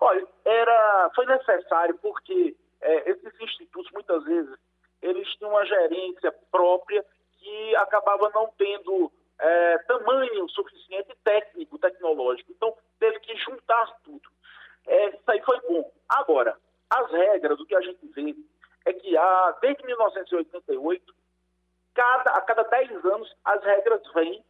Olha, 0.00 0.26
era, 0.44 1.10
foi 1.14 1.26
necessário 1.26 1.96
porque 1.98 2.56
é, 2.80 3.10
esses 3.10 3.40
institutos, 3.40 3.90
muitas 3.92 4.22
vezes, 4.24 4.58
eles 5.00 5.28
tinham 5.36 5.50
uma 5.50 5.64
gerência 5.64 6.32
própria 6.50 7.04
que 7.38 7.76
acabava 7.76 8.30
não 8.34 8.52
tendo 8.58 9.10
é, 9.42 9.78
tamanho 9.78 10.48
suficiente 10.50 11.14
técnico, 11.24 11.78
tecnológico. 11.78 12.52
Então, 12.52 12.74
teve 13.00 13.18
que 13.20 13.36
juntar 13.38 13.98
tudo. 14.04 14.28
É, 14.86 15.08
isso 15.08 15.30
aí 15.30 15.42
foi 15.42 15.60
bom. 15.62 15.92
Agora, 16.08 16.56
as 16.88 17.10
regras, 17.10 17.58
o 17.58 17.66
que 17.66 17.74
a 17.74 17.80
gente 17.80 18.06
vê 18.14 18.36
é 18.84 18.92
que 18.92 19.16
há, 19.16 19.58
desde 19.60 19.84
1988, 19.84 21.14
cada, 21.92 22.30
a 22.30 22.40
cada 22.42 22.62
10 22.62 23.04
anos, 23.04 23.34
as 23.44 23.62
regras 23.64 24.00
vêm 24.14 24.44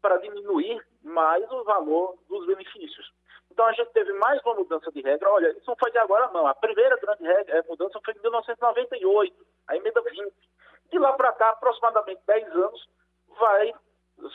para 0.00 0.18
diminuir 0.18 0.84
mais 1.02 1.48
o 1.52 1.62
valor 1.62 2.18
dos 2.28 2.44
benefícios. 2.46 3.12
Então 3.50 3.66
a 3.66 3.72
gente 3.72 3.92
teve 3.92 4.12
mais 4.14 4.42
uma 4.42 4.54
mudança 4.54 4.90
de 4.90 5.00
regra. 5.02 5.30
Olha, 5.30 5.50
isso 5.50 5.68
não 5.68 5.76
foi 5.76 5.90
de 5.92 5.98
agora, 5.98 6.28
não. 6.32 6.46
A 6.46 6.54
primeira 6.54 6.96
grande 6.96 7.22
regra, 7.22 7.58
é, 7.58 7.62
mudança 7.68 8.00
foi 8.04 8.14
em 8.14 8.20
1998, 8.20 9.46
a 9.68 9.76
emenda 9.76 10.00
20. 10.00 10.32
De 10.90 10.98
lá 10.98 11.12
para 11.12 11.32
cá, 11.32 11.50
aproximadamente 11.50 12.20
10 12.26 12.48
anos, 12.56 12.88
vai 13.38 13.72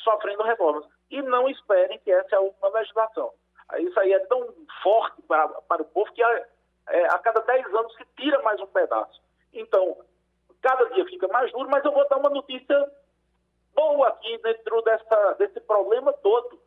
sofrendo 0.04 0.44
reformas. 0.44 0.86
E 1.10 1.22
não 1.22 1.50
esperem 1.50 2.00
que 2.00 2.12
essa 2.12 2.36
é 2.36 2.38
a 2.38 2.42
última 2.42 2.70
legislação. 2.70 3.32
Isso 3.80 4.00
aí 4.00 4.14
é 4.14 4.20
tão 4.28 4.54
forte 4.82 5.22
para, 5.24 5.48
para 5.48 5.82
o 5.82 5.86
povo 5.86 6.12
que 6.14 6.24
é, 6.24 6.48
é, 6.90 7.06
a 7.06 7.20
cada 7.20 7.42
10 7.42 7.66
anos 7.74 7.96
se 7.96 8.06
tira 8.16 8.42
mais 8.42 8.60
um 8.62 8.68
pedaço. 8.68 9.22
Então, 9.54 9.98
cada 10.62 10.86
dia 10.92 11.06
fica 11.06 11.28
mais 11.28 11.52
duro, 11.52 11.70
mas 11.70 11.84
eu 11.84 11.92
vou 11.92 12.08
dar 12.08 12.18
uma 12.18 12.30
notícia 12.30 12.92
boa 13.74 14.08
aqui 14.08 14.38
dentro 14.40 14.82
dessa, 14.82 15.34
desse 15.34 15.60
problema 15.62 16.14
todo, 16.14 16.60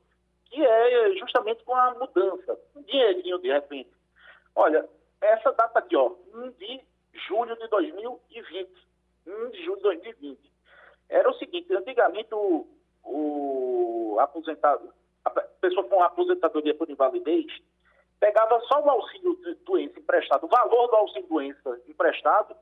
que 0.46 0.64
é 0.64 1.10
justamente 1.16 1.64
com 1.64 1.74
a 1.74 1.94
mudança. 1.94 2.58
Um 2.76 2.82
dinheirinho, 2.82 3.38
de 3.38 3.50
repente. 3.50 3.90
Olha, 4.54 4.88
essa 5.20 5.52
data 5.52 5.78
aqui, 5.78 5.96
ó, 5.96 6.12
1 6.34 6.50
de 6.52 6.80
julho 7.28 7.56
de 7.56 7.66
2020. 7.68 8.70
1 9.26 9.50
de 9.50 9.64
julho 9.64 9.76
de 9.76 9.82
2020. 9.82 10.50
Era 11.08 11.28
o 11.30 11.34
seguinte, 11.34 11.74
antigamente 11.74 12.32
o, 12.34 12.66
o 13.04 14.16
aposentado, 14.20 14.92
a 15.24 15.30
pessoa 15.30 15.84
com 15.84 16.02
aposentadoria 16.02 16.74
por 16.74 16.88
invalidez, 16.88 17.46
pegava 18.18 18.60
só 18.60 18.80
o 18.80 18.90
auxílio 18.90 19.36
de 19.36 19.54
doença 19.64 19.98
emprestado, 19.98 20.44
o 20.44 20.48
valor 20.48 20.88
do 20.88 20.96
auxílio 20.96 21.28
doença 21.28 21.80
emprestado, 21.88 22.54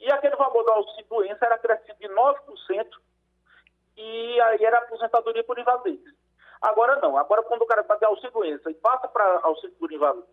e 0.00 0.10
aquele 0.10 0.36
valor 0.36 0.64
do 0.64 0.72
auxílio 0.72 1.06
doença 1.08 1.46
era 1.46 1.58
crescido 1.58 1.98
de 1.98 2.08
9%, 2.08 2.86
e 3.96 4.40
aí 4.40 4.64
era 4.64 4.78
aposentadoria 4.78 5.44
por 5.44 5.58
invalidez. 5.58 6.00
Agora 6.60 6.96
não, 7.00 7.16
agora 7.16 7.42
quando 7.42 7.62
o 7.62 7.66
cara 7.66 7.82
de 7.82 8.04
auxílio 8.04 8.32
doença 8.32 8.70
e 8.70 8.74
passa 8.74 9.08
para 9.08 9.40
auxílio 9.42 9.74
por 9.76 9.92
invalidez, 9.92 10.28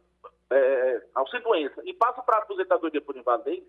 é, 0.49 1.01
auxílio 1.13 1.43
doença 1.43 1.81
e 1.83 1.93
passa 1.93 2.21
para 2.21 2.37
aposentadoria 2.37 3.01
por 3.01 3.15
invalidez, 3.15 3.63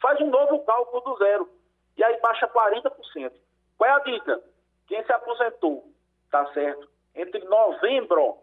faz 0.00 0.20
um 0.20 0.30
novo 0.30 0.64
cálculo 0.64 1.02
do 1.02 1.16
zero, 1.18 1.48
e 1.96 2.04
aí 2.04 2.20
baixa 2.20 2.48
40%. 2.48 3.32
Qual 3.76 3.90
é 3.90 3.92
a 3.92 3.98
dica? 4.00 4.42
Quem 4.86 5.04
se 5.04 5.12
aposentou, 5.12 5.84
tá 6.30 6.46
certo, 6.52 6.88
entre 7.14 7.44
novembro 7.44 8.38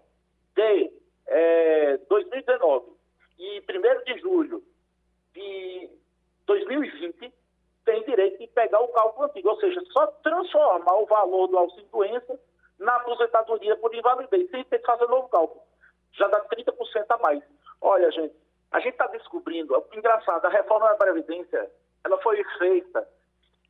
de 0.56 0.92
é, 1.28 1.98
2019 2.10 2.92
e 3.38 3.60
1 3.60 4.04
de 4.04 4.20
julho 4.20 4.64
de 5.34 5.90
2020, 6.46 7.34
tem 7.86 8.04
direito 8.04 8.38
de 8.40 8.48
pegar 8.48 8.80
o 8.82 8.90
cálculo 8.90 9.26
antigo, 9.26 9.50
ou 9.50 9.60
seja, 9.60 9.82
só 9.92 10.08
transformar 10.24 10.96
o 10.96 11.06
valor 11.06 11.48
do 11.48 11.58
auxílio 11.58 11.88
doença 11.92 12.40
na 12.80 12.96
aposentadoria 12.96 13.76
por 13.78 13.94
invalidez, 13.94 14.50
sem 14.50 14.64
ter 14.66 14.80
que 14.80 14.86
fazer 14.86 15.08
novo 15.08 15.30
cálculo. 15.30 15.62
Já 16.14 16.28
dá 16.28 16.44
30% 16.46 17.06
a 17.10 17.18
mais. 17.18 17.44
Olha, 17.80 18.12
gente, 18.12 18.36
a 18.72 18.80
gente 18.80 18.94
está 18.94 19.08
descobrindo, 19.08 19.84
engraçado, 19.94 20.46
a 20.46 20.50
reforma 20.50 20.88
da 20.88 20.96
Previdência, 20.96 21.72
ela 22.04 22.18
foi 22.20 22.44
feita, 22.58 23.08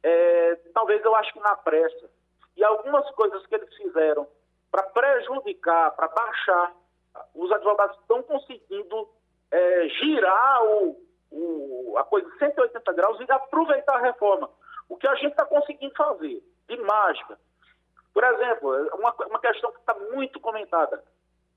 é, 0.03 0.55
talvez 0.73 1.03
eu 1.03 1.15
acho 1.15 1.33
que 1.33 1.39
na 1.39 1.55
pressa, 1.57 2.09
e 2.55 2.63
algumas 2.63 3.09
coisas 3.11 3.45
que 3.45 3.55
eles 3.55 3.73
fizeram 3.75 4.27
para 4.71 4.83
prejudicar, 4.83 5.91
para 5.91 6.07
baixar, 6.07 6.73
os 7.35 7.51
advogados 7.51 7.97
estão 7.99 8.23
conseguindo 8.23 9.09
é, 9.51 9.89
girar 9.89 10.63
o, 10.65 10.97
o, 11.29 11.95
a 11.97 12.03
coisa 12.03 12.29
de 12.29 12.37
180 12.37 12.93
graus 12.93 13.19
e 13.19 13.31
aproveitar 13.31 13.95
a 13.95 14.01
reforma. 14.01 14.49
O 14.87 14.97
que 14.97 15.07
a 15.07 15.15
gente 15.15 15.31
está 15.31 15.45
conseguindo 15.45 15.93
fazer, 15.95 16.41
de 16.67 16.77
mágica. 16.77 17.37
Por 18.13 18.23
exemplo, 18.23 18.89
uma, 18.95 19.13
uma 19.27 19.39
questão 19.39 19.71
que 19.71 19.79
está 19.79 19.93
muito 19.93 20.39
comentada, 20.39 21.03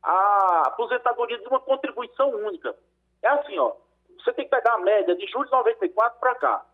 a 0.02 0.62
aposentadoria 0.66 1.38
de 1.38 1.46
uma 1.48 1.60
contribuição 1.60 2.30
única. 2.30 2.74
É 3.22 3.28
assim, 3.28 3.58
ó, 3.58 3.74
você 4.18 4.32
tem 4.32 4.44
que 4.44 4.50
pegar 4.50 4.74
a 4.74 4.78
média 4.78 5.16
de 5.16 5.26
julho 5.26 5.46
de 5.46 5.52
94 5.52 6.20
para 6.20 6.34
cá. 6.36 6.66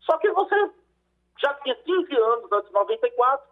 Só 0.00 0.16
que 0.18 0.30
você 0.30 0.70
já 1.38 1.54
tinha 1.54 1.74
15 1.74 2.16
anos 2.16 2.52
antes 2.52 2.68
de 2.68 2.74
94, 2.74 3.46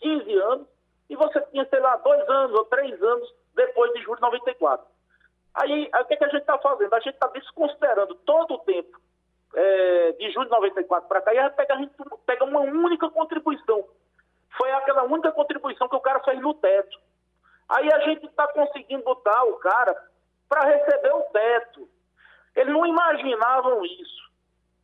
15 0.00 0.34
anos, 0.38 0.66
e 1.08 1.16
você 1.16 1.40
tinha, 1.50 1.66
sei 1.68 1.80
lá, 1.80 1.96
dois 1.96 2.28
anos 2.28 2.58
ou 2.58 2.64
três 2.66 3.02
anos 3.02 3.34
depois 3.54 3.92
de 3.92 4.02
julho 4.02 4.16
de 4.16 4.22
94. 4.22 4.86
Aí, 5.54 5.90
o 5.92 6.04
que, 6.04 6.14
é 6.14 6.16
que 6.16 6.24
a 6.24 6.28
gente 6.28 6.40
está 6.40 6.58
fazendo? 6.58 6.94
A 6.94 7.00
gente 7.00 7.14
está 7.14 7.26
desconsiderando 7.28 8.14
todo 8.14 8.54
o 8.54 8.58
tempo 8.58 8.98
é, 9.54 10.12
de 10.12 10.30
julho 10.30 10.46
de 10.46 10.52
94 10.52 11.08
para 11.08 11.20
cá 11.20 11.34
e 11.34 11.38
a 11.38 11.50
pega, 11.50 11.74
a 11.74 11.78
gente 11.78 11.92
pega 12.24 12.44
uma 12.44 12.60
única 12.60 13.10
contribuição. 13.10 13.84
Foi 14.56 14.70
aquela 14.72 15.02
única 15.04 15.32
contribuição 15.32 15.88
que 15.88 15.96
o 15.96 16.00
cara 16.00 16.20
fez 16.20 16.40
no 16.40 16.54
teto. 16.54 16.98
Aí 17.68 17.92
a 17.92 17.98
gente 18.00 18.26
está 18.26 18.46
conseguindo 18.48 19.02
botar 19.04 19.44
o 19.44 19.54
cara 19.54 19.96
para 20.48 20.66
receber 20.66 21.12
o 21.14 21.22
teto. 21.32 21.88
Eles 22.54 22.72
não 22.72 22.86
imaginavam 22.86 23.84
isso. 23.84 24.29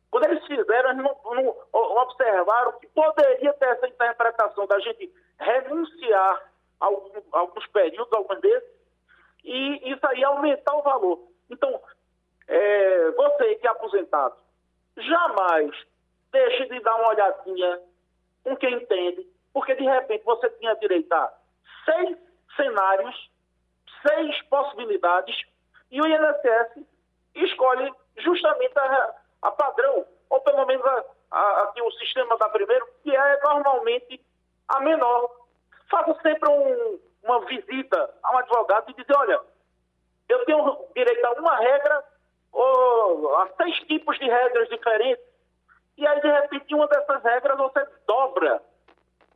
Quando 0.09 0.25
eles 0.25 0.45
fizeram, 0.45 0.91
eles 0.91 1.03
não, 1.03 1.17
não 1.35 1.55
observaram 1.73 2.79
que 2.79 2.87
poderia 2.87 3.53
ter 3.53 3.69
essa 3.69 3.87
interpretação 3.87 4.65
da 4.65 4.79
gente 4.79 5.13
renunciar 5.39 6.51
a 6.79 6.85
alguns, 7.33 7.67
períodos, 7.67 8.13
alguns 8.13 8.39
desses, 8.39 8.69
e 9.43 9.91
isso 9.91 10.05
aí 10.07 10.23
aumentar 10.23 10.75
o 10.75 10.81
valor. 10.81 11.19
Então, 11.49 11.81
é, 12.47 13.11
você 13.11 13.55
que 13.55 13.67
é 13.67 13.69
aposentado, 13.69 14.35
jamais 14.95 15.75
deixe 16.31 16.65
de 16.67 16.79
dar 16.81 16.95
uma 16.95 17.09
olhadinha 17.09 17.81
com 18.43 18.55
quem 18.55 18.73
entende, 18.75 19.27
porque 19.53 19.75
de 19.75 19.83
repente 19.83 20.23
você 20.23 20.49
tinha 20.51 20.75
direito 20.75 21.11
a 21.13 21.33
seis 21.85 22.17
cenários, 22.55 23.29
seis 24.07 24.41
possibilidades, 24.43 25.35
e 25.91 26.01
o 26.01 26.07
INSS 26.07 26.85
escolhe 27.35 27.93
justamente 28.17 28.77
a, 28.77 29.15
a 29.41 29.51
padrão, 29.51 30.05
ou 30.29 30.41
pelo 30.41 30.65
menos 30.65 30.85
a, 30.85 31.03
a, 31.31 31.63
aqui 31.63 31.81
o 31.81 31.91
sistema 31.91 32.37
da 32.37 32.49
primeiro, 32.49 32.87
que 33.03 33.15
é 33.15 33.39
normalmente 33.43 34.21
a 34.67 34.79
menor. 34.79 35.29
Faça 35.89 36.13
sempre 36.21 36.49
um, 36.49 36.99
uma 37.23 37.39
visita 37.45 38.13
a 38.23 38.35
um 38.35 38.37
advogado 38.39 38.89
e 38.89 38.93
dizer, 38.93 39.15
olha, 39.15 39.39
eu 40.29 40.45
tenho 40.45 40.85
direito 40.95 41.25
a 41.25 41.31
uma 41.33 41.55
regra 41.57 42.03
ou 42.51 43.35
a 43.37 43.47
seis 43.55 43.77
tipos 43.87 44.17
de 44.19 44.25
regras 44.25 44.67
diferentes. 44.69 45.23
E 45.97 46.05
aí, 46.05 46.21
de 46.21 46.29
repente, 46.29 46.75
uma 46.75 46.87
dessas 46.87 47.23
regras 47.23 47.57
você 47.57 47.87
dobra, 48.05 48.61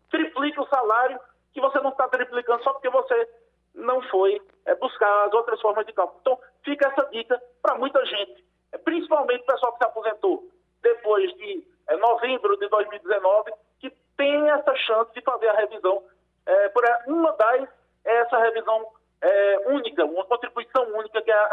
triplica 0.09 0.61
o 0.61 0.67
salário 0.67 1.19
que 1.53 1.61
você 1.61 1.79
não 1.79 1.91
está 1.91 2.07
triplicando 2.07 2.63
só 2.63 2.73
porque 2.73 2.89
você 2.89 3.29
não 3.73 4.01
foi 4.03 4.41
é, 4.65 4.75
buscar 4.75 5.27
as 5.27 5.33
outras 5.33 5.59
formas 5.61 5.85
de 5.85 5.93
cálculo. 5.93 6.19
Então, 6.21 6.39
fica 6.63 6.87
essa 6.89 7.09
dica 7.09 7.41
para 7.61 7.75
muita 7.75 8.05
gente, 8.05 8.45
principalmente 8.77 9.41
o 9.41 9.45
pessoal 9.45 9.71
que 9.73 9.77
se 9.79 9.85
aposentou 9.85 10.49
depois 10.81 11.31
de 11.37 11.63
é, 11.87 11.97
novembro 11.97 12.57
de 12.57 12.67
2019, 12.69 13.51
que 13.79 13.91
tem 14.17 14.49
essa 14.49 14.75
chance 14.75 15.13
de 15.13 15.21
fazer 15.21 15.47
a 15.49 15.55
revisão. 15.55 16.03
É, 16.45 16.69
por 16.69 16.83
uma 17.07 17.31
das 17.33 17.69
é 18.03 18.21
essa 18.21 18.37
revisão 18.39 18.87
é, 19.21 19.69
única, 19.69 20.03
uma 20.05 20.25
contribuição 20.25 20.83
única 20.97 21.21
que 21.21 21.31
é 21.31 21.49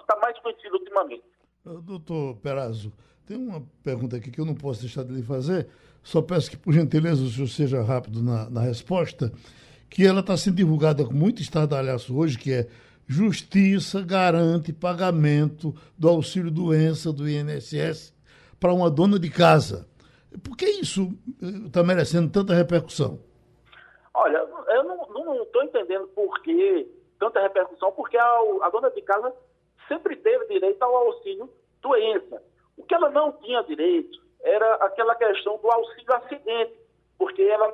está 0.00 0.16
mais 0.20 0.38
conhecida 0.40 0.74
ultimamente. 0.74 1.22
Doutor 1.64 2.36
Perazzo, 2.42 2.92
tem 3.26 3.36
uma 3.36 3.62
pergunta 3.84 4.16
aqui 4.16 4.30
que 4.30 4.40
eu 4.40 4.44
não 4.44 4.54
posso 4.54 4.80
deixar 4.80 5.04
de 5.04 5.12
lhe 5.12 5.22
fazer, 5.22 5.68
só 6.02 6.20
peço 6.22 6.50
que, 6.50 6.56
por 6.56 6.72
gentileza, 6.72 7.22
o 7.22 7.28
senhor 7.28 7.46
seja 7.46 7.82
rápido 7.82 8.22
na, 8.22 8.50
na 8.50 8.60
resposta, 8.60 9.30
que 9.88 10.06
ela 10.06 10.20
está 10.20 10.36
sendo 10.36 10.56
divulgada 10.56 11.04
com 11.04 11.12
muito 11.12 11.40
estardalhaço 11.40 12.16
hoje, 12.18 12.38
que 12.38 12.52
é 12.52 12.66
Justiça 13.08 14.02
garante 14.02 14.70
pagamento 14.70 15.74
do 15.96 16.10
auxílio-doença 16.10 17.10
do 17.10 17.26
INSS 17.26 18.14
para 18.60 18.72
uma 18.72 18.90
dona 18.90 19.18
de 19.18 19.30
casa. 19.30 19.88
Por 20.44 20.54
que 20.54 20.66
isso 20.66 21.08
está 21.66 21.82
merecendo 21.82 22.30
tanta 22.30 22.52
repercussão? 22.52 23.18
Olha, 24.12 24.46
eu 24.68 24.84
não 24.84 25.42
estou 25.42 25.62
entendendo 25.62 26.06
por 26.08 26.38
que 26.42 26.86
tanta 27.18 27.40
repercussão, 27.40 27.90
porque 27.92 28.18
a, 28.18 28.28
a 28.62 28.68
dona 28.70 28.90
de 28.90 29.00
casa 29.00 29.32
sempre 29.88 30.14
teve 30.16 30.46
direito 30.46 30.82
ao 30.82 30.94
auxílio-doença. 30.94 32.42
O 32.76 32.84
que 32.84 32.94
ela 32.94 33.08
não 33.08 33.32
tinha 33.32 33.62
direito 33.62 34.18
era 34.42 34.74
aquela 34.76 35.14
questão 35.14 35.56
do 35.58 35.70
auxílio-acidente, 35.70 36.74
porque 37.16 37.42
ela 37.42 37.72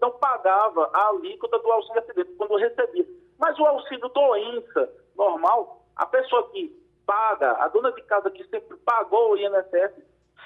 não 0.00 0.12
pagava 0.12 0.88
a 0.92 1.08
alíquota 1.08 1.58
do 1.58 1.70
auxílio-acidente 1.70 2.32
quando 2.38 2.56
recebia. 2.56 3.06
Mas 3.40 3.58
o 3.58 3.64
auxílio 3.64 4.06
doença 4.10 4.92
normal, 5.16 5.82
a 5.96 6.04
pessoa 6.04 6.50
que 6.50 6.78
paga, 7.06 7.52
a 7.52 7.68
dona 7.68 7.90
de 7.92 8.02
casa 8.02 8.30
que 8.30 8.44
sempre 8.44 8.76
pagou 8.78 9.32
o 9.32 9.36
INSS, 9.38 9.94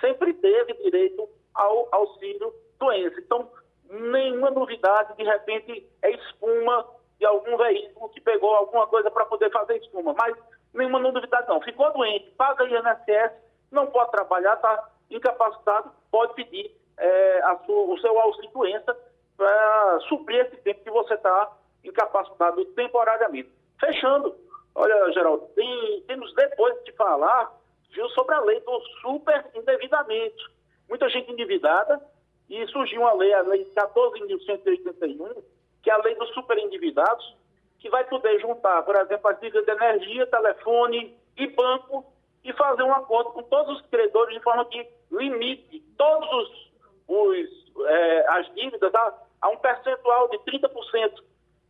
sempre 0.00 0.32
teve 0.34 0.74
direito 0.74 1.28
ao 1.52 1.88
auxílio 1.90 2.54
doença. 2.78 3.18
Então, 3.18 3.50
nenhuma 3.90 4.50
novidade, 4.52 5.16
de 5.16 5.24
repente 5.24 5.90
é 6.02 6.10
espuma 6.12 6.86
de 7.18 7.26
algum 7.26 7.56
veículo 7.56 8.08
que 8.10 8.20
pegou 8.20 8.54
alguma 8.54 8.86
coisa 8.86 9.10
para 9.10 9.26
poder 9.26 9.50
fazer 9.50 9.76
espuma. 9.78 10.14
Mas 10.16 10.36
nenhuma 10.72 11.00
novidade 11.00 11.48
não. 11.48 11.60
Ficou 11.62 11.92
doente, 11.92 12.30
paga 12.36 12.64
INSS, 12.64 13.32
não 13.72 13.88
pode 13.88 14.12
trabalhar, 14.12 14.54
está 14.54 14.88
incapacitado, 15.10 15.90
pode 16.12 16.34
pedir 16.34 16.70
é, 16.96 17.40
sua, 17.66 17.92
o 17.92 17.98
seu 17.98 18.18
auxílio 18.20 18.50
doença 18.52 18.96
para 19.36 20.00
suprir 20.08 20.46
esse 20.46 20.56
tempo 20.58 20.84
que 20.84 20.90
você 20.90 21.14
está 21.14 21.50
incapacitado 21.84 22.64
temporariamente. 22.66 23.50
Fechando, 23.78 24.34
olha, 24.74 25.12
Geraldo, 25.12 25.46
tem, 25.54 26.02
temos 26.06 26.32
depois 26.34 26.82
de 26.84 26.92
falar 26.92 27.52
viu, 27.90 28.08
sobre 28.10 28.34
a 28.34 28.40
lei 28.40 28.60
do 28.60 28.80
super 29.00 29.44
endividamento. 29.54 30.52
Muita 30.88 31.08
gente 31.08 31.30
endividada 31.30 32.00
e 32.48 32.66
surgiu 32.68 33.00
uma 33.00 33.14
lei, 33.14 33.32
a 33.32 33.42
lei 33.42 33.64
14.181, 33.74 35.42
que 35.82 35.90
é 35.90 35.92
a 35.92 36.02
lei 36.02 36.14
dos 36.14 36.28
super 36.30 36.58
endividados, 36.58 37.36
que 37.78 37.88
vai 37.88 38.04
poder 38.04 38.38
juntar, 38.40 38.82
por 38.82 38.96
exemplo, 38.96 39.30
as 39.30 39.40
dívidas 39.40 39.64
de 39.64 39.72
energia, 39.72 40.26
telefone 40.26 41.16
e 41.36 41.46
banco 41.48 42.04
e 42.42 42.52
fazer 42.52 42.82
um 42.82 42.92
acordo 42.92 43.30
com 43.30 43.42
todos 43.42 43.76
os 43.76 43.86
credores 43.88 44.34
de 44.34 44.42
forma 44.42 44.64
que 44.66 44.86
limite 45.10 45.80
todos 45.96 46.28
os, 46.32 46.72
os 47.08 47.86
é, 47.86 48.26
as 48.28 48.54
dívidas 48.54 48.94
a, 48.94 49.14
a, 49.40 49.48
um 49.48 49.56
percentual 49.56 50.28
de 50.28 50.38
30%. 50.38 51.22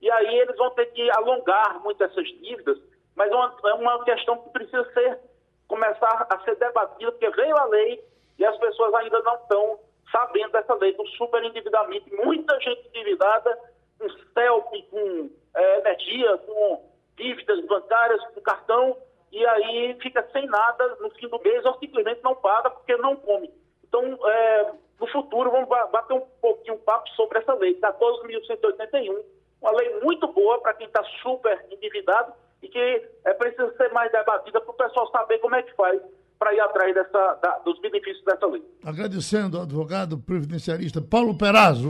E 0.05 0.11
aí 0.11 0.38
eles 0.38 0.55
vão 0.59 0.68
ter 0.72 0.84
que 0.92 1.11
alongar 1.12 1.80
muito 1.80 2.05
essas 2.05 2.28
dívidas, 2.28 2.78
mas 3.16 3.32
é 3.32 3.72
uma, 3.72 4.05
questão 4.05 4.36
que 4.36 4.50
precisa 4.50 4.84
ser 4.92 5.18
começar 5.66 6.26
a 6.28 6.38
ser 6.40 6.57
debatida, 6.57 7.11
porque 7.11 7.30
veio 7.30 7.57
a 7.57 7.64
lei 7.64 8.05
e 8.38 8.44
as 8.44 8.55
pessoas 8.59 8.92
ainda 8.92 9.18
não 9.22 9.34
estão 9.36 9.80
sabendo 10.12 10.52
dessa 10.52 10.74
lei 10.74 10.92
do 10.92 11.07
superendividamento. 11.07 12.14
Muita 12.22 12.61
gente 12.61 12.86
endividada 12.88 13.59
com 13.98 14.11
CELP, 14.34 14.82
com 14.90 15.30
é, 15.57 15.78
energia, 15.78 16.36
com 16.36 16.84
dívidas 17.16 17.64
bancárias, 17.64 18.22
com 18.34 18.42
cartão, 18.42 18.98
e 19.32 19.46
aí 19.46 19.96
fica 20.02 20.22
sem 20.32 20.44
nada 20.44 20.98
no 21.00 21.09
fim 21.12 21.28
do 21.28 21.40
mês 21.40 21.64
ou 21.64 21.78
simplesmente 21.78 22.22
não 22.22 22.34
paga 22.34 22.68
porque 22.68 22.94
não 22.98 23.16
come. 23.16 23.50
Então, 23.82 24.18
é, 24.28 24.70
no 25.00 25.07
futuro, 25.07 25.50
vamos 25.50 25.66
bater 25.66 26.12
um 26.12 26.26
pouquinho 26.42 26.74
um 26.74 26.80
papo 26.80 27.09
sobre 27.16 27.38
essa 27.38 27.55
lei, 27.55 27.80
14.181, 27.80 29.24
uma 29.64 29.72
lei 29.72 29.98
muito 30.02 30.30
boa 30.30 30.60
para 30.60 30.74
quem 30.74 30.86
está 30.86 31.02
super 31.22 31.64
endividado 31.72 32.34
e 32.62 32.68
que 32.68 33.02
é 33.24 33.32
preciso 33.32 33.74
ser 33.78 33.90
mais 33.92 34.12
debatida 34.12 34.60
para 34.60 34.70
o 34.70 34.74
pessoal 34.74 35.10
saber 35.10 35.38
como 35.38 35.54
é 35.54 35.62
que 35.62 35.74
faz 35.74 36.00
para 36.38 36.52
ir 36.52 36.60
atrás 36.60 36.94
dessa, 36.94 37.34
da, 37.42 37.58
dos 37.60 37.80
benefícios 37.80 38.22
dessa 38.24 38.46
lei. 38.46 38.62
Agradecendo 38.84 39.56
ao 39.56 39.62
advogado 39.62 40.18
previdenciarista 40.18 41.00
Paulo 41.00 41.36
Perazzo. 41.36 41.88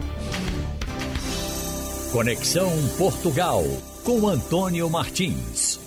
Conexão 2.13 2.71
Portugal 2.97 3.63
com 4.05 4.29
Antônio 4.29 4.89
Martins. 4.89 5.81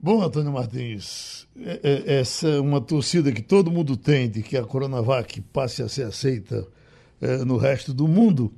Bom, 0.00 0.22
Antônio 0.22 0.52
Martins, 0.52 1.46
é, 1.56 1.80
é, 1.82 2.20
essa 2.20 2.48
é 2.48 2.60
uma 2.60 2.80
torcida 2.80 3.30
que 3.30 3.42
todo 3.42 3.70
mundo 3.70 3.96
tem 3.96 4.28
de 4.28 4.42
que 4.42 4.56
a 4.56 4.64
Coronavac 4.64 5.40
passe 5.52 5.80
a 5.80 5.88
ser 5.88 6.04
aceita 6.04 6.66
é, 7.20 7.36
no 7.38 7.56
resto 7.56 7.94
do 7.94 8.08
mundo. 8.08 8.52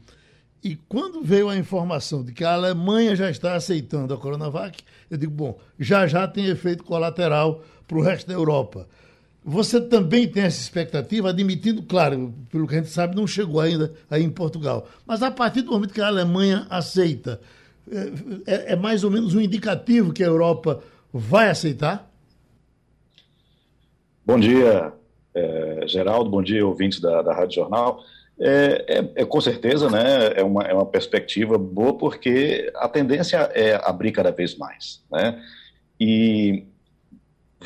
E 0.63 0.77
quando 0.89 1.23
veio 1.23 1.49
a 1.49 1.57
informação 1.57 2.23
de 2.23 2.33
que 2.33 2.45
a 2.45 2.53
Alemanha 2.53 3.17
já 3.17 3.31
está 3.31 3.55
aceitando 3.55 4.13
a 4.13 4.19
Coronavac, 4.19 4.83
eu 5.11 5.17
digo, 5.17 5.33
bom, 5.33 5.59
já 5.79 6.07
já 6.07 6.29
tem 6.29 6.47
efeito 6.47 6.85
colateral 6.85 7.65
para 7.89 7.99
o 7.99 8.03
resto 8.03 8.29
da 8.29 8.35
Europa. 8.35 8.87
Você 9.43 9.81
também 9.81 10.29
tem 10.29 10.43
essa 10.43 10.61
expectativa, 10.61 11.31
admitindo, 11.31 11.83
claro, 11.83 12.35
pelo 12.51 12.67
que 12.67 12.75
a 12.75 12.79
gente 12.79 12.91
sabe, 12.91 13.17
não 13.17 13.27
chegou 13.27 13.59
ainda 13.59 13.95
aí 14.11 14.23
em 14.23 14.31
Portugal. 14.31 14.87
Mas 15.07 15.23
a 15.23 15.31
partir 15.31 15.63
do 15.63 15.73
momento 15.73 15.95
que 15.95 16.01
a 16.01 16.09
Alemanha 16.09 16.67
aceita, 16.69 17.41
é, 17.91 18.53
é, 18.55 18.73
é 18.73 18.77
mais 18.77 19.03
ou 19.03 19.11
menos 19.11 19.35
um 19.35 19.41
indicativo 19.41 20.13
que 20.13 20.23
a 20.23 20.27
Europa 20.27 20.83
vai 21.11 21.49
aceitar? 21.49 22.11
Bom 24.27 24.39
dia, 24.39 24.93
é, 25.35 25.85
Geraldo, 25.87 26.29
bom 26.29 26.43
dia, 26.43 26.65
ouvintes 26.67 27.01
da, 27.01 27.23
da 27.23 27.35
Rádio 27.35 27.57
Jornal. 27.57 28.05
É, 28.43 28.85
é, 28.89 29.23
é, 29.23 29.25
com 29.27 29.39
certeza, 29.39 29.91
né, 29.91 30.33
é 30.35 30.43
uma, 30.43 30.63
é 30.63 30.73
uma 30.73 30.87
perspectiva 30.87 31.59
boa, 31.59 31.99
porque 31.99 32.73
a 32.77 32.89
tendência 32.89 33.37
é 33.53 33.79
abrir 33.85 34.13
cada 34.13 34.31
vez 34.31 34.57
mais, 34.57 35.03
né, 35.13 35.39
e 36.01 36.65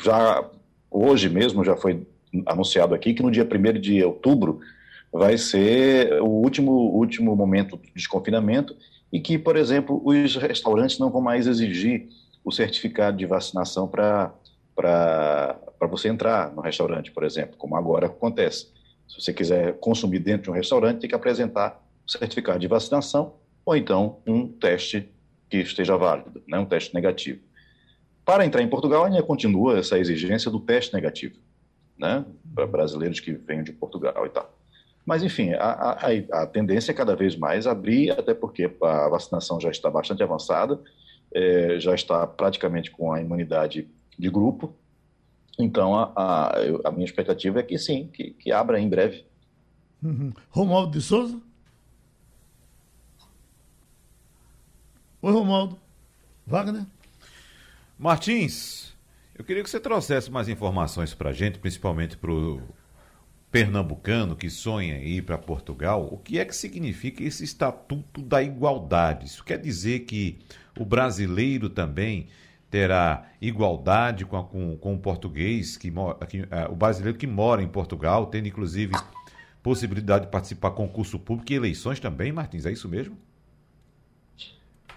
já 0.03 0.49
hoje 0.91 1.29
mesmo 1.29 1.63
já 1.63 1.77
foi 1.77 2.05
anunciado 2.45 2.93
aqui 2.93 3.13
que 3.13 3.23
no 3.23 3.31
dia 3.31 3.45
1 3.45 3.79
de 3.79 4.03
outubro 4.03 4.59
vai 5.13 5.37
ser 5.37 6.21
o 6.21 6.27
último, 6.27 6.71
último 6.71 7.33
momento 7.37 7.77
de 7.77 7.93
desconfinamento 7.93 8.75
e 9.13 9.21
que, 9.21 9.37
por 9.37 9.55
exemplo, 9.55 10.01
os 10.03 10.35
restaurantes 10.35 10.99
não 10.99 11.09
vão 11.09 11.21
mais 11.21 11.47
exigir 11.47 12.09
o 12.43 12.51
certificado 12.51 13.15
de 13.15 13.25
vacinação 13.25 13.87
para 13.87 14.33
você 15.89 16.09
entrar 16.09 16.51
no 16.53 16.61
restaurante, 16.61 17.11
por 17.11 17.23
exemplo, 17.23 17.55
como 17.57 17.77
agora 17.77 18.07
acontece. 18.07 18.74
Se 19.07 19.21
você 19.21 19.33
quiser 19.33 19.73
consumir 19.79 20.19
dentro 20.19 20.43
de 20.43 20.49
um 20.51 20.53
restaurante, 20.53 20.99
tem 20.99 21.09
que 21.09 21.15
apresentar 21.15 21.81
o 22.05 22.11
certificado 22.11 22.59
de 22.59 22.67
vacinação 22.67 23.33
ou 23.65 23.75
então 23.75 24.19
um 24.25 24.47
teste 24.47 25.09
que 25.49 25.57
esteja 25.57 25.97
válido, 25.97 26.43
né, 26.47 26.59
um 26.59 26.65
teste 26.65 26.93
negativo. 26.93 27.39
Para 28.23 28.45
entrar 28.45 28.61
em 28.61 28.67
Portugal, 28.67 29.05
ainda 29.05 29.21
continua 29.21 29.77
essa 29.77 29.99
exigência 29.99 30.49
do 30.49 30.59
teste 30.59 30.93
negativo, 30.93 31.35
né? 31.95 32.25
Para 32.55 32.65
brasileiros 32.65 33.19
que 33.19 33.31
vêm 33.31 33.63
de 33.63 33.71
Portugal 33.71 34.25
e 34.25 34.29
tal. 34.29 34.51
Mas, 35.05 35.21
enfim, 35.21 35.53
a, 35.53 35.91
a, 35.91 36.41
a, 36.41 36.47
tendência 36.47 36.91
é 36.91 36.95
cada 36.95 37.15
vez 37.15 37.35
mais 37.35 37.67
abrir, 37.67 38.09
até 38.09 38.33
porque 38.33 38.71
a 38.81 39.07
vacinação 39.07 39.61
já 39.61 39.69
está 39.69 39.91
bastante 39.91 40.23
avançada, 40.23 40.81
é, 41.31 41.79
já 41.79 41.93
está 41.93 42.25
praticamente 42.25 42.89
com 42.89 43.13
a 43.13 43.21
imunidade 43.21 43.87
de 44.17 44.29
grupo. 44.31 44.73
Então, 45.57 45.95
a, 45.95 46.11
a, 46.15 46.51
a 46.85 46.91
minha 46.91 47.05
expectativa 47.05 47.59
é 47.59 47.63
que 47.63 47.77
sim, 47.77 48.09
que, 48.11 48.31
que 48.31 48.51
abra 48.51 48.79
em 48.79 48.89
breve. 48.89 49.25
Uhum. 50.03 50.33
Romualdo 50.49 50.91
de 50.91 51.01
Souza? 51.01 51.41
Oi, 55.21 55.31
Romualdo. 55.31 55.79
Wagner? 56.45 56.85
Martins, 57.97 58.93
eu 59.33 59.43
queria 59.43 59.63
que 59.63 59.69
você 59.69 59.79
trouxesse 59.79 60.29
mais 60.29 60.47
informações 60.47 61.13
para 61.13 61.29
a 61.29 61.33
gente, 61.33 61.57
principalmente 61.57 62.17
para 62.17 62.31
o 62.31 62.61
pernambucano 63.49 64.35
que 64.35 64.49
sonha 64.49 64.97
em 64.97 65.17
ir 65.17 65.21
para 65.21 65.37
Portugal. 65.37 66.09
O 66.11 66.17
que 66.17 66.37
é 66.37 66.45
que 66.45 66.55
significa 66.55 67.23
esse 67.23 67.43
Estatuto 67.43 68.21
da 68.21 68.43
Igualdade? 68.43 69.25
Isso 69.25 69.43
quer 69.43 69.57
dizer 69.57 70.01
que 70.01 70.39
o 70.77 70.83
brasileiro 70.83 71.69
também 71.69 72.27
terá 72.75 73.23
igualdade 73.41 74.25
com, 74.25 74.35
a, 74.35 74.43
com, 74.43 74.75
com 74.75 74.95
o 74.95 74.99
português, 74.99 75.77
que, 75.77 75.89
que 76.27 76.41
uh, 76.41 76.45
o 76.69 76.75
brasileiro 76.75 77.17
que 77.17 77.25
mora 77.25 77.63
em 77.63 77.69
Portugal, 77.69 78.25
tendo 78.25 78.49
inclusive 78.49 78.93
possibilidade 79.63 80.25
de 80.25 80.31
participar 80.31 80.71
de 80.71 80.75
concurso 80.75 81.17
público 81.17 81.53
e 81.53 81.55
eleições 81.55 82.01
também, 82.01 82.33
Martins, 82.33 82.65
é 82.65 82.73
isso 82.73 82.89
mesmo? 82.89 83.17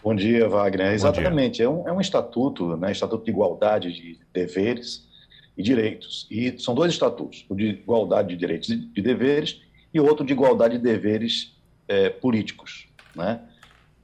Bom 0.03 0.13
dia, 0.13 0.49
Wagner. 0.49 0.93
Exatamente, 0.93 1.63
é 1.63 1.69
um, 1.69 1.87
é 1.87 1.93
um 1.93 2.01
estatuto, 2.01 2.77
né, 2.77 2.91
estatuto 2.91 3.25
de 3.25 3.31
igualdade 3.31 3.93
de 3.93 4.19
deveres 4.33 5.07
e 5.57 5.63
direitos. 5.63 6.27
E 6.29 6.59
são 6.59 6.75
dois 6.75 6.93
estatutos, 6.93 7.47
o 7.49 7.55
de 7.55 7.67
igualdade 7.67 8.31
de 8.31 8.37
direitos 8.37 8.71
e 8.71 8.77
de 8.77 9.01
deveres 9.01 9.61
e 9.95 10.01
outro 10.01 10.27
de 10.27 10.33
igualdade 10.33 10.79
de 10.79 10.83
deveres 10.83 11.57
é, 11.87 12.11
políticos. 12.11 12.89
Né? 13.15 13.41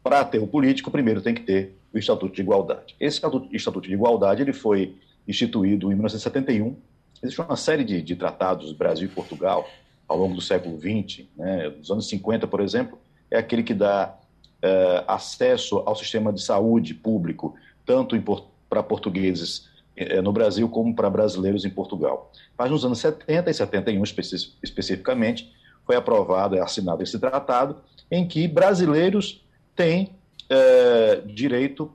Para 0.00 0.24
ter 0.24 0.38
o 0.38 0.46
político, 0.46 0.92
primeiro 0.92 1.20
tem 1.20 1.34
que 1.34 1.42
ter 1.42 1.76
o 1.95 1.99
Estatuto 1.99 2.34
de 2.34 2.42
Igualdade. 2.42 2.97
Esse 2.99 3.16
Estatuto, 3.53 3.86
de 3.86 3.95
Igualdade 3.95 4.42
ele 4.42 4.53
foi 4.53 4.97
instituído 5.26 5.86
em 5.86 5.95
1971. 5.95 6.76
Existe 7.22 7.40
uma 7.40 7.57
série 7.57 7.84
de, 7.84 8.03
de 8.03 8.16
tratados, 8.16 8.72
Brasil 8.72 9.07
e 9.07 9.11
Portugal, 9.11 9.68
ao 10.09 10.18
longo 10.18 10.34
do 10.34 10.40
século 10.40 10.78
XX, 10.78 11.26
né? 11.36 11.70
dos 11.70 11.90
anos 11.90 12.09
50, 12.09 12.47
por 12.47 12.61
exemplo, 12.61 12.99
é 13.30 13.38
aquele 13.38 13.62
que 13.62 13.72
dá 13.72 14.14
uh, 14.62 15.05
acesso 15.07 15.78
ao 15.86 15.95
sistema 15.95 16.32
de 16.32 16.42
saúde 16.42 16.92
público, 16.92 17.55
tanto 17.86 18.20
para 18.68 18.82
portugueses 18.82 19.68
uh, 19.99 20.20
no 20.20 20.32
Brasil 20.32 20.68
como 20.68 20.95
para 20.95 21.09
brasileiros 21.09 21.64
em 21.64 21.70
Portugal. 21.70 22.30
Mas 22.59 22.70
nos 22.70 22.84
anos 22.84 22.99
70 22.99 23.51
e 23.51 23.55
71, 23.55 24.03
especi 24.03 24.53
especificamente, 24.62 25.53
foi 25.86 25.97
aprovado 25.97 26.57
e 26.57 26.61
assinado 26.61 27.03
esse 27.03 27.18
tratado, 27.18 27.76
em 28.11 28.26
que 28.26 28.47
brasileiros 28.49 29.42
têm 29.74 30.11
uh, 30.55 31.26
direito 31.26 31.92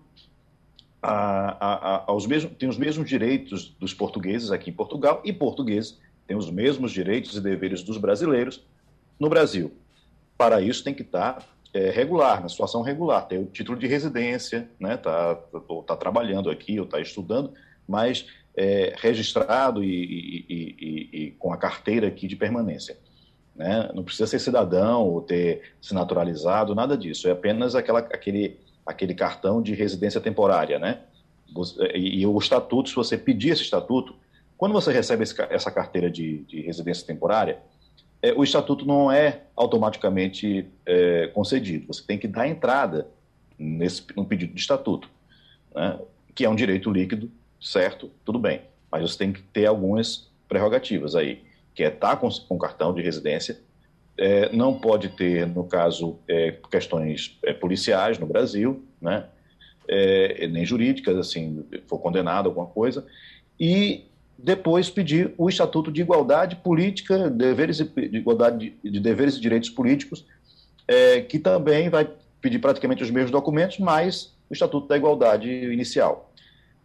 a, 1.02 1.66
a, 1.66 2.04
aos 2.08 2.28
mesmos, 2.28 2.54
têm 2.58 2.68
os 2.68 2.78
mesmos 2.78 3.08
direitos 3.08 3.76
dos 3.80 3.94
portugueses 3.94 4.52
aqui 4.52 4.70
em 4.70 4.74
Portugal 4.74 5.22
e 5.24 5.32
portugueses 5.32 5.98
têm 6.28 6.36
os 6.36 6.50
mesmos 6.50 6.92
direitos 6.92 7.36
e 7.36 7.42
deveres 7.42 7.82
dos 7.82 7.98
brasileiros 7.98 8.64
no 9.20 9.30
Brasil. 9.30 9.72
Para 10.38 10.62
isso 10.62 10.84
tem 10.84 10.94
que 10.94 11.02
estar 11.02 11.44
é, 11.74 11.90
regular, 11.90 12.42
na 12.42 12.50
situação 12.50 12.82
regular, 12.82 13.28
tem 13.28 13.40
o 13.40 13.46
título 13.46 13.78
de 13.78 13.88
residência, 13.88 14.70
né, 14.80 14.98
tá, 14.98 15.36
tá 15.86 15.96
trabalhando 15.96 16.50
aqui 16.50 16.80
ou 16.80 16.86
está 16.86 17.00
estudando, 17.00 17.54
mas 17.88 18.28
é, 18.56 18.94
registrado 18.98 19.84
e, 19.84 19.88
e, 19.90 20.46
e, 20.50 21.10
e, 21.14 21.32
com 21.32 21.54
a 21.54 21.58
carteira 21.58 22.08
aqui 22.08 22.28
de 22.28 22.36
permanência. 22.36 22.98
Né? 23.56 23.90
Não 23.94 24.04
precisa 24.04 24.28
ser 24.28 24.40
cidadão 24.40 25.06
ou 25.06 25.22
ter 25.22 25.74
se 25.82 25.94
naturalizado, 25.94 26.74
nada 26.74 26.98
disso. 26.98 27.28
É 27.28 27.32
apenas 27.32 27.76
aquela, 27.76 28.00
aquele, 28.00 28.58
aquele 28.86 29.14
cartão 29.14 29.62
de 29.62 29.74
residência 29.74 30.22
temporária, 30.22 30.80
né? 30.80 31.02
E, 31.96 32.26
o 32.26 32.38
estatuto, 32.38 32.90
se 32.90 32.96
você 32.96 33.18
pedir 33.18 33.50
esse 33.50 33.64
estatuto, 33.64 34.16
Quando 34.60 34.74
você 34.74 34.92
recebe 34.92 35.24
esse, 35.24 35.34
essa 35.44 35.72
carteira 35.72 36.12
de, 36.12 36.40
de 36.40 36.60
residência 36.60 37.08
temporária, 37.08 37.60
é, 38.22 38.34
o 38.34 38.44
estatuto 38.44 38.86
não 38.86 39.10
é 39.10 39.44
automaticamente 39.56 40.68
é, 40.86 41.28
concedido. 41.28 41.88
Você 41.88 42.04
tem 42.06 42.18
que 42.18 42.28
dar 42.28 42.46
entrada 42.46 43.08
nesse, 43.58 44.04
no 44.18 44.26
pedido 44.26 44.54
de 44.54 44.60
estatuto, 44.60 45.10
né, 45.74 45.98
que 46.36 46.44
é 46.44 46.50
um 46.50 46.56
direito 46.56 46.92
líquido, 46.92 47.32
certo? 47.62 48.12
Tudo 48.26 48.38
bem. 48.38 48.64
Mas 48.92 49.02
você 49.04 49.18
tem 49.18 49.32
que 49.32 49.42
ter 49.42 49.66
algumas 49.66 50.30
prerrogativas 50.50 51.16
aí, 51.16 51.42
que 51.80 51.84
é 51.86 51.88
estar 51.88 52.10
tá 52.10 52.16
com, 52.18 52.30
com 52.30 52.58
cartão 52.58 52.94
de 52.94 53.02
residência, 53.02 53.58
é, 54.18 54.54
não 54.54 54.78
pode 54.78 55.08
ter, 55.08 55.48
no 55.48 55.64
caso, 55.64 56.20
é, 56.28 56.54
questões 56.70 57.40
é, 57.42 57.54
policiais 57.54 58.20
no 58.20 58.28
Brasil, 58.28 58.84
né, 59.02 59.28
é, 59.88 60.46
nem 60.48 60.66
jurídicas, 60.66 61.16
assim, 61.16 61.64
for 61.88 62.00
condenado 62.00 62.48
alguma 62.48 62.66
coisa, 62.66 63.08
e 63.58 64.04
depois 64.38 64.90
pedir 64.90 65.34
o 65.38 65.48
Estatuto 65.48 65.90
de 65.90 66.02
Igualdade 66.02 66.58
Política, 66.58 67.30
deveres 67.30 67.78
de 67.78 68.18
igualdade 68.18 68.76
de, 68.84 68.92
de 68.92 69.00
deveres 69.00 69.38
e 69.38 69.40
direitos 69.40 69.70
políticos, 69.70 70.26
é, 70.86 71.22
que 71.22 71.40
também 71.40 71.88
vai 71.88 72.10
pedir 72.42 72.60
praticamente 72.60 73.04
os 73.04 73.10
mesmos 73.10 73.32
documentos, 73.32 73.80
mais 73.80 74.34
o 74.50 74.54
Estatuto 74.54 74.86
da 74.86 74.98
Igualdade 74.98 75.50
inicial. 75.50 76.30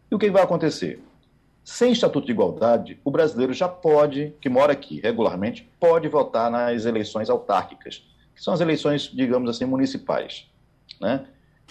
E 0.08 0.14
o 0.14 0.20
que 0.20 0.30
vai 0.30 0.44
acontecer? 0.44 1.02
Sem 1.64 1.92
Estatuto 1.92 2.26
de 2.26 2.32
Igualdade, 2.32 3.00
o 3.02 3.10
brasileiro 3.10 3.54
já 3.54 3.66
pode, 3.66 4.34
que 4.38 4.50
mora 4.50 4.74
aqui 4.74 5.00
regularmente, 5.00 5.66
pode 5.80 6.06
votar 6.08 6.50
nas 6.50 6.84
eleições 6.84 7.30
autárquicas, 7.30 8.06
que 8.34 8.42
são 8.42 8.52
as 8.52 8.60
eleições, 8.60 9.10
digamos 9.12 9.48
assim, 9.48 9.64
municipais. 9.64 10.46
Né? 11.00 11.24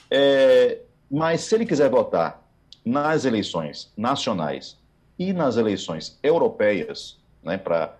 É, 0.10 0.80
mas 1.12 1.41
se 1.41 1.54
ele 1.54 1.66
quiser 1.66 1.91
votar 1.91 2.44
nas 2.84 3.24
eleições 3.24 3.94
nacionais 3.96 4.80
e 5.18 5.32
nas 5.32 5.58
eleições 5.58 6.18
europeias, 6.24 7.20
né, 7.44 7.56
para 7.56 7.96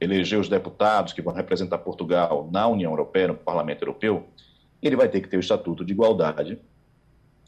eleger 0.00 0.38
os 0.38 0.48
deputados 0.48 1.12
que 1.12 1.20
vão 1.20 1.34
representar 1.34 1.78
Portugal 1.78 2.48
na 2.52 2.68
União 2.68 2.92
Europeia, 2.92 3.28
no 3.28 3.34
Parlamento 3.34 3.82
Europeu, 3.82 4.28
ele 4.80 4.94
vai 4.94 5.08
ter 5.08 5.20
que 5.20 5.28
ter 5.28 5.38
o 5.38 5.40
Estatuto 5.40 5.84
de 5.84 5.92
Igualdade 5.92 6.56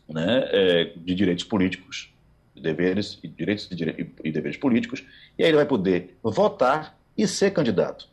né, 0.09 0.49
é, 0.51 0.85
de 0.97 1.15
Direitos 1.15 1.45
Políticos, 1.45 2.13
deveres 2.61 3.19
e 3.23 3.29
direitos 3.29 3.69
e, 4.25 4.31
deveres 4.31 4.57
políticos, 4.57 5.05
e 5.39 5.43
aí 5.43 5.51
ele 5.51 5.57
vai 5.57 5.67
poder 5.67 6.17
votar 6.23 6.99
e 7.17 7.27
ser 7.27 7.53
candidato. 7.53 8.09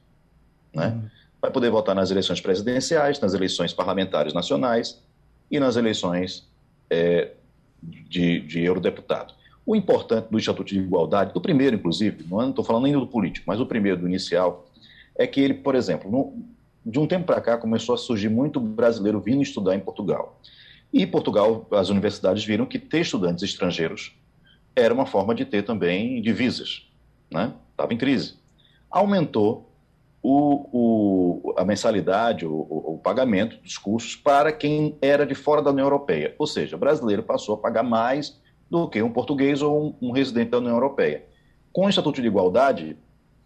Né? 0.74 0.88
Uhum. 0.88 1.10
Vai 1.42 1.52
poder 1.52 1.70
votar 1.70 1.96
nas 1.96 2.12
eleições 2.12 2.42
presidenciais, 2.42 3.20
nas 3.20 3.34
eleições 3.34 3.74
parlamentares 3.74 4.34
nacionais 4.34 5.02
e 5.50 5.60
nas 5.60 5.76
eleições 5.76 6.48
é, 6.90 7.32
de, 7.82 8.40
de 8.42 8.64
eurodeputado. 8.64 9.34
O 9.66 9.76
importante 9.76 10.28
do 10.30 10.38
Estatuto 10.38 10.70
de 10.70 10.80
Igualdade, 10.80 11.34
do 11.34 11.42
primeiro, 11.42 11.76
inclusive, 11.76 12.24
não 12.30 12.50
estou 12.50 12.64
falando 12.64 12.86
ainda 12.86 13.00
do 13.00 13.08
político, 13.08 13.46
mas 13.48 13.60
o 13.60 13.66
primeiro, 13.66 14.02
do 14.02 14.08
inicial, 14.08 14.68
é 15.16 15.26
que 15.26 15.40
ele, 15.42 15.56
por 15.56 15.76
exemplo, 15.76 16.12
no, 16.12 16.34
de 16.86 17.00
um 17.00 17.08
tempo 17.08 17.26
para 17.26 17.42
cá 17.42 17.58
começou 17.58 17.96
a 17.96 17.98
surgir 17.98 18.30
muito 18.30 18.60
brasileiro 18.60 19.20
vindo 19.20 19.42
estudar 19.42 19.76
em 19.76 19.80
Portugal. 19.80 20.40
E 20.94 21.06
Portugal, 21.06 21.68
as 21.72 21.90
universidades 21.90 22.46
viram 22.46 22.66
que 22.66 22.78
ter 22.78 23.02
estudantes 23.02 23.44
estrangeiros 23.44 24.16
era 24.76 24.94
uma 24.94 25.06
forma 25.06 25.34
de 25.34 25.46
ter 25.46 25.64
também 25.64 26.22
divisas, 26.22 26.88
né? 27.32 27.54
Estava 27.72 27.94
em 27.94 27.98
crise. 27.98 28.36
Aumentou 28.90 29.70
o, 30.22 31.52
o, 31.52 31.54
a 31.56 31.64
mensalidade, 31.64 32.46
o, 32.46 32.54
o, 32.54 33.00
pagamento 33.04 33.58
dos 33.58 33.78
custos 33.78 34.16
para 34.16 34.52
quem 34.52 34.98
era 35.00 35.26
de 35.26 35.36
fora 35.36 35.62
da 35.62 35.70
União 35.70 35.86
Europeia. 35.86 36.34
Ou 36.40 36.48
seja, 36.48 36.76
o 36.76 36.80
brasileiro 36.80 37.22
passou 37.22 37.54
a 37.54 37.58
pagar 37.60 37.84
mais 37.84 38.42
do 38.70 38.90
que 38.90 39.02
um 39.04 39.12
português 39.12 39.62
ou 39.62 39.96
um, 40.02 40.08
um 40.10 40.12
residente 40.12 40.50
da 40.50 40.58
União 40.58 40.74
Europeia. 40.74 41.26
Com 41.72 41.86
o 41.86 41.90
Estatuto 41.90 42.22
de 42.22 42.28
Igualdade, 42.28 42.98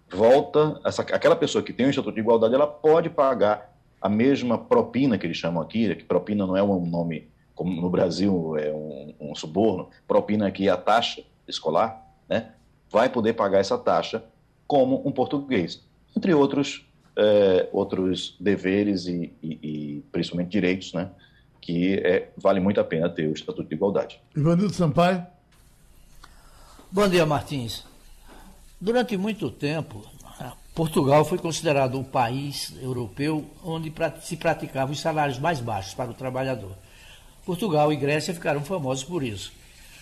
volta, 0.10 0.80
essa, 0.86 1.02
aquela 1.02 1.36
pessoa 1.36 1.62
que 1.62 1.74
tem 1.74 1.86
o 1.86 1.90
Estatuto 1.90 2.16
de 2.16 2.22
Igualdade, 2.22 2.56
ela 2.56 2.68
pode 2.68 3.10
pagar 3.10 3.78
a 4.02 4.08
mesma 4.08 4.58
propina 4.58 5.18
que 5.18 5.28
eles 5.28 5.36
chamam 5.36 5.62
aqui, 5.62 5.94
que 5.96 6.06
propina 6.06 6.48
não 6.48 6.56
é 6.56 6.64
um 6.64 6.86
nome, 6.86 7.28
como 7.60 7.82
no 7.82 7.90
Brasil 7.90 8.58
é 8.58 8.72
um, 8.72 9.14
um 9.20 9.36
suborno, 9.36 9.90
propina 10.08 10.48
aqui 10.48 10.70
a 10.70 10.78
taxa 10.78 11.26
escolar, 11.46 12.02
né? 12.30 12.54
vai 12.90 13.10
poder 13.10 13.34
pagar 13.34 13.60
essa 13.60 13.78
taxa 13.78 14.24
como 14.66 15.06
um 15.06 15.12
português, 15.12 15.84
entre 16.16 16.34
outros, 16.34 16.86
é, 17.18 17.68
outros 17.74 18.38
deveres 18.40 19.08
e, 19.08 19.34
e, 19.44 19.60
e, 19.62 20.04
principalmente 20.10 20.52
direitos, 20.52 20.94
né? 20.94 21.10
que 21.60 21.96
é, 21.96 22.30
vale 22.38 22.62
muito 22.62 22.80
a 22.80 22.84
pena 22.86 23.10
ter 23.10 23.28
o 23.28 23.34
Estatuto 23.34 23.68
de 23.68 23.76
Igualdade. 23.76 24.22
Ivanildo 24.34 24.74
Sampaio. 24.74 25.28
Bom 26.90 27.10
dia, 27.10 27.26
Martins. 27.26 27.84
Durante 28.80 29.18
muito 29.18 29.52
tempo, 29.52 30.02
Portugal 30.74 31.26
foi 31.26 31.38
considerado 31.38 32.00
o 32.00 32.06
país 32.06 32.74
europeu 32.82 33.46
onde 33.66 33.94
se 34.22 34.38
praticavam 34.38 34.94
os 34.94 35.02
salários 35.02 35.38
mais 35.38 35.60
baixos 35.60 35.94
para 35.94 36.10
o 36.10 36.14
trabalhador. 36.14 36.72
Portugal 37.50 37.92
e 37.92 37.96
Grécia 37.96 38.32
ficaram 38.32 38.62
famosos 38.62 39.04
por 39.04 39.24
isso. 39.24 39.52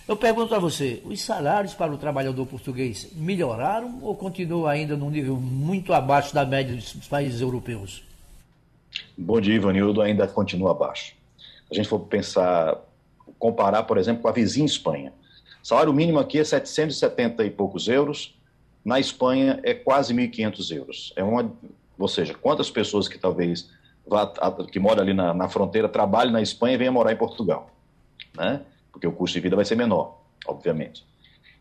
Eu 0.06 0.18
pergunto 0.18 0.54
a 0.54 0.60
você, 0.60 1.02
os 1.06 1.22
salários 1.22 1.74
para 1.74 1.94
o 1.94 1.98
trabalhador 1.98 2.46
português 2.46 3.08
melhoraram 3.14 4.00
ou 4.02 4.14
continuam 4.16 4.68
ainda 4.68 4.98
num 4.98 5.10
nível 5.10 5.38
muito 5.38 5.94
abaixo 5.94 6.34
da 6.34 6.46
média 6.46 6.76
dos 6.76 7.08
países 7.08 7.40
europeus? 7.40 8.04
Bom 9.18 9.40
dia, 9.40 9.56
Ivanildo, 9.56 10.02
ainda 10.02 10.28
continua 10.28 10.72
abaixo 10.72 11.18
a 11.72 11.74
gente 11.74 11.88
for 11.88 12.00
pensar, 12.00 12.78
comparar, 13.38 13.84
por 13.84 13.98
exemplo, 13.98 14.22
com 14.22 14.28
a 14.28 14.32
vizinha 14.34 14.66
Espanha. 14.66 15.14
O 15.64 15.68
salário 15.68 15.94
mínimo 15.94 16.20
aqui 16.20 16.40
é 16.40 16.44
770 16.44 17.46
e 17.46 17.50
poucos 17.50 17.88
euros, 17.88 18.36
na 18.84 19.00
Espanha 19.00 19.60
é 19.64 19.74
quase 19.74 20.14
1.500 20.14 20.76
euros. 20.76 21.14
É 21.16 21.24
uma, 21.24 21.52
ou 21.98 22.08
seja, 22.08 22.34
quantas 22.34 22.70
pessoas 22.70 23.08
que 23.08 23.18
talvez 23.18 23.70
que 24.72 24.80
moram 24.80 25.02
ali 25.02 25.14
na, 25.14 25.34
na 25.34 25.50
fronteira 25.50 25.90
trabalhem 25.90 26.32
na 26.32 26.42
Espanha 26.42 26.76
e 26.76 26.78
venham 26.78 26.94
morar 26.94 27.12
em 27.12 27.18
Portugal, 27.18 27.70
né? 28.36 28.62
Porque 28.92 29.06
o 29.06 29.12
custo 29.12 29.36
de 29.36 29.42
vida 29.42 29.56
vai 29.56 29.66
ser 29.66 29.76
menor, 29.76 30.20
obviamente. 30.48 31.06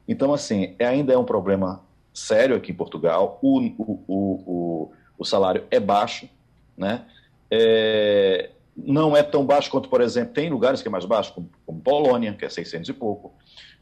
Então, 0.08 0.32
assim, 0.32 0.74
ainda 0.78 1.12
é 1.12 1.18
um 1.18 1.24
problema 1.24 1.82
sério 2.14 2.56
aqui 2.56 2.72
em 2.72 2.74
Portugal. 2.74 3.38
O, 3.42 3.58
o, 3.58 4.04
o, 4.08 4.92
o, 5.18 5.24
salário 5.24 5.64
é 5.70 5.80
baixo, 5.80 6.28
né? 6.76 7.04
É, 7.50 8.50
não 8.76 9.16
é 9.16 9.22
tão 9.22 9.44
baixo 9.44 9.70
quanto, 9.70 9.88
por 9.88 10.00
exemplo, 10.00 10.32
tem 10.32 10.48
lugares 10.48 10.82
que 10.82 10.88
é 10.88 10.90
mais 10.90 11.04
baixo, 11.04 11.32
como, 11.34 11.50
como 11.64 11.80
Polônia, 11.80 12.32
que 12.34 12.44
é 12.44 12.48
600 12.48 12.88
e 12.88 12.92
pouco, 12.92 13.34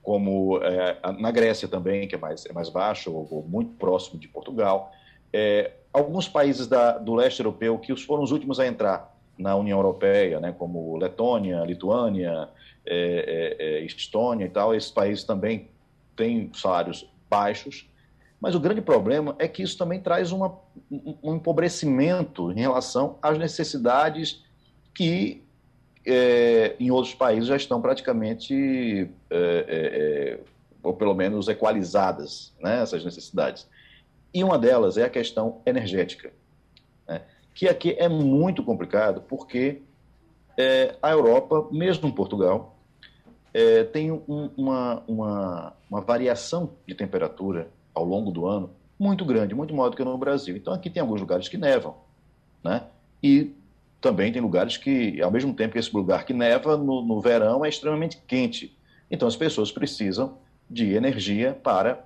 como 0.03 0.59
é, 0.63 0.99
na 1.19 1.31
Grécia 1.31 1.69
também, 1.69 2.09
que 2.09 2.15
é 2.15 2.19
mais, 2.19 2.47
é 2.47 2.53
mais 2.53 2.69
baixo, 2.69 3.13
ou, 3.13 3.29
ou 3.31 3.43
muito 3.43 3.75
próximo 3.77 4.19
de 4.19 4.29
Portugal. 4.29 4.93
É, 5.33 5.73
alguns 5.95 6.29
países 6.29 6.67
da, 6.67 6.99
do 6.99 7.15
leste 7.15 7.39
europeu 7.39 7.79
que 7.79 7.95
foram 7.97 8.25
os 8.25 8.33
últimos 8.33 8.59
a 8.59 8.67
entrar 8.67 9.17
na 9.39 9.55
União 9.55 9.79
Europeia, 9.79 10.41
né, 10.41 10.53
como 10.57 10.97
Letônia, 10.97 11.65
Lituânia, 11.65 12.49
é, 12.85 13.57
é, 13.59 13.65
é 13.65 13.81
Estônia 13.85 14.45
e 14.45 14.51
tal, 14.51 14.75
esses 14.75 14.91
países 14.91 15.23
também 15.25 15.69
têm 16.17 16.51
salários 16.53 17.09
baixos, 17.31 17.89
mas 18.41 18.55
o 18.55 18.61
grande 18.61 18.83
problema 18.83 19.35
é 19.39 19.49
que 19.49 19.63
isso 19.63 19.79
também 19.79 20.01
traz 20.01 20.33
uma, 20.33 20.59
um 20.91 21.37
empobrecimento 21.37 22.51
em 22.51 22.61
relação 22.61 23.17
às 23.23 23.39
necessidades 23.39 24.45
que 24.93 25.43
é, 26.05 26.77
em 26.79 26.91
outros 26.91 27.15
países 27.15 27.47
já 27.47 27.57
estão 27.57 27.81
praticamente, 27.81 29.09
é, 29.31 29.65
é, 29.69 30.41
ou 30.83 30.93
pelo 30.93 31.15
menos 31.15 31.49
equalizadas, 31.49 32.53
né, 32.61 32.83
essas 32.83 33.05
necessidades. 33.05 33.67
E 34.35 34.43
uma 34.43 34.59
delas 34.59 34.99
é 34.99 35.05
a 35.05 35.09
questão 35.09 35.63
energética, 35.65 36.33
né, 37.07 37.23
que 37.55 37.69
aqui 37.69 37.95
é 37.97 38.09
muito 38.09 38.65
complicado, 38.65 39.23
porque 39.29 39.81
é, 40.59 40.97
a 41.01 41.13
Europa, 41.13 41.69
mesmo 41.71 42.13
Portugal, 42.13 42.77
é, 43.53 43.85
tem 43.85 44.11
um, 44.11 44.51
uma, 44.57 45.03
uma, 45.07 45.73
uma 45.89 46.01
variação 46.01 46.73
de 46.85 46.95
temperatura 46.95 47.69
ao 47.95 48.05
longo 48.05 48.33
do 48.33 48.45
ano 48.47 48.71
muito 48.99 49.25
grande, 49.25 49.55
muito 49.55 49.73
maior 49.73 49.91
do 49.91 49.97
que 49.97 50.03
no 50.05 50.19
Brasil. 50.19 50.57
Então 50.57 50.75
aqui 50.75 50.91
tem 50.91 51.01
alguns 51.01 51.21
lugares 51.21 51.49
que 51.49 51.57
nevam, 51.57 51.95
né? 52.63 52.83
E 53.23 53.53
também 54.01 54.33
tem 54.33 54.43
lugares 54.43 54.77
que, 54.77 55.23
ao 55.23 55.31
mesmo 55.31 55.55
tempo 55.55 55.73
que 55.73 55.79
esse 55.79 55.95
lugar 55.95 56.27
que 56.27 56.35
neva, 56.35 56.77
no, 56.77 57.03
no 57.03 57.21
verão 57.21 57.65
é 57.65 57.69
extremamente 57.69 58.19
quente. 58.27 58.77
Então 59.09 59.29
as 59.29 59.37
pessoas 59.37 59.71
precisam 59.71 60.39
de 60.69 60.93
energia 60.93 61.59
para 61.63 62.05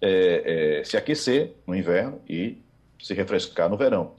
é, 0.00 0.78
é, 0.80 0.84
se 0.84 0.96
aquecer 0.96 1.52
no 1.66 1.74
inverno 1.74 2.20
e 2.28 2.58
se 3.00 3.14
refrescar 3.14 3.68
no 3.68 3.76
verão. 3.76 4.12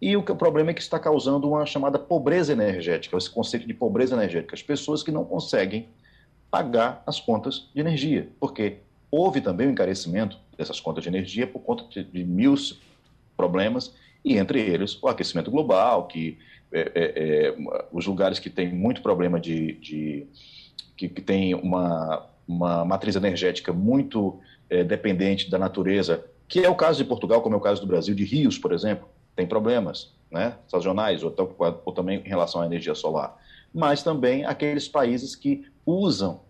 E 0.00 0.16
o, 0.16 0.20
o 0.20 0.36
problema 0.36 0.70
é 0.70 0.74
que 0.74 0.80
está 0.80 0.98
causando 0.98 1.48
uma 1.48 1.66
chamada 1.66 1.98
pobreza 1.98 2.52
energética, 2.52 3.16
esse 3.16 3.30
conceito 3.30 3.66
de 3.66 3.74
pobreza 3.74 4.14
energética. 4.14 4.54
As 4.54 4.62
pessoas 4.62 5.02
que 5.02 5.10
não 5.10 5.24
conseguem 5.24 5.88
pagar 6.50 7.02
as 7.06 7.20
contas 7.20 7.68
de 7.74 7.80
energia, 7.80 8.28
porque 8.40 8.78
houve 9.10 9.40
também 9.40 9.66
o 9.66 9.70
um 9.70 9.72
encarecimento 9.72 10.38
dessas 10.56 10.80
contas 10.80 11.02
de 11.02 11.08
energia 11.08 11.46
por 11.46 11.60
conta 11.60 11.84
de, 11.84 12.04
de 12.04 12.24
mil 12.24 12.54
problemas 13.36 13.94
e 14.24 14.36
entre 14.36 14.60
eles 14.60 15.00
o 15.02 15.08
aquecimento 15.08 15.50
global, 15.50 16.06
que 16.06 16.38
é, 16.72 16.80
é, 16.80 16.88
é, 16.94 17.56
os 17.92 18.06
lugares 18.06 18.38
que 18.38 18.50
têm 18.50 18.72
muito 18.72 19.00
problema 19.02 19.40
de, 19.40 19.72
de 19.74 20.26
que, 20.96 21.08
que 21.08 21.22
tem 21.22 21.54
uma, 21.54 22.26
uma 22.46 22.84
matriz 22.84 23.16
energética 23.16 23.72
muito 23.72 24.38
é, 24.70 24.84
dependente 24.84 25.50
da 25.50 25.58
natureza, 25.58 26.24
que 26.46 26.60
é 26.60 26.68
o 26.68 26.74
caso 26.74 26.98
de 26.98 27.04
Portugal, 27.04 27.42
como 27.42 27.54
é 27.54 27.58
o 27.58 27.60
caso 27.60 27.80
do 27.80 27.86
Brasil, 27.86 28.14
de 28.14 28.24
rios, 28.24 28.58
por 28.58 28.72
exemplo, 28.72 29.08
tem 29.36 29.46
problemas 29.46 30.12
né, 30.30 30.56
sazonais, 30.66 31.22
ou, 31.22 31.34
ou 31.84 31.92
também 31.92 32.20
em 32.24 32.28
relação 32.28 32.60
à 32.60 32.66
energia 32.66 32.94
solar. 32.94 33.36
Mas 33.72 34.02
também 34.02 34.44
aqueles 34.44 34.88
países 34.88 35.36
que 35.36 35.64
usam 35.84 36.40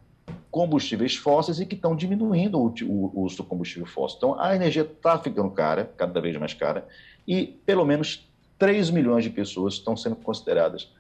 combustíveis 0.51 1.17
fósseis 1.17 1.61
e 1.61 1.67
que 1.67 1.75
estão 1.75 1.95
diminuindo 1.95 2.59
o, 2.59 2.73
o, 2.85 3.23
uso 3.23 3.39
do 3.39 3.45
combustível 3.45 3.87
fóssil. 3.87 4.17
Então, 4.19 4.41
a 4.41 4.55
energia 4.55 4.83
está 4.83 5.19
ficando 5.19 5.51
cara, 5.51 5.91
cada 5.97 6.21
vez 6.21 6.37
mais 6.37 6.55
cara, 6.55 6.87
e 7.27 7.59
pelo 7.67 7.85
menos 7.85 8.27
3 8.59 8.91
milhões 8.91 9.25
de 9.25 9.31
pessoas 9.31 9.75
estão 9.75 9.97
sendo 9.97 10.17
consideradas 10.17 10.91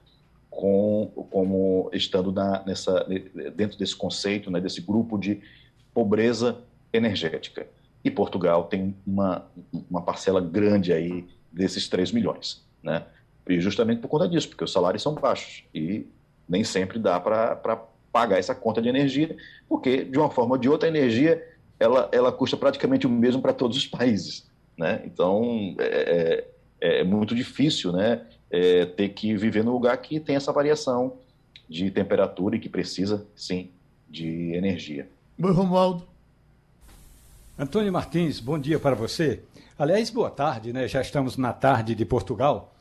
com, 0.50 1.10
como 1.30 1.90
estando 1.92 2.30
na, 2.32 2.62
nessa, 2.64 3.06
dentro 3.54 3.78
desse 3.78 3.96
conceito, 3.96 4.50
né, 4.50 4.60
desse 4.60 4.80
grupo 4.80 5.18
de 5.18 5.40
pobreza 5.94 6.58
energética. 6.92 7.66
E 8.04 8.10
Portugal 8.10 8.64
tem 8.64 8.94
uma, 9.06 9.46
uma 9.90 10.02
parcela 10.02 10.40
grande 10.40 10.92
aí 10.92 11.26
desses 11.52 11.88
3 11.88 12.12
milhões. 12.12 12.64
Né? 12.82 13.04
E 13.48 13.60
justamente 13.60 14.00
por 14.00 14.08
conta 14.08 14.28
disso, 14.28 14.48
porque 14.48 14.64
os 14.64 14.72
salários 14.72 15.02
são 15.02 15.14
baixos 15.14 15.64
e 15.74 16.06
nem 16.48 16.64
sempre 16.64 16.98
dá 16.98 17.18
para 17.18 17.84
pagar 18.12 18.38
essa 18.38 18.54
conta 18.54 18.80
de 18.80 18.88
energia, 18.88 19.36
porque 19.68 20.04
de 20.04 20.18
uma 20.18 20.30
forma 20.30 20.54
ou 20.54 20.58
de 20.58 20.68
outra 20.68 20.88
a 20.88 20.90
energia 20.90 21.46
ela, 21.78 22.08
ela 22.12 22.32
custa 22.32 22.56
praticamente 22.56 23.06
o 23.06 23.10
mesmo 23.10 23.40
para 23.40 23.52
todos 23.52 23.76
os 23.76 23.86
países. 23.86 24.48
Né? 24.76 25.02
Então 25.04 25.74
é, 25.78 26.44
é, 26.80 27.00
é 27.00 27.04
muito 27.04 27.34
difícil 27.34 27.92
né, 27.92 28.22
é, 28.50 28.86
ter 28.86 29.10
que 29.10 29.36
viver 29.36 29.64
num 29.64 29.72
lugar 29.72 29.96
que 29.98 30.18
tem 30.20 30.36
essa 30.36 30.52
variação 30.52 31.18
de 31.68 31.90
temperatura 31.90 32.56
e 32.56 32.58
que 32.58 32.68
precisa, 32.68 33.26
sim, 33.36 33.70
de 34.08 34.54
energia. 34.54 35.08
Oi, 35.40 35.52
Romualdo. 35.52 36.07
Antônio 37.60 37.92
Martins, 37.92 38.38
bom 38.38 38.56
dia 38.56 38.78
para 38.78 38.94
você. 38.94 39.42
Aliás, 39.76 40.10
boa 40.10 40.30
tarde, 40.30 40.72
né? 40.72 40.86
Já 40.86 41.00
estamos 41.00 41.36
na 41.36 41.52
tarde 41.52 41.92
de 41.92 42.04
Portugal. 42.04 42.72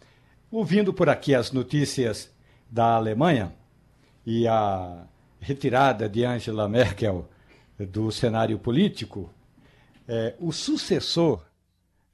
Ouvindo 0.51 0.93
por 0.93 1.09
aqui 1.09 1.33
as 1.33 1.51
notícias 1.51 2.31
da 2.69 2.93
Alemanha 2.93 3.55
e 4.23 4.47
a 4.47 5.07
retirada 5.39 6.07
de 6.07 6.23
Angela 6.23 6.69
Merkel 6.69 7.27
do 7.79 8.11
cenário 8.11 8.59
político, 8.59 9.33
é, 10.07 10.35
o 10.39 10.51
sucessor 10.51 11.43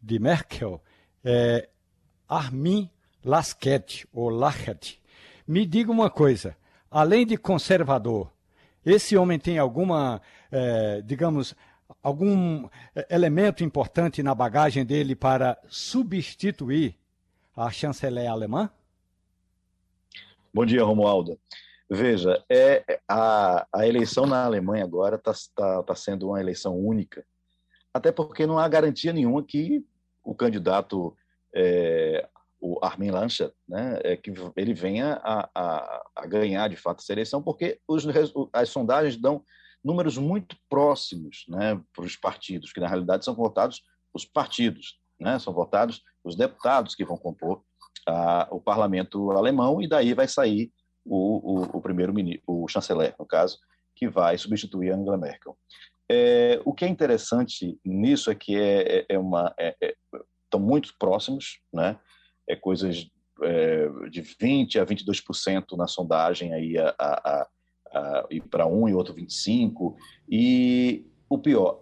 de 0.01 0.18
Merkel 0.18 0.82
é 1.22 1.68
Armin 2.30 2.89
Laschet, 3.26 4.07
ou 4.14 4.30
Laschet. 4.30 5.01
Me 5.45 5.66
diga 5.66 5.91
uma 5.91 6.09
coisa, 6.09 6.55
além 6.89 7.26
de 7.26 7.36
conservador, 7.36 8.32
esse 8.86 9.18
homem 9.18 9.39
tem 9.39 9.57
alguma, 9.57 10.22
é, 10.49 11.01
digamos, 11.01 11.55
algum 12.01 12.67
é, 12.95 13.07
elemento 13.09 13.63
importante 13.63 14.21
na 14.23 14.34
bagagem 14.36 14.86
dele 14.86 15.15
para 15.15 15.57
substituir 15.67 16.97
a 17.55 17.69
chanceler 17.71 18.29
alemã? 18.29 18.69
Bom 20.53 20.65
dia, 20.65 20.84
Romualdo. 20.84 21.39
Veja, 21.89 22.43
é, 22.49 22.99
a, 23.07 23.67
a 23.71 23.88
eleição 23.88 24.25
na 24.25 24.43
Alemanha 24.43 24.84
agora 24.84 25.15
está 25.15 25.34
tá, 25.55 25.84
tá 25.84 25.95
sendo 25.95 26.29
uma 26.29 26.39
eleição 26.39 26.77
única, 26.77 27.25
até 27.93 28.11
porque 28.11 28.47
não 28.47 28.57
há 28.57 28.67
garantia 28.67 29.13
nenhuma 29.13 29.43
que 29.43 29.86
o 30.23 30.34
candidato, 30.34 31.15
é, 31.53 32.27
o 32.59 32.79
Armin 32.84 33.11
Laschet, 33.11 33.53
né, 33.67 33.99
é, 34.03 34.17
que 34.17 34.34
ele 34.55 34.73
venha 34.73 35.19
a, 35.23 35.49
a, 35.53 36.03
a, 36.15 36.25
ganhar 36.25 36.67
de 36.69 36.77
fato 36.77 37.01
essa 37.01 37.11
eleição, 37.11 37.43
porque 37.43 37.79
os, 37.88 38.05
as 38.53 38.69
sondagens 38.69 39.17
dão 39.17 39.43
números 39.84 40.17
muito 40.17 40.55
próximos 40.69 41.45
né, 41.47 41.79
para 41.93 42.05
os 42.05 42.15
partidos, 42.15 42.71
que 42.71 42.79
na 42.79 42.88
realidade 42.88 43.25
são 43.25 43.36
votados 43.36 43.84
os 44.13 44.25
partidos, 44.25 44.99
né, 45.19 45.39
são 45.39 45.53
votados 45.53 46.01
os 46.23 46.36
deputados 46.36 46.95
que 46.95 47.03
vão 47.03 47.17
compor 47.17 47.61
o 48.51 48.59
parlamento 48.59 49.31
alemão, 49.31 49.81
e 49.81 49.88
daí 49.88 50.13
vai 50.13 50.27
sair 50.27 50.71
o, 51.05 51.75
o, 51.75 51.77
o 51.77 51.81
primeiro-ministro, 51.81 52.43
o 52.45 52.67
chanceler, 52.67 53.15
no 53.17 53.25
caso, 53.25 53.59
que 53.95 54.09
vai 54.09 54.38
substituir 54.38 54.91
Angela 54.91 55.17
Merkel. 55.17 55.57
É, 56.09 56.61
o 56.65 56.73
que 56.73 56.86
é 56.86 56.88
interessante 56.88 57.79
nisso 57.84 58.29
é 58.29 58.36
que 58.36 58.55
é, 58.55 58.99
é, 58.99 59.05
é 59.09 59.19
uma, 59.19 59.53
é, 59.57 59.75
é, 59.81 59.95
estão 60.43 60.59
muito 60.59 60.93
próximos, 60.99 61.59
né? 61.71 61.97
É 62.47 62.55
coisas 62.55 63.09
é, 63.41 63.88
de 64.09 64.21
20 64.21 64.79
a 64.79 64.86
22% 64.86 65.77
na 65.77 65.88
sondagem 65.88 66.53
aí 66.53 66.77
a, 66.77 66.93
a, 66.99 67.41
a, 67.41 67.47
ir 68.29 68.41
para 68.41 68.65
um 68.65 68.87
e 68.87 68.93
outro 68.93 69.13
25 69.13 69.95
e 70.27 71.05
o 71.29 71.37
pior, 71.37 71.79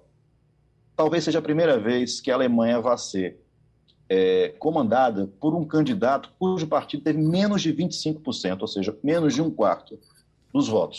talvez 0.95 1.23
seja 1.23 1.39
a 1.39 1.41
primeira 1.41 1.79
vez 1.79 2.19
que 2.19 2.31
a 2.31 2.35
Alemanha 2.35 2.79
vai 2.79 2.97
ser 2.97 3.39
é, 4.09 4.49
comandada 4.59 5.27
por 5.39 5.55
um 5.55 5.65
candidato 5.65 6.29
cujo 6.37 6.67
partido 6.67 7.03
teve 7.03 7.19
menos 7.21 7.61
de 7.61 7.73
25%, 7.73 8.61
ou 8.61 8.67
seja, 8.67 8.97
menos 9.03 9.33
de 9.33 9.41
um 9.41 9.49
quarto 9.49 9.97
dos 10.53 10.67
votos. 10.67 10.97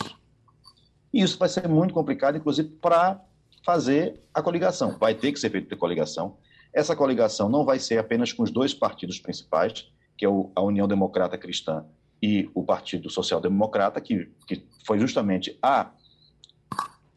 E 1.13 1.21
isso 1.21 1.37
vai 1.37 1.47
ser 1.47 1.67
muito 1.67 1.93
complicado, 1.93 2.37
inclusive, 2.37 2.69
para 2.69 3.21
fazer 3.63 4.19
a 4.33 4.41
coligação. 4.41 4.97
Vai 4.97 5.13
ter 5.13 5.31
que 5.31 5.39
ser 5.39 5.51
feita 5.51 5.75
a 5.75 5.77
coligação. 5.77 6.37
Essa 6.73 6.95
coligação 6.95 7.47
não 7.47 7.63
vai 7.63 7.77
ser 7.77 7.99
apenas 7.99 8.33
com 8.33 8.41
os 8.41 8.49
dois 8.49 8.73
partidos 8.73 9.19
principais, 9.19 9.87
que 10.17 10.25
é 10.25 10.29
a 10.55 10.61
União 10.61 10.87
Democrata 10.87 11.37
Cristã 11.37 11.85
e 12.23 12.49
o 12.53 12.63
Partido 12.63 13.09
Social 13.09 13.41
Democrata, 13.41 13.99
que, 13.99 14.29
que 14.47 14.63
foi 14.85 14.97
justamente 14.99 15.57
a, 15.61 15.91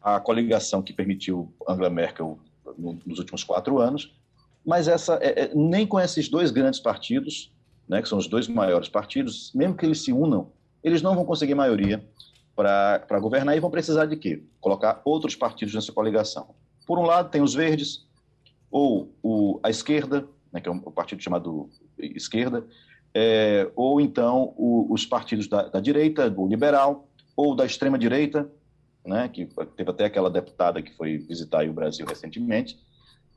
a 0.01 0.19
coligação 0.19 0.81
que 0.81 0.91
permitiu 0.91 1.53
Angela 1.67 1.89
Merkel 1.89 2.37
no, 2.77 2.99
nos 3.05 3.19
últimos 3.19 3.43
quatro 3.43 3.79
anos 3.79 4.13
mas 4.67 4.89
essa 4.89 5.17
é, 5.21 5.43
é, 5.43 5.51
nem 5.55 5.87
com 5.87 5.97
esses 5.97 6.27
dois 6.27 6.51
grandes 6.51 6.77
partidos, 6.77 7.53
né, 7.87 8.01
que 8.01 8.09
são 8.09 8.17
os 8.17 8.27
dois 8.27 8.49
maiores 8.49 8.89
partidos, 8.89 9.49
mesmo 9.55 9.77
que 9.77 9.85
eles 9.85 10.03
se 10.03 10.11
unam, 10.11 10.51
eles 10.83 11.01
não 11.01 11.15
vão 11.15 11.23
conseguir 11.23 11.55
maioria 11.55 12.05
para 12.53 13.19
governar 13.21 13.55
e 13.55 13.61
vão 13.61 13.71
precisar 13.71 14.07
de 14.07 14.17
quê? 14.17 14.43
Colocar 14.59 15.01
outros 15.05 15.37
partidos 15.37 15.73
nessa 15.73 15.93
coligação. 15.93 16.53
Por 16.85 16.99
um 16.99 17.03
lado, 17.03 17.29
tem 17.29 17.41
os 17.41 17.53
verdes, 17.53 18.05
ou 18.69 19.15
o, 19.23 19.57
a 19.63 19.69
esquerda, 19.69 20.27
né, 20.51 20.59
que 20.59 20.67
é 20.67 20.71
um, 20.71 20.79
partido 20.79 21.23
chamado 21.23 21.69
esquerda, 21.97 22.67
é, 23.13 23.69
ou 23.75 23.99
então 23.99 24.53
o, 24.57 24.87
os 24.93 25.05
partidos 25.05 25.47
da, 25.47 25.67
da, 25.67 25.79
direita, 25.79 26.29
do 26.29 26.47
liberal, 26.47 27.07
ou 27.35 27.55
da 27.55 27.65
extrema-direita, 27.65 28.49
né, 29.05 29.29
que 29.29 29.45
teve 29.75 29.89
até 29.89 30.05
aquela 30.05 30.29
deputada 30.29 30.81
que 30.81 30.95
foi 30.95 31.17
visitar 31.17 31.67
o 31.67 31.73
Brasil 31.73 32.05
recentemente, 32.05 32.77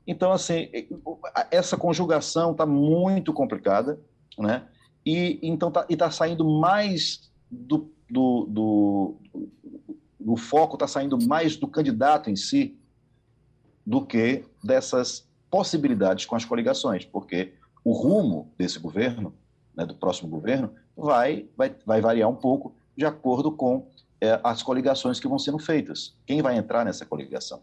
então, 0.05 0.31
assim, 0.31 0.69
essa 1.51 1.77
conjugação 1.77 2.51
está 2.51 2.65
muito 2.65 3.31
complicada, 3.33 3.99
né? 4.37 4.67
E 5.05 5.39
então 5.41 5.69
está 5.69 5.83
tá 5.83 6.11
saindo 6.11 6.43
mais 6.45 7.31
do, 7.49 7.91
do, 8.09 8.45
do, 8.49 9.15
do 10.19 10.35
foco, 10.35 10.75
está 10.75 10.87
saindo 10.87 11.17
mais 11.27 11.55
do 11.55 11.67
candidato 11.67 12.29
em 12.29 12.35
si 12.35 12.77
do 13.85 14.05
que 14.05 14.43
dessas 14.63 15.27
possibilidades 15.49 16.25
com 16.25 16.35
as 16.35 16.45
coligações, 16.45 17.03
porque 17.03 17.53
o 17.83 17.91
rumo 17.93 18.53
desse 18.57 18.79
governo, 18.79 19.33
né, 19.81 19.85
do 19.85 19.95
próximo 19.95 20.29
governo, 20.29 20.71
vai, 20.95 21.45
vai, 21.57 21.75
vai 21.85 22.01
variar 22.01 22.29
um 22.29 22.35
pouco 22.35 22.73
de 22.95 23.05
acordo 23.05 23.51
com 23.51 23.87
é, 24.19 24.39
as 24.43 24.61
coligações 24.63 25.19
que 25.19 25.27
vão 25.27 25.39
sendo 25.39 25.59
feitas. 25.59 26.15
Quem 26.25 26.41
vai 26.41 26.57
entrar 26.57 26.85
nessa 26.85 27.05
coligação? 27.05 27.61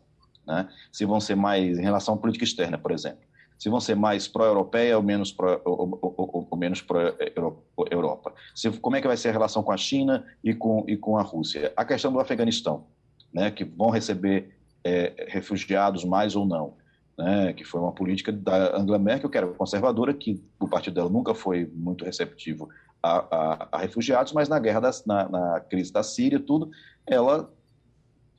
né? 0.49 0.67
se 0.91 1.05
vão 1.05 1.21
ser 1.21 1.37
mais 1.37 1.79
em 1.79 1.83
relação 1.83 2.15
à 2.15 2.17
política 2.17 2.45
externa, 2.45 2.79
por 2.79 2.91
exemplo, 2.91 3.21
se 3.59 3.69
vão 3.69 3.81
ser 3.81 3.95
mais 3.95 4.27
pró-europeia 4.27 4.97
ou 4.97 5.03
menos 5.03 5.31
pró, 5.31 5.61
ou, 5.65 5.99
ou, 6.01 6.49
ou 6.51 6.57
menos 6.57 6.81
pró-Europa. 6.81 8.33
Como 8.81 8.97
é 8.97 9.01
que 9.01 9.07
vai 9.07 9.17
ser 9.17 9.29
a 9.29 9.33
relação 9.33 9.63
com 9.63 9.73
a 9.73 9.77
China 9.77 10.25
e 10.43 10.55
com, 10.55 10.85
e 10.89 10.97
com 10.97 11.19
a 11.19 11.23
Rússia? 11.23 11.73
A 11.77 11.85
questão 11.85 12.13
do 12.13 12.21
Afeganistão, 12.21 12.87
né? 13.33 13.51
que 13.51 13.65
vão 13.65 13.91
receber 13.91 14.57
é, 14.83 15.27
refugiados 15.29 16.05
mais 16.05 16.35
ou 16.35 16.47
não. 16.47 16.75
Né, 17.19 17.53
que 17.53 17.65
foi 17.65 17.81
uma 17.81 17.91
política 17.91 18.31
da 18.31 18.77
Angela 18.77 18.97
Merkel, 18.97 19.29
que 19.29 19.37
era 19.37 19.49
conservadora, 19.49 20.15
que 20.15 20.41
o 20.61 20.69
partido 20.69 20.95
dela 20.95 21.11
nunca 21.11 21.35
foi 21.35 21.69
muito 21.75 22.05
receptivo 22.05 22.69
a, 23.03 23.19
a, 23.19 23.69
a 23.73 23.79
refugiados, 23.79 24.33
mas 24.33 24.49
na 24.49 24.59
guerra, 24.61 24.81
na, 25.05 25.29
na, 25.29 25.61
crise 25.61 25.93
da 25.93 26.05
Síria, 26.05 26.39
tudo, 26.39 26.71
ela 27.05 27.53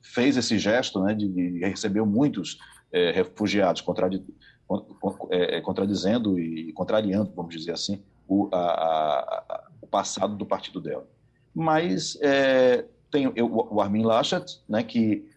fez 0.00 0.36
esse 0.38 0.58
gesto 0.58 1.02
né, 1.02 1.14
de, 1.14 1.28
de 1.28 1.58
recebeu 1.58 2.06
muitos 2.06 2.58
é, 2.90 3.10
refugiados, 3.10 3.82
contradi, 3.82 4.24
é, 5.30 5.60
contradizendo 5.60 6.38
e 6.38 6.72
contrariando, 6.72 7.32
vamos 7.36 7.54
dizer 7.54 7.72
assim, 7.72 8.02
o, 8.26 8.48
a, 8.52 9.68
o 9.82 9.86
passado 9.86 10.36
do 10.36 10.46
partido 10.46 10.80
dela. 10.80 11.06
Mas 11.54 12.16
é, 12.22 12.86
tem 13.10 13.26
o, 13.26 13.74
o 13.74 13.80
Armin 13.80 14.04
Laschet, 14.04 14.60
né, 14.68 14.82
que 14.82 15.28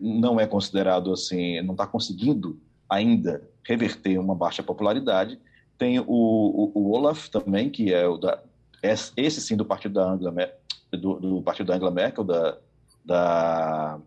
não 0.00 0.40
é 0.40 0.46
considerado 0.46 1.12
assim, 1.12 1.60
não 1.62 1.72
está 1.72 1.86
conseguindo 1.86 2.58
ainda 2.90 3.48
reverter 3.64 4.18
uma 4.18 4.34
baixa 4.34 4.62
popularidade. 4.62 5.38
Tem 5.78 5.98
o, 6.00 6.04
o, 6.06 6.72
o 6.74 6.90
Olaf 6.90 7.28
também, 7.28 7.70
que 7.70 7.94
é 7.94 8.06
o 8.06 8.18
da, 8.18 8.42
esse 8.82 9.40
sim 9.40 9.56
do 9.56 9.64
partido 9.64 9.94
da 9.94 10.10
Angela, 10.10 10.34
do, 10.92 11.20
do 11.20 11.42
partido 11.42 11.68
da 11.68 11.76
Angela 11.76 11.90
Merkel, 11.90 12.24
da, 12.24 12.58
da 13.04 14.00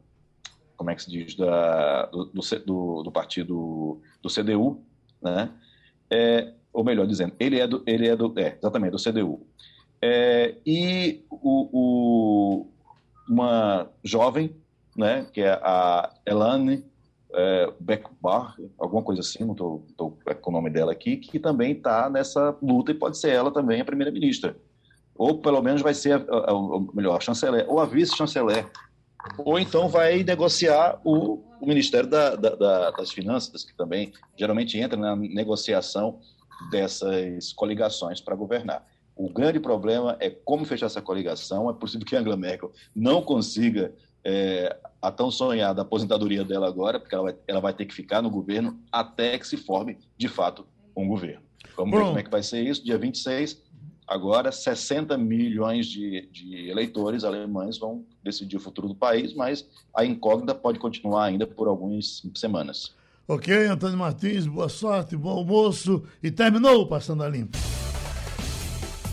como 0.76 0.92
é 0.92 0.96
que 0.96 1.04
se 1.04 1.10
diz, 1.10 1.36
da, 1.36 2.08
do, 2.08 2.26
do, 2.66 3.04
do 3.04 3.12
partido 3.12 4.02
do 4.22 4.30
CDU, 4.30 4.84
né? 5.22 5.50
É, 6.12 6.54
ou 6.74 6.84
melhor 6.84 7.08
dizendo, 7.08 7.34
ele 7.40 7.60
é 7.60 7.68
do, 7.68 7.84
ele 7.86 8.08
é 8.08 8.16
do, 8.16 8.34
é, 8.38 8.58
exatamente, 8.58 8.92
do 8.92 9.02
CDU. 9.02 9.48
É, 10.02 10.56
e 10.66 11.24
o, 11.30 11.70
o, 11.72 12.68
uma 13.30 13.90
jovem, 14.04 14.54
né, 14.98 15.26
que 15.32 15.42
é 15.42 15.54
a 15.54 16.14
Elane 16.26 16.84
é, 17.34 17.74
Beckbar, 17.80 18.56
alguma 18.78 19.02
coisa 19.02 19.22
assim, 19.22 19.44
não 19.44 19.54
estou 19.54 20.18
com 20.42 20.52
o 20.52 20.54
nome 20.54 20.70
dela 20.70 20.92
aqui, 20.92 21.18
que 21.18 21.40
também 21.40 21.72
está 21.74 22.10
nessa 22.10 22.56
luta 22.62 22.92
e 22.92 22.96
pode 22.96 23.18
ser 23.18 23.32
ela 23.32 23.52
também 23.52 23.82
a 23.82 23.86
primeira-ministra. 23.86 24.56
Ou 25.16 25.40
pelo 25.40 25.62
menos 25.62 25.82
vai 25.82 25.94
ser, 25.94 26.14
a, 26.14 26.36
a, 26.36 26.52
a, 26.52 26.80
melhor, 26.94 27.18
a 27.18 27.20
chanceler, 27.20 27.66
ou 27.68 27.80
a 27.80 27.86
vice-chanceler. 27.86 28.70
Ou 29.38 29.58
então 29.58 29.88
vai 29.88 30.24
negociar 30.24 31.00
o, 31.04 31.44
o 31.62 31.66
Ministério 31.66 32.10
da, 32.10 32.36
da, 32.36 32.56
da, 32.56 32.92
das 32.92 33.12
Finanças, 33.12 33.64
que 33.64 33.76
também 33.76 34.12
geralmente 34.38 34.78
entra 34.78 34.98
na 34.98 35.16
negociação 35.16 36.20
dessas 36.70 37.54
coligações 37.54 38.22
para 38.22 38.36
governar. 38.36 38.86
O 39.16 39.30
grande 39.30 39.60
problema 39.60 40.18
é 40.20 40.30
como 40.30 40.66
fechar 40.66 40.88
essa 40.88 41.02
coligação. 41.02 41.70
É 41.70 41.74
possível 41.74 42.06
que 42.06 42.16
a 42.16 42.20
Angela 42.20 42.36
Merkel 42.36 42.72
não 42.96 43.22
consiga 43.22 43.94
é, 44.24 44.76
a 45.04 45.12
tão 45.12 45.30
sonhada 45.30 45.82
aposentadoria 45.82 46.45
dela 46.45 46.66
agora, 46.66 46.97
porque 46.97 47.14
ela 47.14 47.26
vai, 47.26 47.36
ela 47.45 47.60
vai 47.60 47.74
ter 47.74 47.86
que 47.86 47.93
ficar 47.93 48.22
no 48.22 48.30
governo 48.30 48.80
até 48.89 49.38
que 49.38 49.45
se 49.45 49.58
forme, 49.58 49.97
de 50.18 50.30
fato, 50.30 50.66
um 50.95 51.06
governo. 51.06 51.43
Vamos 51.76 51.91
ver 51.91 52.06
como 52.06 52.20
é 52.20 52.24
que 52.24 52.32
vai 52.32 52.41
ser 52.41 52.62
isso. 52.64 52.82
Dia 52.86 52.97
26, 52.97 53.62
agora, 54.08 54.49
60 54.49 55.18
milhões 55.18 55.88
de, 55.88 56.30
de 56.32 56.70
eleitores 56.70 57.26
alemães 57.26 57.78
vão 57.78 58.06
decidir 58.24 58.56
o 58.56 58.62
futuro 58.62 58.88
do 58.88 58.95
país, 58.95 59.34
mas 59.34 59.68
a 59.93 60.06
incógnita 60.06 60.56
pode 60.56 60.80
continuar 60.80 61.26
ainda 61.26 61.45
por 61.45 61.68
algumas 61.68 62.22
semanas. 62.34 62.95
Ok, 63.28 63.54
Antônio 63.68 63.97
Martins, 63.97 64.47
boa 64.47 64.70
sorte, 64.70 65.18
bom 65.18 65.32
almoço 65.32 66.04
e 66.22 66.32
terminou 66.32 66.82
o 66.82 66.88
Passando 66.88 67.24
a 67.24 67.30
Limpo. 67.30 67.58